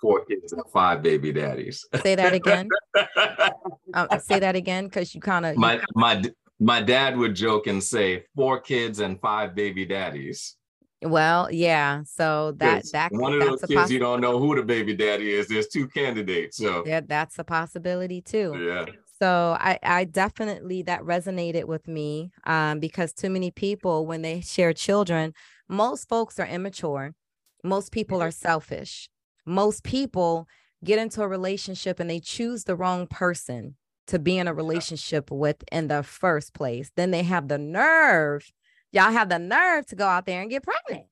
Four, 0.00 0.24
kids 0.24 0.54
and 0.54 0.62
five 0.72 1.02
baby 1.02 1.32
daddies. 1.32 1.84
Say 2.02 2.14
that 2.14 2.32
again. 2.32 2.68
uh, 3.94 4.18
say 4.20 4.38
that 4.38 4.56
again, 4.56 4.86
because 4.86 5.14
you 5.14 5.20
kind 5.20 5.44
of 5.44 5.56
my 5.56 5.80
my 5.94 6.22
my 6.60 6.80
dad 6.80 7.16
would 7.16 7.34
joke 7.34 7.66
and 7.66 7.82
say 7.82 8.24
four 8.34 8.60
kids 8.60 9.00
and 9.00 9.20
five 9.20 9.54
baby 9.56 9.84
daddies. 9.84 10.56
Well, 11.02 11.48
yeah. 11.52 12.02
So 12.04 12.52
that 12.56 12.84
that 12.92 13.12
one 13.12 13.34
of 13.34 13.40
those 13.40 13.60
kids 13.60 13.74
poss- 13.74 13.90
you 13.90 13.98
don't 13.98 14.20
know 14.20 14.38
who 14.38 14.56
the 14.56 14.62
baby 14.62 14.94
daddy 14.94 15.32
is. 15.32 15.48
There's 15.48 15.68
two 15.68 15.86
candidates. 15.86 16.56
So 16.56 16.82
yeah, 16.86 17.00
that's 17.06 17.38
a 17.38 17.44
possibility 17.44 18.20
too. 18.20 18.54
Yeah. 18.60 18.86
So 19.20 19.56
I 19.60 19.78
I 19.82 20.04
definitely 20.04 20.82
that 20.82 21.02
resonated 21.02 21.64
with 21.64 21.86
me 21.86 22.30
um, 22.44 22.80
because 22.80 23.12
too 23.12 23.30
many 23.30 23.50
people 23.50 24.06
when 24.06 24.22
they 24.22 24.40
share 24.40 24.72
children, 24.72 25.34
most 25.68 26.08
folks 26.08 26.38
are 26.40 26.46
immature. 26.46 27.14
Most 27.62 27.92
people 27.92 28.20
are 28.20 28.30
selfish. 28.30 29.08
Most 29.46 29.84
people 29.84 30.48
get 30.84 30.98
into 30.98 31.22
a 31.22 31.28
relationship 31.28 32.00
and 32.00 32.08
they 32.08 32.20
choose 32.20 32.64
the 32.64 32.76
wrong 32.76 33.06
person 33.06 33.76
to 34.06 34.18
be 34.18 34.38
in 34.38 34.48
a 34.48 34.54
relationship 34.54 35.30
with 35.30 35.62
in 35.70 35.88
the 35.88 36.02
first 36.02 36.54
place. 36.54 36.90
Then 36.96 37.10
they 37.10 37.22
have 37.24 37.48
the 37.48 37.58
nerve 37.58 38.50
y'all 38.92 39.12
have 39.12 39.28
the 39.28 39.38
nerve 39.38 39.86
to 39.86 39.96
go 39.96 40.06
out 40.06 40.26
there 40.26 40.40
and 40.40 40.50
get 40.50 40.62
pregnant 40.62 41.06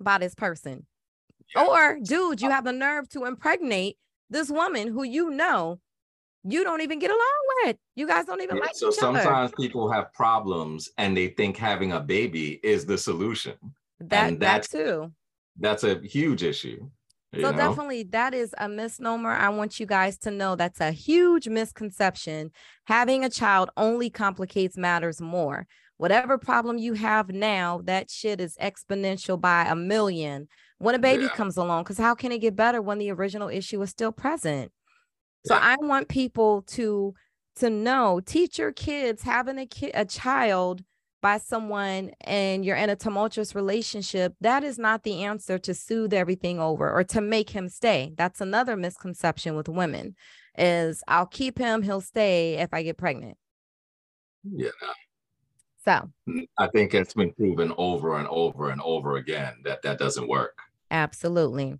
by 0.00 0.18
this 0.18 0.34
person. 0.34 0.86
Or, 1.56 1.98
dude, 2.02 2.40
you 2.40 2.50
have 2.50 2.64
the 2.64 2.72
nerve 2.72 3.08
to 3.10 3.24
impregnate 3.24 3.96
this 4.28 4.50
woman 4.50 4.88
who 4.88 5.02
you 5.02 5.30
know 5.30 5.80
you 6.44 6.62
don't 6.62 6.82
even 6.82 6.98
get 6.98 7.10
along 7.10 7.64
with. 7.64 7.76
You 7.94 8.06
guys 8.06 8.26
don't 8.26 8.42
even 8.42 8.56
yeah, 8.56 8.62
like 8.62 8.74
so 8.74 8.88
each 8.88 8.94
sometimes 8.94 9.52
people 9.58 9.90
have 9.90 10.12
problems 10.12 10.90
and 10.98 11.16
they 11.16 11.28
think 11.28 11.56
having 11.56 11.92
a 11.92 12.00
baby 12.00 12.60
is 12.62 12.84
the 12.84 12.98
solution. 12.98 13.54
That 14.00 14.28
and 14.28 14.40
that's 14.40 14.68
that 14.68 14.78
too. 14.78 15.12
That's 15.58 15.84
a 15.84 16.00
huge 16.00 16.42
issue. 16.42 16.88
So 17.34 17.50
know? 17.50 17.52
definitely 17.52 18.04
that 18.04 18.32
is 18.32 18.54
a 18.58 18.68
misnomer. 18.68 19.32
I 19.32 19.50
want 19.50 19.78
you 19.78 19.86
guys 19.86 20.16
to 20.18 20.30
know 20.30 20.56
that's 20.56 20.80
a 20.80 20.92
huge 20.92 21.48
misconception. 21.48 22.52
Having 22.86 23.24
a 23.24 23.30
child 23.30 23.70
only 23.76 24.08
complicates 24.08 24.78
matters 24.78 25.20
more 25.20 25.66
whatever 25.98 26.38
problem 26.38 26.78
you 26.78 26.94
have 26.94 27.28
now, 27.28 27.82
that 27.84 28.10
shit 28.10 28.40
is 28.40 28.56
exponential 28.60 29.40
by 29.40 29.66
a 29.66 29.76
million 29.76 30.48
when 30.78 30.94
a 30.94 30.98
baby 30.98 31.24
yeah. 31.24 31.28
comes 31.30 31.56
along. 31.56 31.84
Because 31.84 31.98
how 31.98 32.14
can 32.14 32.32
it 32.32 32.38
get 32.38 32.56
better 32.56 32.80
when 32.80 32.98
the 32.98 33.12
original 33.12 33.48
issue 33.48 33.82
is 33.82 33.90
still 33.90 34.12
present? 34.12 34.72
So 35.44 35.54
yeah. 35.54 35.60
I 35.62 35.76
want 35.84 36.08
people 36.08 36.62
to 36.68 37.14
to 37.56 37.70
know, 37.70 38.20
teach 38.24 38.58
your 38.58 38.72
kids 38.72 39.22
having 39.22 39.58
a 39.58 39.66
kid, 39.66 39.90
a 39.94 40.04
child 40.04 40.82
by 41.20 41.38
someone 41.38 42.12
and 42.20 42.64
you're 42.64 42.76
in 42.76 42.90
a 42.90 42.96
tumultuous 42.96 43.54
relationship, 43.54 44.34
that 44.40 44.62
is 44.62 44.78
not 44.78 45.02
the 45.02 45.24
answer 45.24 45.58
to 45.58 45.74
soothe 45.74 46.14
everything 46.14 46.60
over 46.60 46.90
or 46.90 47.02
to 47.02 47.20
make 47.20 47.50
him 47.50 47.68
stay. 47.68 48.12
That's 48.16 48.40
another 48.40 48.76
misconception 48.76 49.56
with 49.56 49.68
women 49.68 50.14
is 50.56 51.02
I'll 51.08 51.26
keep 51.26 51.58
him, 51.58 51.82
he'll 51.82 52.00
stay 52.00 52.54
if 52.54 52.72
I 52.72 52.82
get 52.82 52.96
pregnant. 52.96 53.36
Yeah. 54.44 54.70
So 55.88 56.10
I 56.58 56.66
think 56.68 56.92
it's 56.92 57.14
been 57.14 57.32
proven 57.32 57.72
over 57.78 58.18
and 58.18 58.28
over 58.28 58.68
and 58.68 58.80
over 58.82 59.16
again 59.16 59.54
that 59.64 59.80
that 59.82 59.98
doesn't 59.98 60.28
work. 60.28 60.58
Absolutely. 60.90 61.78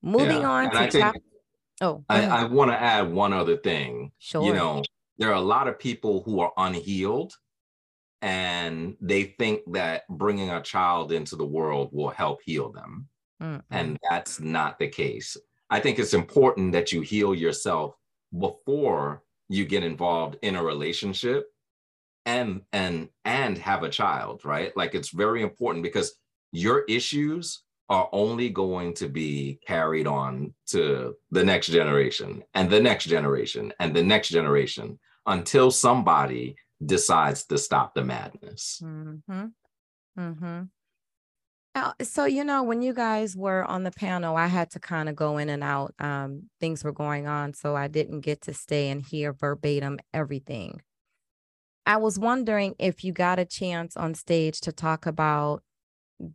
Moving 0.00 0.40
yeah. 0.40 0.50
on 0.50 0.76
and 0.76 0.90
to 0.90 0.98
chapter. 0.98 1.20
Oh, 1.82 2.04
I, 2.08 2.24
I 2.24 2.44
want 2.44 2.70
to 2.70 2.80
add 2.80 3.12
one 3.12 3.34
other 3.34 3.58
thing. 3.58 4.12
Sure. 4.18 4.46
You 4.46 4.54
know, 4.54 4.82
there 5.18 5.28
are 5.28 5.34
a 5.34 5.40
lot 5.40 5.68
of 5.68 5.78
people 5.78 6.22
who 6.22 6.40
are 6.40 6.52
unhealed 6.56 7.34
and 8.22 8.96
they 9.02 9.24
think 9.24 9.60
that 9.72 10.08
bringing 10.08 10.48
a 10.48 10.62
child 10.62 11.12
into 11.12 11.36
the 11.36 11.44
world 11.44 11.90
will 11.92 12.08
help 12.08 12.40
heal 12.42 12.72
them. 12.72 13.08
Mm-hmm. 13.42 13.60
And 13.70 13.98
that's 14.08 14.40
not 14.40 14.78
the 14.78 14.88
case. 14.88 15.36
I 15.68 15.80
think 15.80 15.98
it's 15.98 16.14
important 16.14 16.72
that 16.72 16.92
you 16.92 17.02
heal 17.02 17.34
yourself 17.34 17.94
before 18.38 19.22
you 19.50 19.66
get 19.66 19.84
involved 19.84 20.38
in 20.40 20.56
a 20.56 20.62
relationship 20.62 21.50
and 22.26 22.62
and 22.72 23.08
and 23.24 23.58
have 23.58 23.82
a 23.82 23.90
child, 23.90 24.44
right? 24.44 24.76
Like 24.76 24.94
it's 24.94 25.10
very 25.10 25.42
important 25.42 25.82
because 25.82 26.14
your 26.52 26.84
issues 26.88 27.62
are 27.88 28.08
only 28.12 28.48
going 28.48 28.94
to 28.94 29.08
be 29.08 29.58
carried 29.66 30.06
on 30.06 30.54
to 30.66 31.14
the 31.30 31.44
next 31.44 31.66
generation 31.68 32.42
and 32.54 32.70
the 32.70 32.80
next 32.80 33.04
generation 33.04 33.72
and 33.78 33.94
the 33.94 34.02
next 34.02 34.30
generation 34.30 34.98
until 35.26 35.70
somebody 35.70 36.56
decides 36.84 37.44
to 37.46 37.58
stop 37.58 37.94
the 37.94 38.04
madness. 38.04 38.80
Mm-hmm. 38.82 39.46
Mm-hmm. 40.18 40.62
So, 42.02 42.24
you 42.24 42.44
know, 42.44 42.62
when 42.62 42.82
you 42.82 42.94
guys 42.94 43.36
were 43.36 43.64
on 43.64 43.82
the 43.82 43.90
panel, 43.90 44.36
I 44.36 44.46
had 44.46 44.70
to 44.70 44.80
kind 44.80 45.08
of 45.08 45.16
go 45.16 45.38
in 45.38 45.48
and 45.48 45.64
out. 45.64 45.92
Um, 45.98 46.44
things 46.60 46.84
were 46.84 46.92
going 46.92 47.26
on, 47.26 47.52
so 47.52 47.74
I 47.74 47.88
didn't 47.88 48.20
get 48.20 48.42
to 48.42 48.54
stay 48.54 48.90
and 48.90 49.02
hear 49.02 49.32
verbatim 49.32 49.98
everything. 50.12 50.80
I 51.86 51.98
was 51.98 52.18
wondering 52.18 52.74
if 52.78 53.04
you 53.04 53.12
got 53.12 53.38
a 53.38 53.44
chance 53.44 53.96
on 53.96 54.14
stage 54.14 54.60
to 54.62 54.72
talk 54.72 55.06
about 55.06 55.62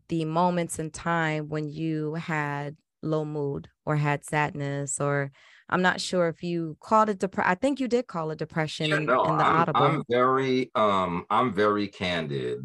the 0.10 0.26
moments 0.26 0.78
in 0.78 0.91
time 0.91 1.50
when 1.50 1.70
you 1.70 2.16
had 2.16 2.76
low 3.02 3.26
mood 3.26 3.70
or 3.86 3.95
had 3.95 4.26
sadness 4.26 5.00
or 5.00 5.32
I'm 5.70 5.82
not 5.82 6.02
sure 6.02 6.28
if 6.28 6.41
you 6.43 6.78
called 6.80 7.10
it 7.10 7.20
depression. 7.20 7.52
I 7.52 7.56
think 7.56 7.80
you 7.80 7.88
did 7.88 8.08
call 8.08 8.32
it 8.32 8.39
depression 8.39 8.89
yeah, 8.89 8.97
in, 8.97 9.06
no, 9.06 9.24
in, 9.26 9.38
the 9.38 9.45
I'm, 9.45 9.56
audible. 9.56 9.82
I'm 9.82 10.04
very 10.10 10.72
um 10.76 11.26
I'm 11.30 11.54
very 11.54 11.88
candid 11.88 12.60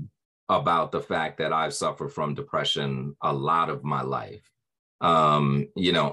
about 0.48 0.90
the 0.90 1.00
fact 1.00 1.38
that 1.38 1.52
I've 1.52 1.74
suffered 1.74 2.10
from 2.10 2.34
depression 2.34 3.14
a 3.22 3.32
lot 3.32 3.70
of 3.70 3.84
my 3.84 4.02
life. 4.02 4.50
Um, 5.00 5.68
you 5.76 5.92
know, 5.92 6.08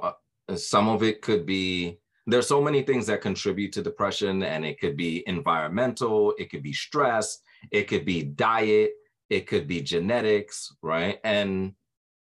uh, 0.49 0.55
some 0.55 0.89
of 0.89 1.03
it 1.03 1.21
could 1.21 1.45
be 1.45 1.99
there's 2.31 2.47
so 2.47 2.61
many 2.61 2.81
things 2.81 3.07
that 3.07 3.21
contribute 3.21 3.71
to 3.73 3.81
depression 3.81 4.43
and 4.43 4.65
it 4.65 4.79
could 4.79 4.95
be 4.95 5.23
environmental, 5.27 6.33
it 6.37 6.49
could 6.49 6.63
be 6.63 6.73
stress, 6.73 7.39
it 7.71 7.87
could 7.87 8.05
be 8.05 8.23
diet, 8.23 8.91
it 9.29 9.47
could 9.47 9.67
be 9.67 9.81
genetics, 9.81 10.73
right? 10.81 11.19
And 11.23 11.73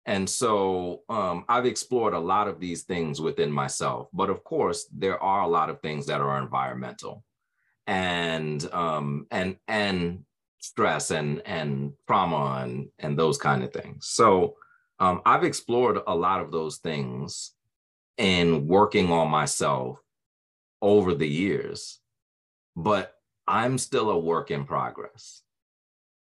and 0.07 0.29
so 0.29 1.03
um, 1.09 1.45
I've 1.49 1.67
explored 1.67 2.15
a 2.15 2.19
lot 2.19 2.49
of 2.49 2.59
these 2.59 2.83
things 2.83 3.21
within 3.21 3.53
myself. 3.53 4.09
But 4.13 4.31
of 4.31 4.43
course, 4.43 4.87
there 4.93 5.23
are 5.23 5.43
a 5.43 5.49
lot 5.49 5.71
of 5.71 5.81
things 5.81 6.07
that 6.07 6.21
are 6.21 6.39
environmental 6.39 7.23
and 7.87 8.65
um, 8.73 9.27
and 9.31 9.57
and 9.69 10.25
stress 10.61 11.11
and 11.11 11.43
and 11.47 11.93
trauma 12.07 12.63
and 12.63 12.89
and 12.99 13.19
those 13.19 13.39
kind 13.39 13.63
of 13.63 13.73
things. 13.73 14.07
So 14.09 14.57
um, 14.99 15.23
I've 15.25 15.45
explored 15.45 15.99
a 16.07 16.15
lot 16.15 16.41
of 16.41 16.51
those 16.51 16.79
things 16.79 17.53
in 18.21 18.69
working 18.69 19.11
on 19.11 19.31
myself 19.31 19.99
over 20.83 21.15
the 21.15 21.29
years, 21.29 21.99
but 22.77 23.15
I'm 23.49 23.79
still 23.79 24.11
a 24.11 24.19
work 24.19 24.51
in 24.51 24.65
progress. 24.65 25.43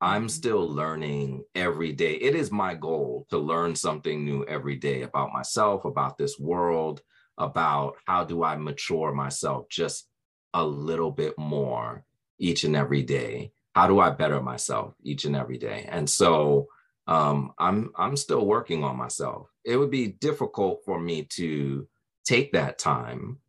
I'm 0.02 0.24
mm-hmm. 0.24 0.28
still 0.30 0.68
learning 0.68 1.44
every 1.54 1.92
day. 1.92 2.14
It 2.14 2.36
is 2.36 2.52
my 2.52 2.74
goal 2.74 3.28
to 3.30 3.38
learn 3.38 3.76
something 3.76 4.24
new 4.24 4.46
every 4.46 4.78
day 4.78 5.02
about 5.02 5.34
myself, 5.34 5.84
about 5.84 6.18
this 6.18 6.40
world, 6.40 7.02
about 7.38 7.98
how 8.08 8.24
do 8.24 8.44
I 8.44 8.56
mature 8.56 9.14
myself 9.14 9.68
just 9.70 10.08
a 10.54 10.64
little 10.64 11.12
bit 11.12 11.38
more 11.38 12.06
each 12.40 12.64
and 12.64 12.78
every 12.78 13.04
day. 13.04 13.52
How 13.76 13.88
do 13.88 14.00
I 14.00 14.10
better 14.10 14.42
myself 14.42 14.94
each 15.04 15.26
and 15.26 15.36
every 15.36 15.58
day? 15.58 15.88
And 15.90 16.10
so 16.10 16.68
um, 17.10 17.54
I'm 17.58 17.92
I'm 17.98 18.16
still 18.16 18.46
working 18.46 18.84
on 18.84 18.96
myself. 18.96 19.50
It 19.66 19.78
would 19.78 19.90
be 19.90 20.08
difficult 20.08 20.82
for 20.86 21.00
me 21.00 21.24
to 21.32 21.88
take 22.24 22.52
that 22.54 22.78
time 22.78 23.40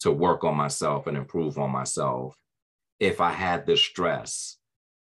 to 0.00 0.12
work 0.12 0.44
on 0.44 0.56
myself 0.56 1.08
and 1.08 1.16
improve 1.16 1.58
on 1.58 1.72
myself 1.72 2.36
if 3.00 3.20
I 3.20 3.32
had 3.32 3.66
the 3.66 3.76
stress 3.76 4.58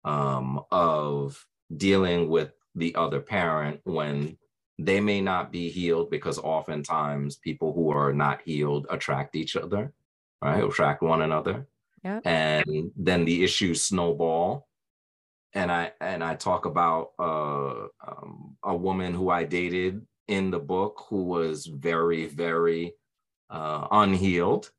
um, 0.05 0.61
of 0.71 1.47
dealing 1.75 2.29
with 2.29 2.53
the 2.75 2.95
other 2.95 3.21
parent 3.21 3.81
when 3.85 4.37
they 4.79 5.01
may 5.01 5.23
not 5.23 5.51
be 5.51 5.71
healed 5.71 6.11
because 6.11 6.39
oftentimes 6.39 7.37
people 7.37 7.73
who 7.73 7.91
are 7.91 8.13
not 8.13 8.43
healed 8.45 8.87
attract 8.91 9.35
each 9.35 9.57
other, 9.57 9.95
right? 10.43 10.63
Attract 10.63 11.03
one 11.03 11.23
another. 11.23 11.67
Yeah. 12.05 12.21
And 12.27 12.93
then 12.97 13.25
the 13.25 13.43
issues 13.43 13.83
snowball. 13.83 14.69
And 15.59 15.73
I 15.73 15.93
and 16.01 16.23
I 16.23 16.35
talk 16.37 16.67
about 16.67 17.11
uh, 17.19 17.89
um, 18.07 18.57
a 18.63 18.77
woman 18.77 19.13
who 19.13 19.29
I 19.31 19.45
dated 19.45 20.07
in 20.29 20.51
the 20.51 20.59
book 20.61 21.05
who 21.09 21.25
was 21.25 21.67
very, 21.67 22.27
very 22.27 22.95
uh, 23.51 23.89
unhealed. 23.91 24.71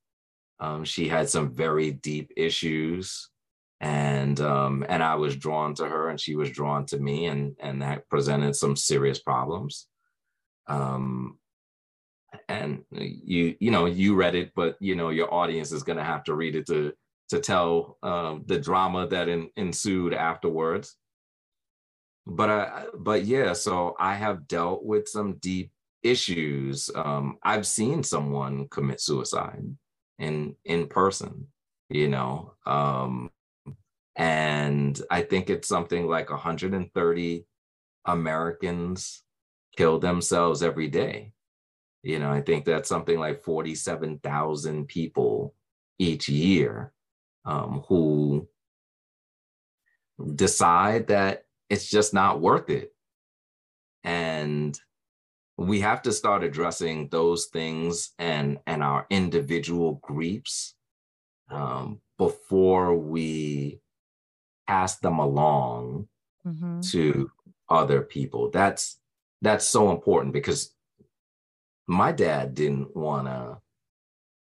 Um, 0.60 0.84
she 0.86 1.08
had 1.08 1.30
some 1.30 1.54
very 1.54 1.92
deep 1.92 2.32
issues 2.38 3.30
and 3.82 4.40
um, 4.42 4.86
and 4.90 5.02
I 5.02 5.16
was 5.16 5.36
drawn 5.36 5.74
to 5.76 5.88
her, 5.88 6.10
and 6.10 6.20
she 6.20 6.36
was 6.36 6.52
drawn 6.52 6.86
to 6.88 7.00
me, 7.00 7.26
and 7.28 7.56
and 7.60 7.82
that 7.82 8.10
presented 8.10 8.56
some 8.56 8.76
serious 8.76 9.20
problems. 9.20 9.88
Um, 10.68 11.40
and 12.50 12.84
you 12.92 13.56
you 13.60 13.72
know 13.72 13.86
you 13.86 14.16
read 14.16 14.36
it, 14.36 14.52
but 14.56 14.76
you 14.82 14.96
know 14.96 15.10
your 15.10 15.34
audience 15.34 15.72
is 15.72 15.84
going 15.84 15.98
to 15.98 16.04
have 16.04 16.24
to 16.26 16.36
read 16.36 16.56
it 16.56 16.68
to 16.68 16.94
to 17.30 17.40
tell 17.40 17.98
um, 18.04 18.44
the 18.48 18.60
drama 18.60 19.08
that 19.08 19.30
in, 19.30 19.50
ensued 19.56 20.14
afterwards. 20.14 20.96
But 22.26 22.50
I 22.50 22.86
but 22.98 23.26
yeah, 23.26 23.54
so 23.54 23.96
I 24.00 24.16
have 24.16 24.48
dealt 24.48 24.84
with 24.84 25.08
some 25.08 25.38
deep 25.38 25.72
issues. 26.04 26.90
Um, 26.94 27.38
I've 27.44 27.66
seen 27.66 28.04
someone 28.04 28.68
commit 28.70 29.02
suicide 29.02 29.64
in 30.20 30.56
in 30.66 30.88
person, 30.88 31.48
you 31.90 32.10
know. 32.10 32.54
Um, 32.66 33.32
and 34.16 35.02
I 35.10 35.22
think 35.22 35.50
it's 35.50 35.68
something 35.68 36.08
like 36.08 36.30
130 36.30 37.46
Americans 38.06 39.24
kill 39.78 39.98
themselves 40.00 40.62
every 40.62 40.90
day. 40.90 41.32
You 42.04 42.20
know, 42.20 42.32
I 42.32 42.42
think 42.42 42.66
that's 42.66 42.90
something 42.90 43.18
like 43.18 43.44
47,000 43.44 44.88
people 44.88 45.54
each 46.00 46.30
year 46.30 46.94
um, 47.50 47.84
who 47.88 48.48
decide 50.36 51.08
that 51.08 51.46
it's 51.68 51.90
just 51.90 52.14
not 52.14 52.40
worth 52.40 52.70
it. 52.70 52.94
And 54.04 54.80
we 55.58 55.82
have 55.82 56.04
to 56.04 56.12
start 56.12 56.44
addressing 56.44 57.10
those 57.10 57.48
things 57.48 58.12
and, 58.20 58.60
and 58.68 58.84
our 58.84 59.08
individual 59.10 59.94
griefs 60.04 60.76
um, 61.50 62.02
before 62.20 62.96
we 62.96 63.80
pass 64.68 64.98
them 64.98 65.18
along 65.18 66.08
mm-hmm. 66.46 66.82
to 66.82 67.32
other 67.68 68.02
people. 68.02 68.52
That's 68.52 69.00
that's 69.42 69.68
so 69.68 69.92
important 69.92 70.34
because 70.34 70.76
my 71.88 72.12
dad 72.12 72.54
didn't 72.54 72.96
want 72.96 73.28
to 73.28 73.58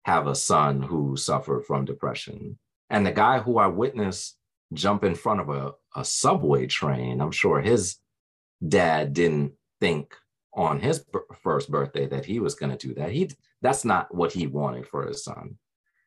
have 0.06 0.26
a 0.26 0.36
son 0.36 0.82
who 0.82 1.18
suffered 1.18 1.66
from 1.66 1.84
depression. 1.86 2.58
And 2.90 3.06
the 3.06 3.12
guy 3.12 3.40
who 3.40 3.58
I 3.58 3.68
witnessed 3.68 4.38
jump 4.74 5.04
in 5.04 5.16
front 5.16 5.42
of 5.42 5.50
a, 5.50 5.72
a 5.96 6.04
subway 6.04 6.68
train, 6.68 7.22
I'm 7.22 7.32
sure 7.32 7.62
his 7.62 7.98
dad 8.68 9.14
didn't 9.14 9.54
think 9.80 10.16
on 10.54 10.80
his 10.80 11.00
b- 11.00 11.20
first 11.42 11.70
birthday 11.70 12.08
that 12.08 12.26
he 12.26 12.40
was 12.40 12.56
going 12.56 12.76
to 12.76 12.88
do 12.88 12.94
that. 12.96 13.12
He 13.12 13.30
that's 13.62 13.86
not 13.86 14.14
what 14.14 14.32
he 14.32 14.48
wanted 14.48 14.88
for 14.88 15.06
his 15.06 15.24
son. 15.24 15.58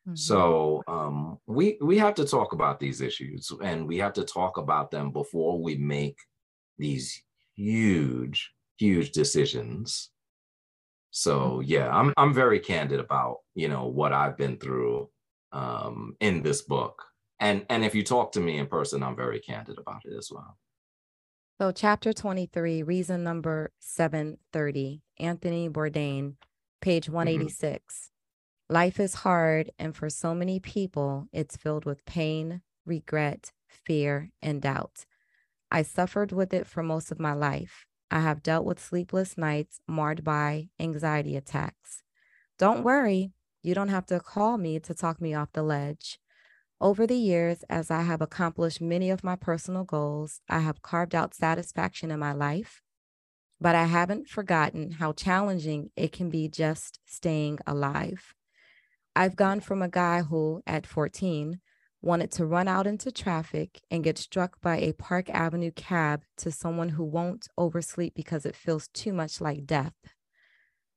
Mm-hmm. 0.07 0.15
So 0.15 0.83
um, 0.87 1.39
we 1.47 1.77
we 1.81 1.97
have 1.97 2.15
to 2.15 2.25
talk 2.25 2.53
about 2.53 2.79
these 2.79 2.99
issues, 2.99 3.51
and 3.63 3.87
we 3.87 3.97
have 3.97 4.13
to 4.13 4.23
talk 4.23 4.57
about 4.57 4.91
them 4.91 5.11
before 5.11 5.61
we 5.61 5.75
make 5.75 6.17
these 6.77 7.23
huge, 7.55 8.51
huge 8.77 9.11
decisions. 9.11 10.09
So 11.11 11.39
mm-hmm. 11.39 11.71
yeah, 11.71 11.89
I'm 11.89 12.13
I'm 12.17 12.33
very 12.33 12.59
candid 12.59 12.99
about 12.99 13.37
you 13.55 13.69
know 13.69 13.87
what 13.87 14.11
I've 14.11 14.37
been 14.37 14.57
through 14.57 15.09
um, 15.53 16.15
in 16.19 16.43
this 16.43 16.63
book, 16.63 17.01
and 17.39 17.65
and 17.69 17.85
if 17.85 17.95
you 17.95 18.03
talk 18.03 18.33
to 18.33 18.41
me 18.41 18.57
in 18.57 18.67
person, 18.67 19.03
I'm 19.03 19.15
very 19.15 19.39
candid 19.39 19.77
about 19.77 20.01
it 20.03 20.17
as 20.17 20.29
well. 20.31 20.57
So, 21.61 21.71
chapter 21.71 22.11
23, 22.11 22.83
reason 22.83 23.23
number 23.23 23.71
730, 23.79 25.01
Anthony 25.19 25.69
Bourdain, 25.69 26.33
page 26.81 27.07
186. 27.07 27.95
Mm-hmm. 27.95 28.73
Life 28.73 28.99
is 28.99 29.13
hard, 29.13 29.71
and 29.77 29.95
for 29.95 30.09
so 30.09 30.33
many 30.33 30.59
people, 30.59 31.27
it's 31.31 31.55
filled 31.55 31.85
with 31.85 32.03
pain, 32.05 32.61
regret, 32.85 33.51
fear, 33.67 34.31
and 34.41 34.61
doubt. 34.61 35.05
I 35.69 35.83
suffered 35.83 36.31
with 36.31 36.53
it 36.53 36.67
for 36.67 36.81
most 36.81 37.11
of 37.11 37.19
my 37.19 37.33
life. 37.33 37.85
I 38.09 38.19
have 38.19 38.43
dealt 38.43 38.65
with 38.65 38.79
sleepless 38.79 39.37
nights 39.37 39.79
marred 39.87 40.23
by 40.23 40.69
anxiety 40.79 41.35
attacks. 41.35 42.03
Don't 42.59 42.83
worry, 42.83 43.31
you 43.63 43.73
don't 43.73 43.89
have 43.89 44.05
to 44.07 44.19
call 44.19 44.57
me 44.57 44.79
to 44.79 44.93
talk 44.93 45.19
me 45.21 45.33
off 45.33 45.53
the 45.53 45.63
ledge. 45.63 46.19
Over 46.81 47.07
the 47.07 47.15
years, 47.15 47.63
as 47.69 47.89
I 47.89 48.01
have 48.01 48.21
accomplished 48.21 48.81
many 48.81 49.09
of 49.09 49.23
my 49.23 49.37
personal 49.37 49.85
goals, 49.85 50.41
I 50.49 50.59
have 50.59 50.81
carved 50.81 51.15
out 51.15 51.33
satisfaction 51.33 52.11
in 52.11 52.19
my 52.19 52.33
life, 52.33 52.81
but 53.61 53.73
I 53.73 53.85
haven't 53.85 54.27
forgotten 54.27 54.91
how 54.91 55.13
challenging 55.13 55.91
it 55.95 56.11
can 56.11 56.29
be 56.29 56.49
just 56.49 56.99
staying 57.05 57.59
alive. 57.65 58.33
I've 59.15 59.37
gone 59.37 59.61
from 59.61 59.81
a 59.81 59.87
guy 59.87 60.23
who, 60.23 60.61
at 60.67 60.85
14, 60.85 61.61
wanted 62.01 62.31
to 62.31 62.45
run 62.45 62.67
out 62.67 62.85
into 62.85 63.11
traffic 63.11 63.79
and 63.89 64.03
get 64.03 64.17
struck 64.17 64.59
by 64.59 64.77
a 64.77 64.91
Park 64.91 65.29
Avenue 65.29 65.71
cab 65.71 66.23
to 66.37 66.51
someone 66.51 66.89
who 66.89 67.03
won't 67.05 67.47
oversleep 67.57 68.13
because 68.13 68.45
it 68.45 68.57
feels 68.57 68.89
too 68.89 69.13
much 69.13 69.39
like 69.39 69.65
death. 69.65 69.93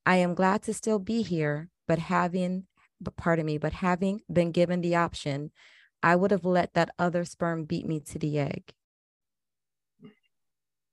I 0.06 0.16
am 0.16 0.34
glad 0.34 0.62
to 0.62 0.72
still 0.72 1.00
be 1.00 1.22
here, 1.22 1.68
but 1.88 1.98
having, 1.98 2.68
but 3.00 3.16
pardon 3.16 3.44
me, 3.44 3.58
but 3.58 3.72
having 3.72 4.20
been 4.32 4.52
given 4.52 4.80
the 4.80 4.94
option, 4.94 5.50
I 6.00 6.14
would 6.14 6.30
have 6.30 6.44
let 6.44 6.74
that 6.74 6.90
other 6.96 7.24
sperm 7.24 7.64
beat 7.64 7.86
me 7.86 7.98
to 8.00 8.18
the 8.18 8.38
egg. 8.38 8.72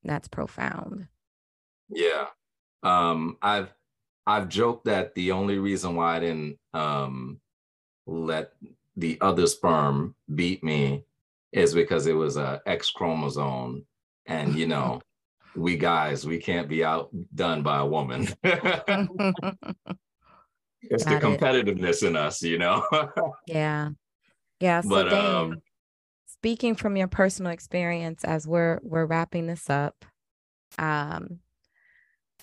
That's 0.04 0.28
profound. 0.28 1.08
Yeah. 1.90 2.28
Um, 2.82 3.38
I've 3.42 3.72
I've 4.26 4.50
joked 4.50 4.86
that 4.86 5.14
the 5.14 5.32
only 5.32 5.60
reason 5.60 5.96
why 5.96 6.18
I 6.18 6.20
didn't 6.20 6.58
um, 6.74 7.40
let 8.08 8.54
the 8.96 9.18
other 9.22 9.48
sperm 9.48 10.16
beat 10.34 10.64
me 10.64 11.06
is 11.52 11.74
because 11.74 12.08
it 12.08 12.14
was 12.14 12.38
a 12.38 12.62
X 12.66 12.90
chromosome, 12.90 13.86
and 14.26 14.56
you 14.56 14.66
know, 14.66 15.02
we 15.56 15.78
guys 15.78 16.26
we 16.26 16.38
can't 16.38 16.68
be 16.68 16.84
outdone 16.84 17.64
by 17.64 17.80
a 17.80 17.86
woman. 17.86 18.28
it's 18.44 18.64
Got 21.04 21.22
the 21.22 21.28
competitiveness 21.28 22.04
it. 22.04 22.08
in 22.08 22.16
us, 22.16 22.42
you 22.42 22.58
know. 22.58 22.86
yeah, 23.48 23.90
yeah. 24.60 24.82
So 24.82 24.90
but, 24.90 25.14
um, 25.14 25.62
speaking 26.26 26.76
from 26.76 26.98
your 26.98 27.08
personal 27.08 27.52
experience 27.52 28.24
as 28.24 28.48
we're 28.48 28.80
we're 28.84 29.06
wrapping 29.06 29.48
this 29.48 29.70
up, 29.70 30.06
um, 30.78 31.40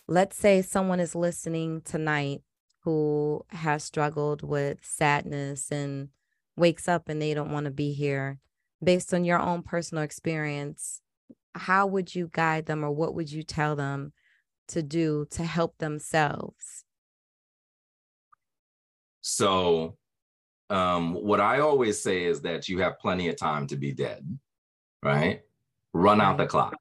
let's 0.08 0.36
say 0.36 0.62
someone 0.62 1.00
is 1.00 1.14
listening 1.14 1.82
tonight 1.82 2.42
who 2.84 3.44
has 3.48 3.84
struggled 3.84 4.42
with 4.42 4.78
sadness 4.82 5.70
and 5.70 6.08
wakes 6.56 6.88
up 6.88 7.08
and 7.08 7.20
they 7.20 7.34
don't 7.34 7.52
want 7.52 7.64
to 7.64 7.70
be 7.70 7.92
here 7.92 8.38
based 8.82 9.12
on 9.12 9.24
your 9.24 9.38
own 9.38 9.62
personal 9.62 10.02
experience 10.02 11.02
how 11.54 11.86
would 11.86 12.14
you 12.14 12.30
guide 12.32 12.66
them 12.66 12.84
or 12.84 12.90
what 12.90 13.14
would 13.14 13.30
you 13.30 13.42
tell 13.42 13.76
them 13.76 14.12
to 14.68 14.82
do 14.82 15.26
to 15.30 15.44
help 15.44 15.78
themselves? 15.78 16.84
So 19.20 19.96
um, 20.70 21.14
what 21.14 21.40
I 21.40 21.60
always 21.60 22.00
say 22.00 22.24
is 22.24 22.40
that 22.42 22.68
you 22.68 22.78
have 22.78 22.98
plenty 22.98 23.28
of 23.28 23.36
time 23.36 23.66
to 23.68 23.76
be 23.76 23.92
dead, 23.92 24.26
right? 25.02 25.42
Run 25.92 26.20
out 26.20 26.38
the 26.38 26.46
clock. 26.46 26.76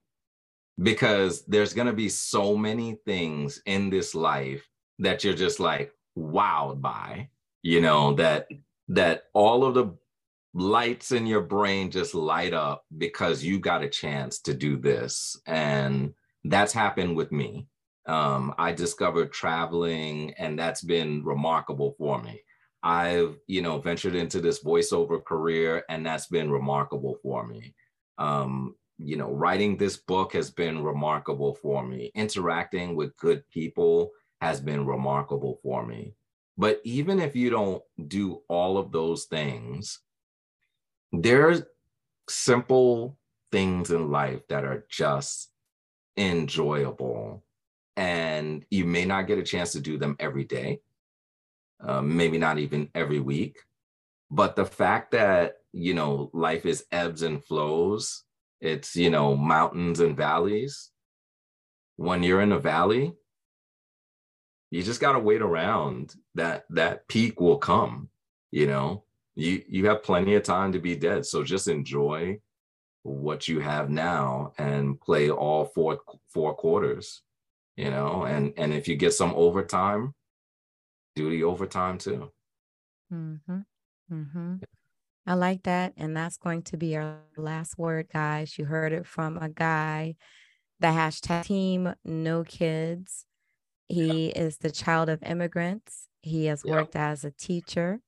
Because 0.81 1.43
there's 1.45 1.73
going 1.73 1.87
to 1.87 1.93
be 1.93 2.07
so 2.07 2.55
many 2.55 2.97
things 3.05 3.61
in 3.65 3.89
this 3.89 4.15
life 4.15 4.65
that 4.99 5.23
you're 5.23 5.33
just 5.33 5.59
like 5.59 5.91
wowed 6.17 6.79
by, 6.79 7.27
you 7.63 7.81
know, 7.81 8.13
that 8.13 8.47
that 8.87 9.23
all 9.33 9.65
of 9.65 9.73
the 9.73 9.93
lights 10.53 11.11
in 11.11 11.27
your 11.27 11.41
brain 11.41 11.91
just 11.91 12.15
light 12.15 12.53
up 12.53 12.83
because 12.97 13.43
you 13.43 13.59
got 13.59 13.83
a 13.83 13.89
chance 13.89 14.39
to 14.39 14.53
do 14.53 14.77
this 14.77 15.39
and 15.45 16.13
that's 16.45 16.73
happened 16.73 17.15
with 17.15 17.31
me. 17.31 17.67
Um, 18.05 18.55
I 18.57 18.71
discovered 18.71 19.31
traveling 19.31 20.33
and 20.39 20.57
that's 20.57 20.81
been 20.81 21.23
remarkable 21.23 21.93
for 21.97 22.21
me. 22.21 22.41
I've, 22.81 23.37
you 23.47 23.61
know, 23.61 23.79
ventured 23.79 24.15
into 24.15 24.39
this 24.39 24.63
voiceover 24.63 25.23
career, 25.23 25.83
and 25.89 26.05
that's 26.05 26.27
been 26.27 26.49
remarkable 26.49 27.17
for 27.21 27.45
me. 27.45 27.75
Um, 28.17 28.75
you 28.97 29.17
know, 29.17 29.31
writing 29.31 29.77
this 29.77 29.97
book 29.97 30.33
has 30.33 30.49
been 30.51 30.83
remarkable 30.83 31.55
for 31.55 31.85
me. 31.85 32.11
Interacting 32.15 32.95
with 32.95 33.17
good 33.17 33.43
people 33.49 34.11
has 34.41 34.61
been 34.61 34.85
remarkable 34.85 35.59
for 35.61 35.85
me. 35.85 36.13
But 36.57 36.81
even 36.83 37.19
if 37.19 37.35
you 37.35 37.49
don't 37.49 37.81
do 38.07 38.41
all 38.47 38.77
of 38.77 38.91
those 38.91 39.25
things, 39.25 39.99
there's 41.11 41.63
simple 42.29 43.17
things 43.51 43.91
in 43.91 44.11
life 44.11 44.41
that 44.49 44.65
are 44.65 44.85
just 44.89 45.51
enjoyable. 46.17 47.43
And 47.97 48.65
you 48.69 48.85
may 48.85 49.05
not 49.05 49.27
get 49.27 49.39
a 49.39 49.43
chance 49.43 49.73
to 49.73 49.79
do 49.79 49.97
them 49.97 50.15
every 50.19 50.43
day 50.43 50.81
um, 51.81 52.15
maybe 52.15 52.37
not 52.37 52.59
even 52.59 52.89
every 52.93 53.19
week. 53.19 53.59
But 54.31 54.55
the 54.55 54.65
fact 54.65 55.11
that, 55.11 55.57
you 55.71 55.93
know, 55.93 56.29
life 56.33 56.65
is 56.65 56.85
ebbs 56.91 57.21
and 57.21 57.43
flows, 57.43 58.23
it's, 58.61 58.95
you 58.95 59.09
know, 59.09 59.35
mountains 59.35 59.99
and 59.99 60.15
valleys. 60.15 60.91
When 61.95 62.23
you're 62.23 62.41
in 62.41 62.51
a 62.51 62.59
valley, 62.59 63.13
you 64.71 64.83
just 64.83 65.01
got 65.01 65.13
to 65.13 65.19
wait 65.19 65.41
around 65.41 66.13
that 66.35 66.65
that 66.69 67.07
peak 67.07 67.41
will 67.41 67.57
come, 67.57 68.09
you 68.51 68.67
know. 68.67 69.03
You 69.39 69.63
you 69.67 69.87
have 69.87 70.03
plenty 70.03 70.35
of 70.35 70.43
time 70.43 70.73
to 70.73 70.79
be 70.79 70.95
dead, 70.95 71.25
so 71.25 71.43
just 71.43 71.67
enjoy 71.67 72.39
what 73.03 73.47
you 73.47 73.59
have 73.61 73.89
now 73.89 74.51
and 74.57 74.99
play 74.99 75.29
all 75.29 75.65
four 75.65 75.99
four 76.27 76.53
quarters, 76.55 77.21
you 77.77 77.89
know. 77.89 78.23
And 78.23 78.53
and 78.57 78.73
if 78.73 78.87
you 78.87 78.95
get 78.95 79.13
some 79.13 79.33
overtime, 79.35 80.13
do 81.15 81.29
the 81.29 81.43
overtime 81.43 81.97
too. 81.97 82.31
Mm-hmm. 83.13 83.59
Mm-hmm. 84.11 84.55
I 85.25 85.33
like 85.35 85.63
that. 85.63 85.93
And 85.95 86.17
that's 86.17 86.37
going 86.37 86.63
to 86.63 86.77
be 86.77 86.97
our 86.97 87.19
last 87.37 87.77
word, 87.77 88.07
guys. 88.11 88.57
You 88.57 88.65
heard 88.65 88.91
it 88.91 89.05
from 89.05 89.37
a 89.37 89.47
guy, 89.47 90.15
the 90.79 90.87
hashtag 90.87 91.45
team 91.45 91.93
no 92.03 92.43
kids. 92.43 93.25
He 93.87 94.27
is 94.27 94.57
the 94.57 94.71
child 94.71 95.07
of 95.07 95.23
immigrants. 95.23 96.07
He 96.21 96.45
has 96.45 96.63
worked 96.65 96.95
as 96.95 97.23
a 97.23 97.31
teacher. 97.31 98.01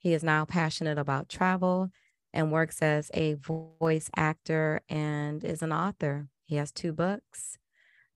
He 0.00 0.14
is 0.14 0.24
now 0.24 0.46
passionate 0.46 0.98
about 0.98 1.28
travel 1.28 1.90
and 2.32 2.50
works 2.50 2.80
as 2.80 3.10
a 3.12 3.34
voice 3.34 4.10
actor 4.16 4.80
and 4.88 5.44
is 5.44 5.62
an 5.62 5.72
author. 5.72 6.28
He 6.46 6.56
has 6.56 6.72
two 6.72 6.92
books 6.92 7.58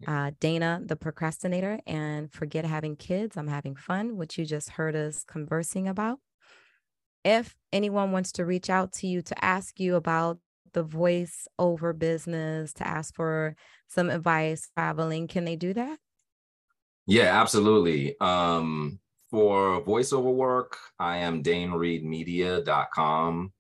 uh, 0.07 0.33
Dana, 0.41 0.81
the 0.85 0.97
procrastinator, 0.97 1.79
and 1.87 2.33
Forget 2.33 2.65
Having 2.65 2.97
Kids. 2.97 3.37
I'm 3.37 3.49
having 3.49 3.77
fun, 3.77 4.17
which 4.17 4.39
you 4.39 4.45
just 4.45 4.71
heard 4.71 4.97
us 4.97 5.25
conversing 5.25 5.89
about. 5.89 6.21
If 7.25 7.57
anyone 7.73 8.13
wants 8.13 8.33
to 8.33 8.45
reach 8.45 8.69
out 8.69 8.93
to 8.95 9.07
you 9.07 9.23
to 9.23 9.45
ask 9.45 9.79
you 9.81 9.95
about 9.95 10.39
the 10.73 10.83
voice 10.83 11.47
over 11.59 11.93
business, 11.93 12.73
to 12.75 12.87
ask 12.87 13.15
for 13.15 13.57
some 13.89 14.11
advice 14.11 14.71
traveling, 14.75 15.27
can 15.27 15.45
they 15.45 15.57
do 15.57 15.73
that? 15.75 15.99
Yeah, 17.07 17.41
absolutely. 17.41 18.19
Um, 18.21 18.99
for 19.35 19.83
voiceover 19.83 20.33
work, 20.33 20.79
I 21.01 21.17
am 21.17 21.43
DaneReidMedia.com. 21.43 23.53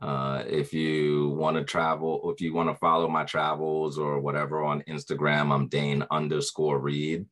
Uh, 0.00 0.42
if 0.48 0.74
you 0.74 1.28
want 1.28 1.56
to 1.56 1.62
travel, 1.62 2.28
if 2.34 2.40
you 2.40 2.52
want 2.52 2.68
to 2.68 2.74
follow 2.74 3.06
my 3.06 3.22
travels 3.22 3.98
or 3.98 4.18
whatever 4.18 4.64
on 4.64 4.82
Instagram, 4.88 5.54
I'm 5.54 5.68
Dane 5.68 6.04
underscore 6.10 6.80
Reid. 6.80 7.26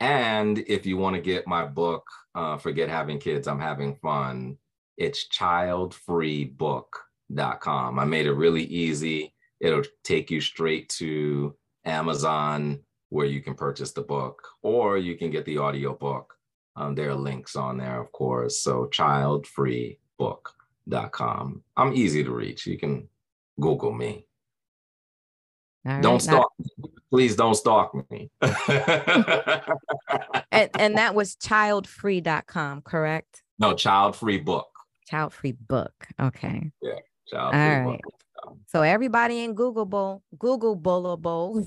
And 0.00 0.60
if 0.60 0.86
you 0.86 0.96
want 0.96 1.16
to 1.16 1.20
get 1.20 1.46
my 1.46 1.66
book, 1.66 2.02
uh, 2.34 2.56
Forget 2.56 2.88
Having 2.88 3.18
Kids, 3.18 3.46
I'm 3.46 3.60
Having 3.60 3.96
Fun, 3.96 4.56
it's 4.96 5.28
childfreebook.com. 5.28 7.98
I 7.98 8.04
made 8.06 8.24
it 8.24 8.32
really 8.32 8.64
easy. 8.64 9.34
It'll 9.60 9.82
take 10.02 10.30
you 10.30 10.40
straight 10.40 10.88
to 10.96 11.54
Amazon 11.84 12.80
where 13.10 13.26
you 13.26 13.42
can 13.42 13.52
purchase 13.52 13.92
the 13.92 14.00
book, 14.00 14.48
or 14.62 14.96
you 14.96 15.18
can 15.18 15.30
get 15.30 15.44
the 15.44 15.58
audio 15.58 15.94
book. 15.94 16.37
Um, 16.78 16.94
there 16.94 17.10
are 17.10 17.14
links 17.14 17.56
on 17.56 17.78
there, 17.78 18.00
of 18.00 18.12
course. 18.12 18.62
So, 18.62 18.86
child 18.86 19.46
free 19.46 19.98
book. 20.16 20.54
I'm 21.76 21.92
easy 21.92 22.22
to 22.24 22.30
reach. 22.30 22.66
You 22.66 22.78
can 22.78 23.08
Google 23.60 23.92
me. 23.92 24.26
don't 26.00 26.20
stalk 26.20 26.52
me. 26.58 26.90
Please 27.10 27.36
don't 27.36 27.54
stalk 27.54 27.94
me. 28.10 28.30
and, 30.52 30.70
and 30.78 30.96
that 30.96 31.14
was 31.14 31.36
childfree.com, 31.36 32.82
correct? 32.82 33.42
No, 33.58 33.74
child 33.74 34.14
free 34.16 34.38
book. 34.38 34.68
Child 35.08 35.32
free 35.32 35.52
book. 35.52 35.92
Okay. 36.20 36.70
Yeah. 36.80 36.98
All 37.34 37.50
right. 37.52 38.00
So 38.66 38.82
everybody 38.82 39.40
in 39.44 39.54
Google 39.54 39.84
Bowl, 39.84 40.22
Google 40.38 40.76
Bowl, 40.76 41.66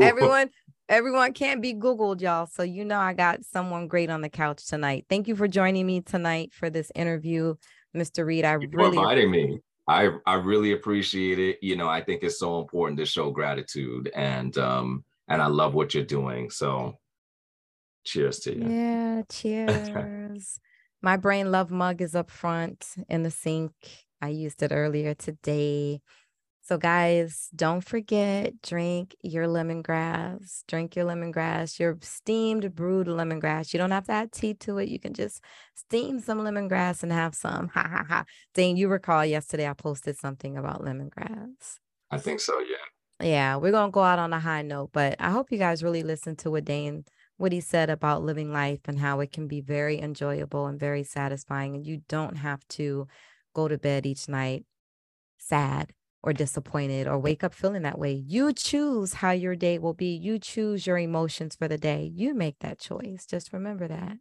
everyone, 0.00 0.50
everyone 0.92 1.32
can't 1.32 1.62
be 1.62 1.72
Googled, 1.72 2.20
y'all. 2.20 2.46
So 2.46 2.62
you 2.62 2.84
know 2.84 2.98
I 2.98 3.14
got 3.14 3.44
someone 3.44 3.88
great 3.88 4.10
on 4.10 4.20
the 4.20 4.28
couch 4.28 4.66
tonight. 4.66 5.06
Thank 5.08 5.26
you 5.26 5.34
for 5.34 5.48
joining 5.48 5.86
me 5.86 6.02
tonight 6.02 6.52
for 6.52 6.68
this 6.68 6.92
interview, 6.94 7.54
Mr. 7.96 8.26
Reid. 8.26 8.44
I 8.44 8.58
Thank 8.58 8.74
really 8.74 8.98
inviting 8.98 9.30
me. 9.30 9.60
I 9.88 10.10
I 10.26 10.34
really 10.34 10.72
appreciate 10.72 11.38
it. 11.38 11.58
You 11.62 11.76
know, 11.76 11.88
I 11.88 12.02
think 12.02 12.22
it's 12.22 12.38
so 12.38 12.60
important 12.60 12.98
to 12.98 13.06
show 13.06 13.30
gratitude 13.30 14.10
and 14.14 14.56
um 14.58 15.04
and 15.28 15.40
I 15.40 15.46
love 15.46 15.74
what 15.74 15.94
you're 15.94 16.04
doing. 16.04 16.50
So 16.50 16.98
cheers 18.04 18.40
to 18.40 18.54
you. 18.54 18.68
Yeah, 18.68 19.22
cheers. 19.30 20.60
My 21.00 21.16
brain 21.16 21.50
love 21.50 21.70
mug 21.70 22.02
is 22.02 22.14
up 22.14 22.30
front 22.30 22.86
in 23.08 23.22
the 23.22 23.30
sink. 23.30 23.72
I 24.20 24.28
used 24.28 24.62
it 24.62 24.70
earlier 24.70 25.14
today. 25.14 26.00
So, 26.64 26.78
guys, 26.78 27.48
don't 27.56 27.80
forget 27.80 28.62
drink 28.62 29.16
your 29.20 29.46
lemongrass. 29.46 30.64
Drink 30.68 30.94
your 30.94 31.04
lemongrass, 31.04 31.80
your 31.80 31.98
steamed 32.02 32.76
brewed 32.76 33.08
lemongrass. 33.08 33.72
You 33.72 33.78
don't 33.78 33.90
have 33.90 34.06
to 34.06 34.12
add 34.12 34.30
tea 34.30 34.54
to 34.54 34.78
it. 34.78 34.88
You 34.88 35.00
can 35.00 35.12
just 35.12 35.42
steam 35.74 36.20
some 36.20 36.38
lemongrass 36.38 37.02
and 37.02 37.10
have 37.10 37.34
some. 37.34 37.68
Ha 37.74 37.88
ha 37.90 38.04
ha. 38.08 38.24
Dane, 38.54 38.76
you 38.76 38.86
recall 38.86 39.26
yesterday 39.26 39.68
I 39.68 39.72
posted 39.72 40.16
something 40.16 40.56
about 40.56 40.82
lemongrass. 40.82 41.78
I 42.12 42.18
think 42.18 42.38
so, 42.38 42.60
yeah. 42.60 43.26
Yeah, 43.26 43.56
we're 43.56 43.72
gonna 43.72 43.90
go 43.90 44.02
out 44.02 44.20
on 44.20 44.32
a 44.32 44.38
high 44.38 44.62
note, 44.62 44.90
but 44.92 45.16
I 45.18 45.30
hope 45.30 45.50
you 45.50 45.58
guys 45.58 45.82
really 45.82 46.04
listen 46.04 46.36
to 46.36 46.50
what 46.50 46.64
Dane 46.64 47.04
what 47.38 47.50
he 47.50 47.60
said 47.60 47.90
about 47.90 48.22
living 48.22 48.52
life 48.52 48.82
and 48.86 49.00
how 49.00 49.18
it 49.18 49.32
can 49.32 49.48
be 49.48 49.60
very 49.60 50.00
enjoyable 50.00 50.66
and 50.66 50.78
very 50.78 51.02
satisfying. 51.02 51.74
And 51.74 51.84
you 51.84 52.02
don't 52.08 52.36
have 52.36 52.66
to 52.68 53.08
go 53.52 53.66
to 53.66 53.78
bed 53.78 54.06
each 54.06 54.28
night 54.28 54.64
sad 55.38 55.92
or 56.22 56.32
disappointed 56.32 57.06
or 57.06 57.18
wake 57.18 57.42
up 57.42 57.54
feeling 57.54 57.82
that 57.82 57.98
way. 57.98 58.12
You 58.12 58.52
choose 58.52 59.14
how 59.14 59.32
your 59.32 59.56
day 59.56 59.78
will 59.78 59.94
be. 59.94 60.14
You 60.14 60.38
choose 60.38 60.86
your 60.86 60.98
emotions 60.98 61.56
for 61.56 61.68
the 61.68 61.78
day. 61.78 62.10
You 62.14 62.34
make 62.34 62.58
that 62.60 62.78
choice. 62.78 63.26
Just 63.26 63.52
remember 63.52 63.88
that. 63.88 64.18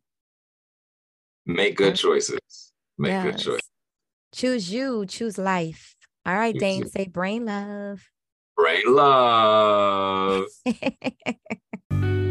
Make 1.46 1.78
good 1.78 1.96
choices. 1.96 2.72
Make 2.98 3.12
yes. 3.12 3.24
good 3.26 3.38
choices. 3.38 3.70
Choose 4.34 4.74
you. 4.74 5.06
Choose 5.06 5.38
life. 5.38 5.96
All 6.26 6.36
right, 6.36 6.56
Dane, 6.56 6.88
say 6.88 7.08
brain 7.08 7.46
love. 7.46 8.10
Brain 8.56 8.84
love. 8.88 10.46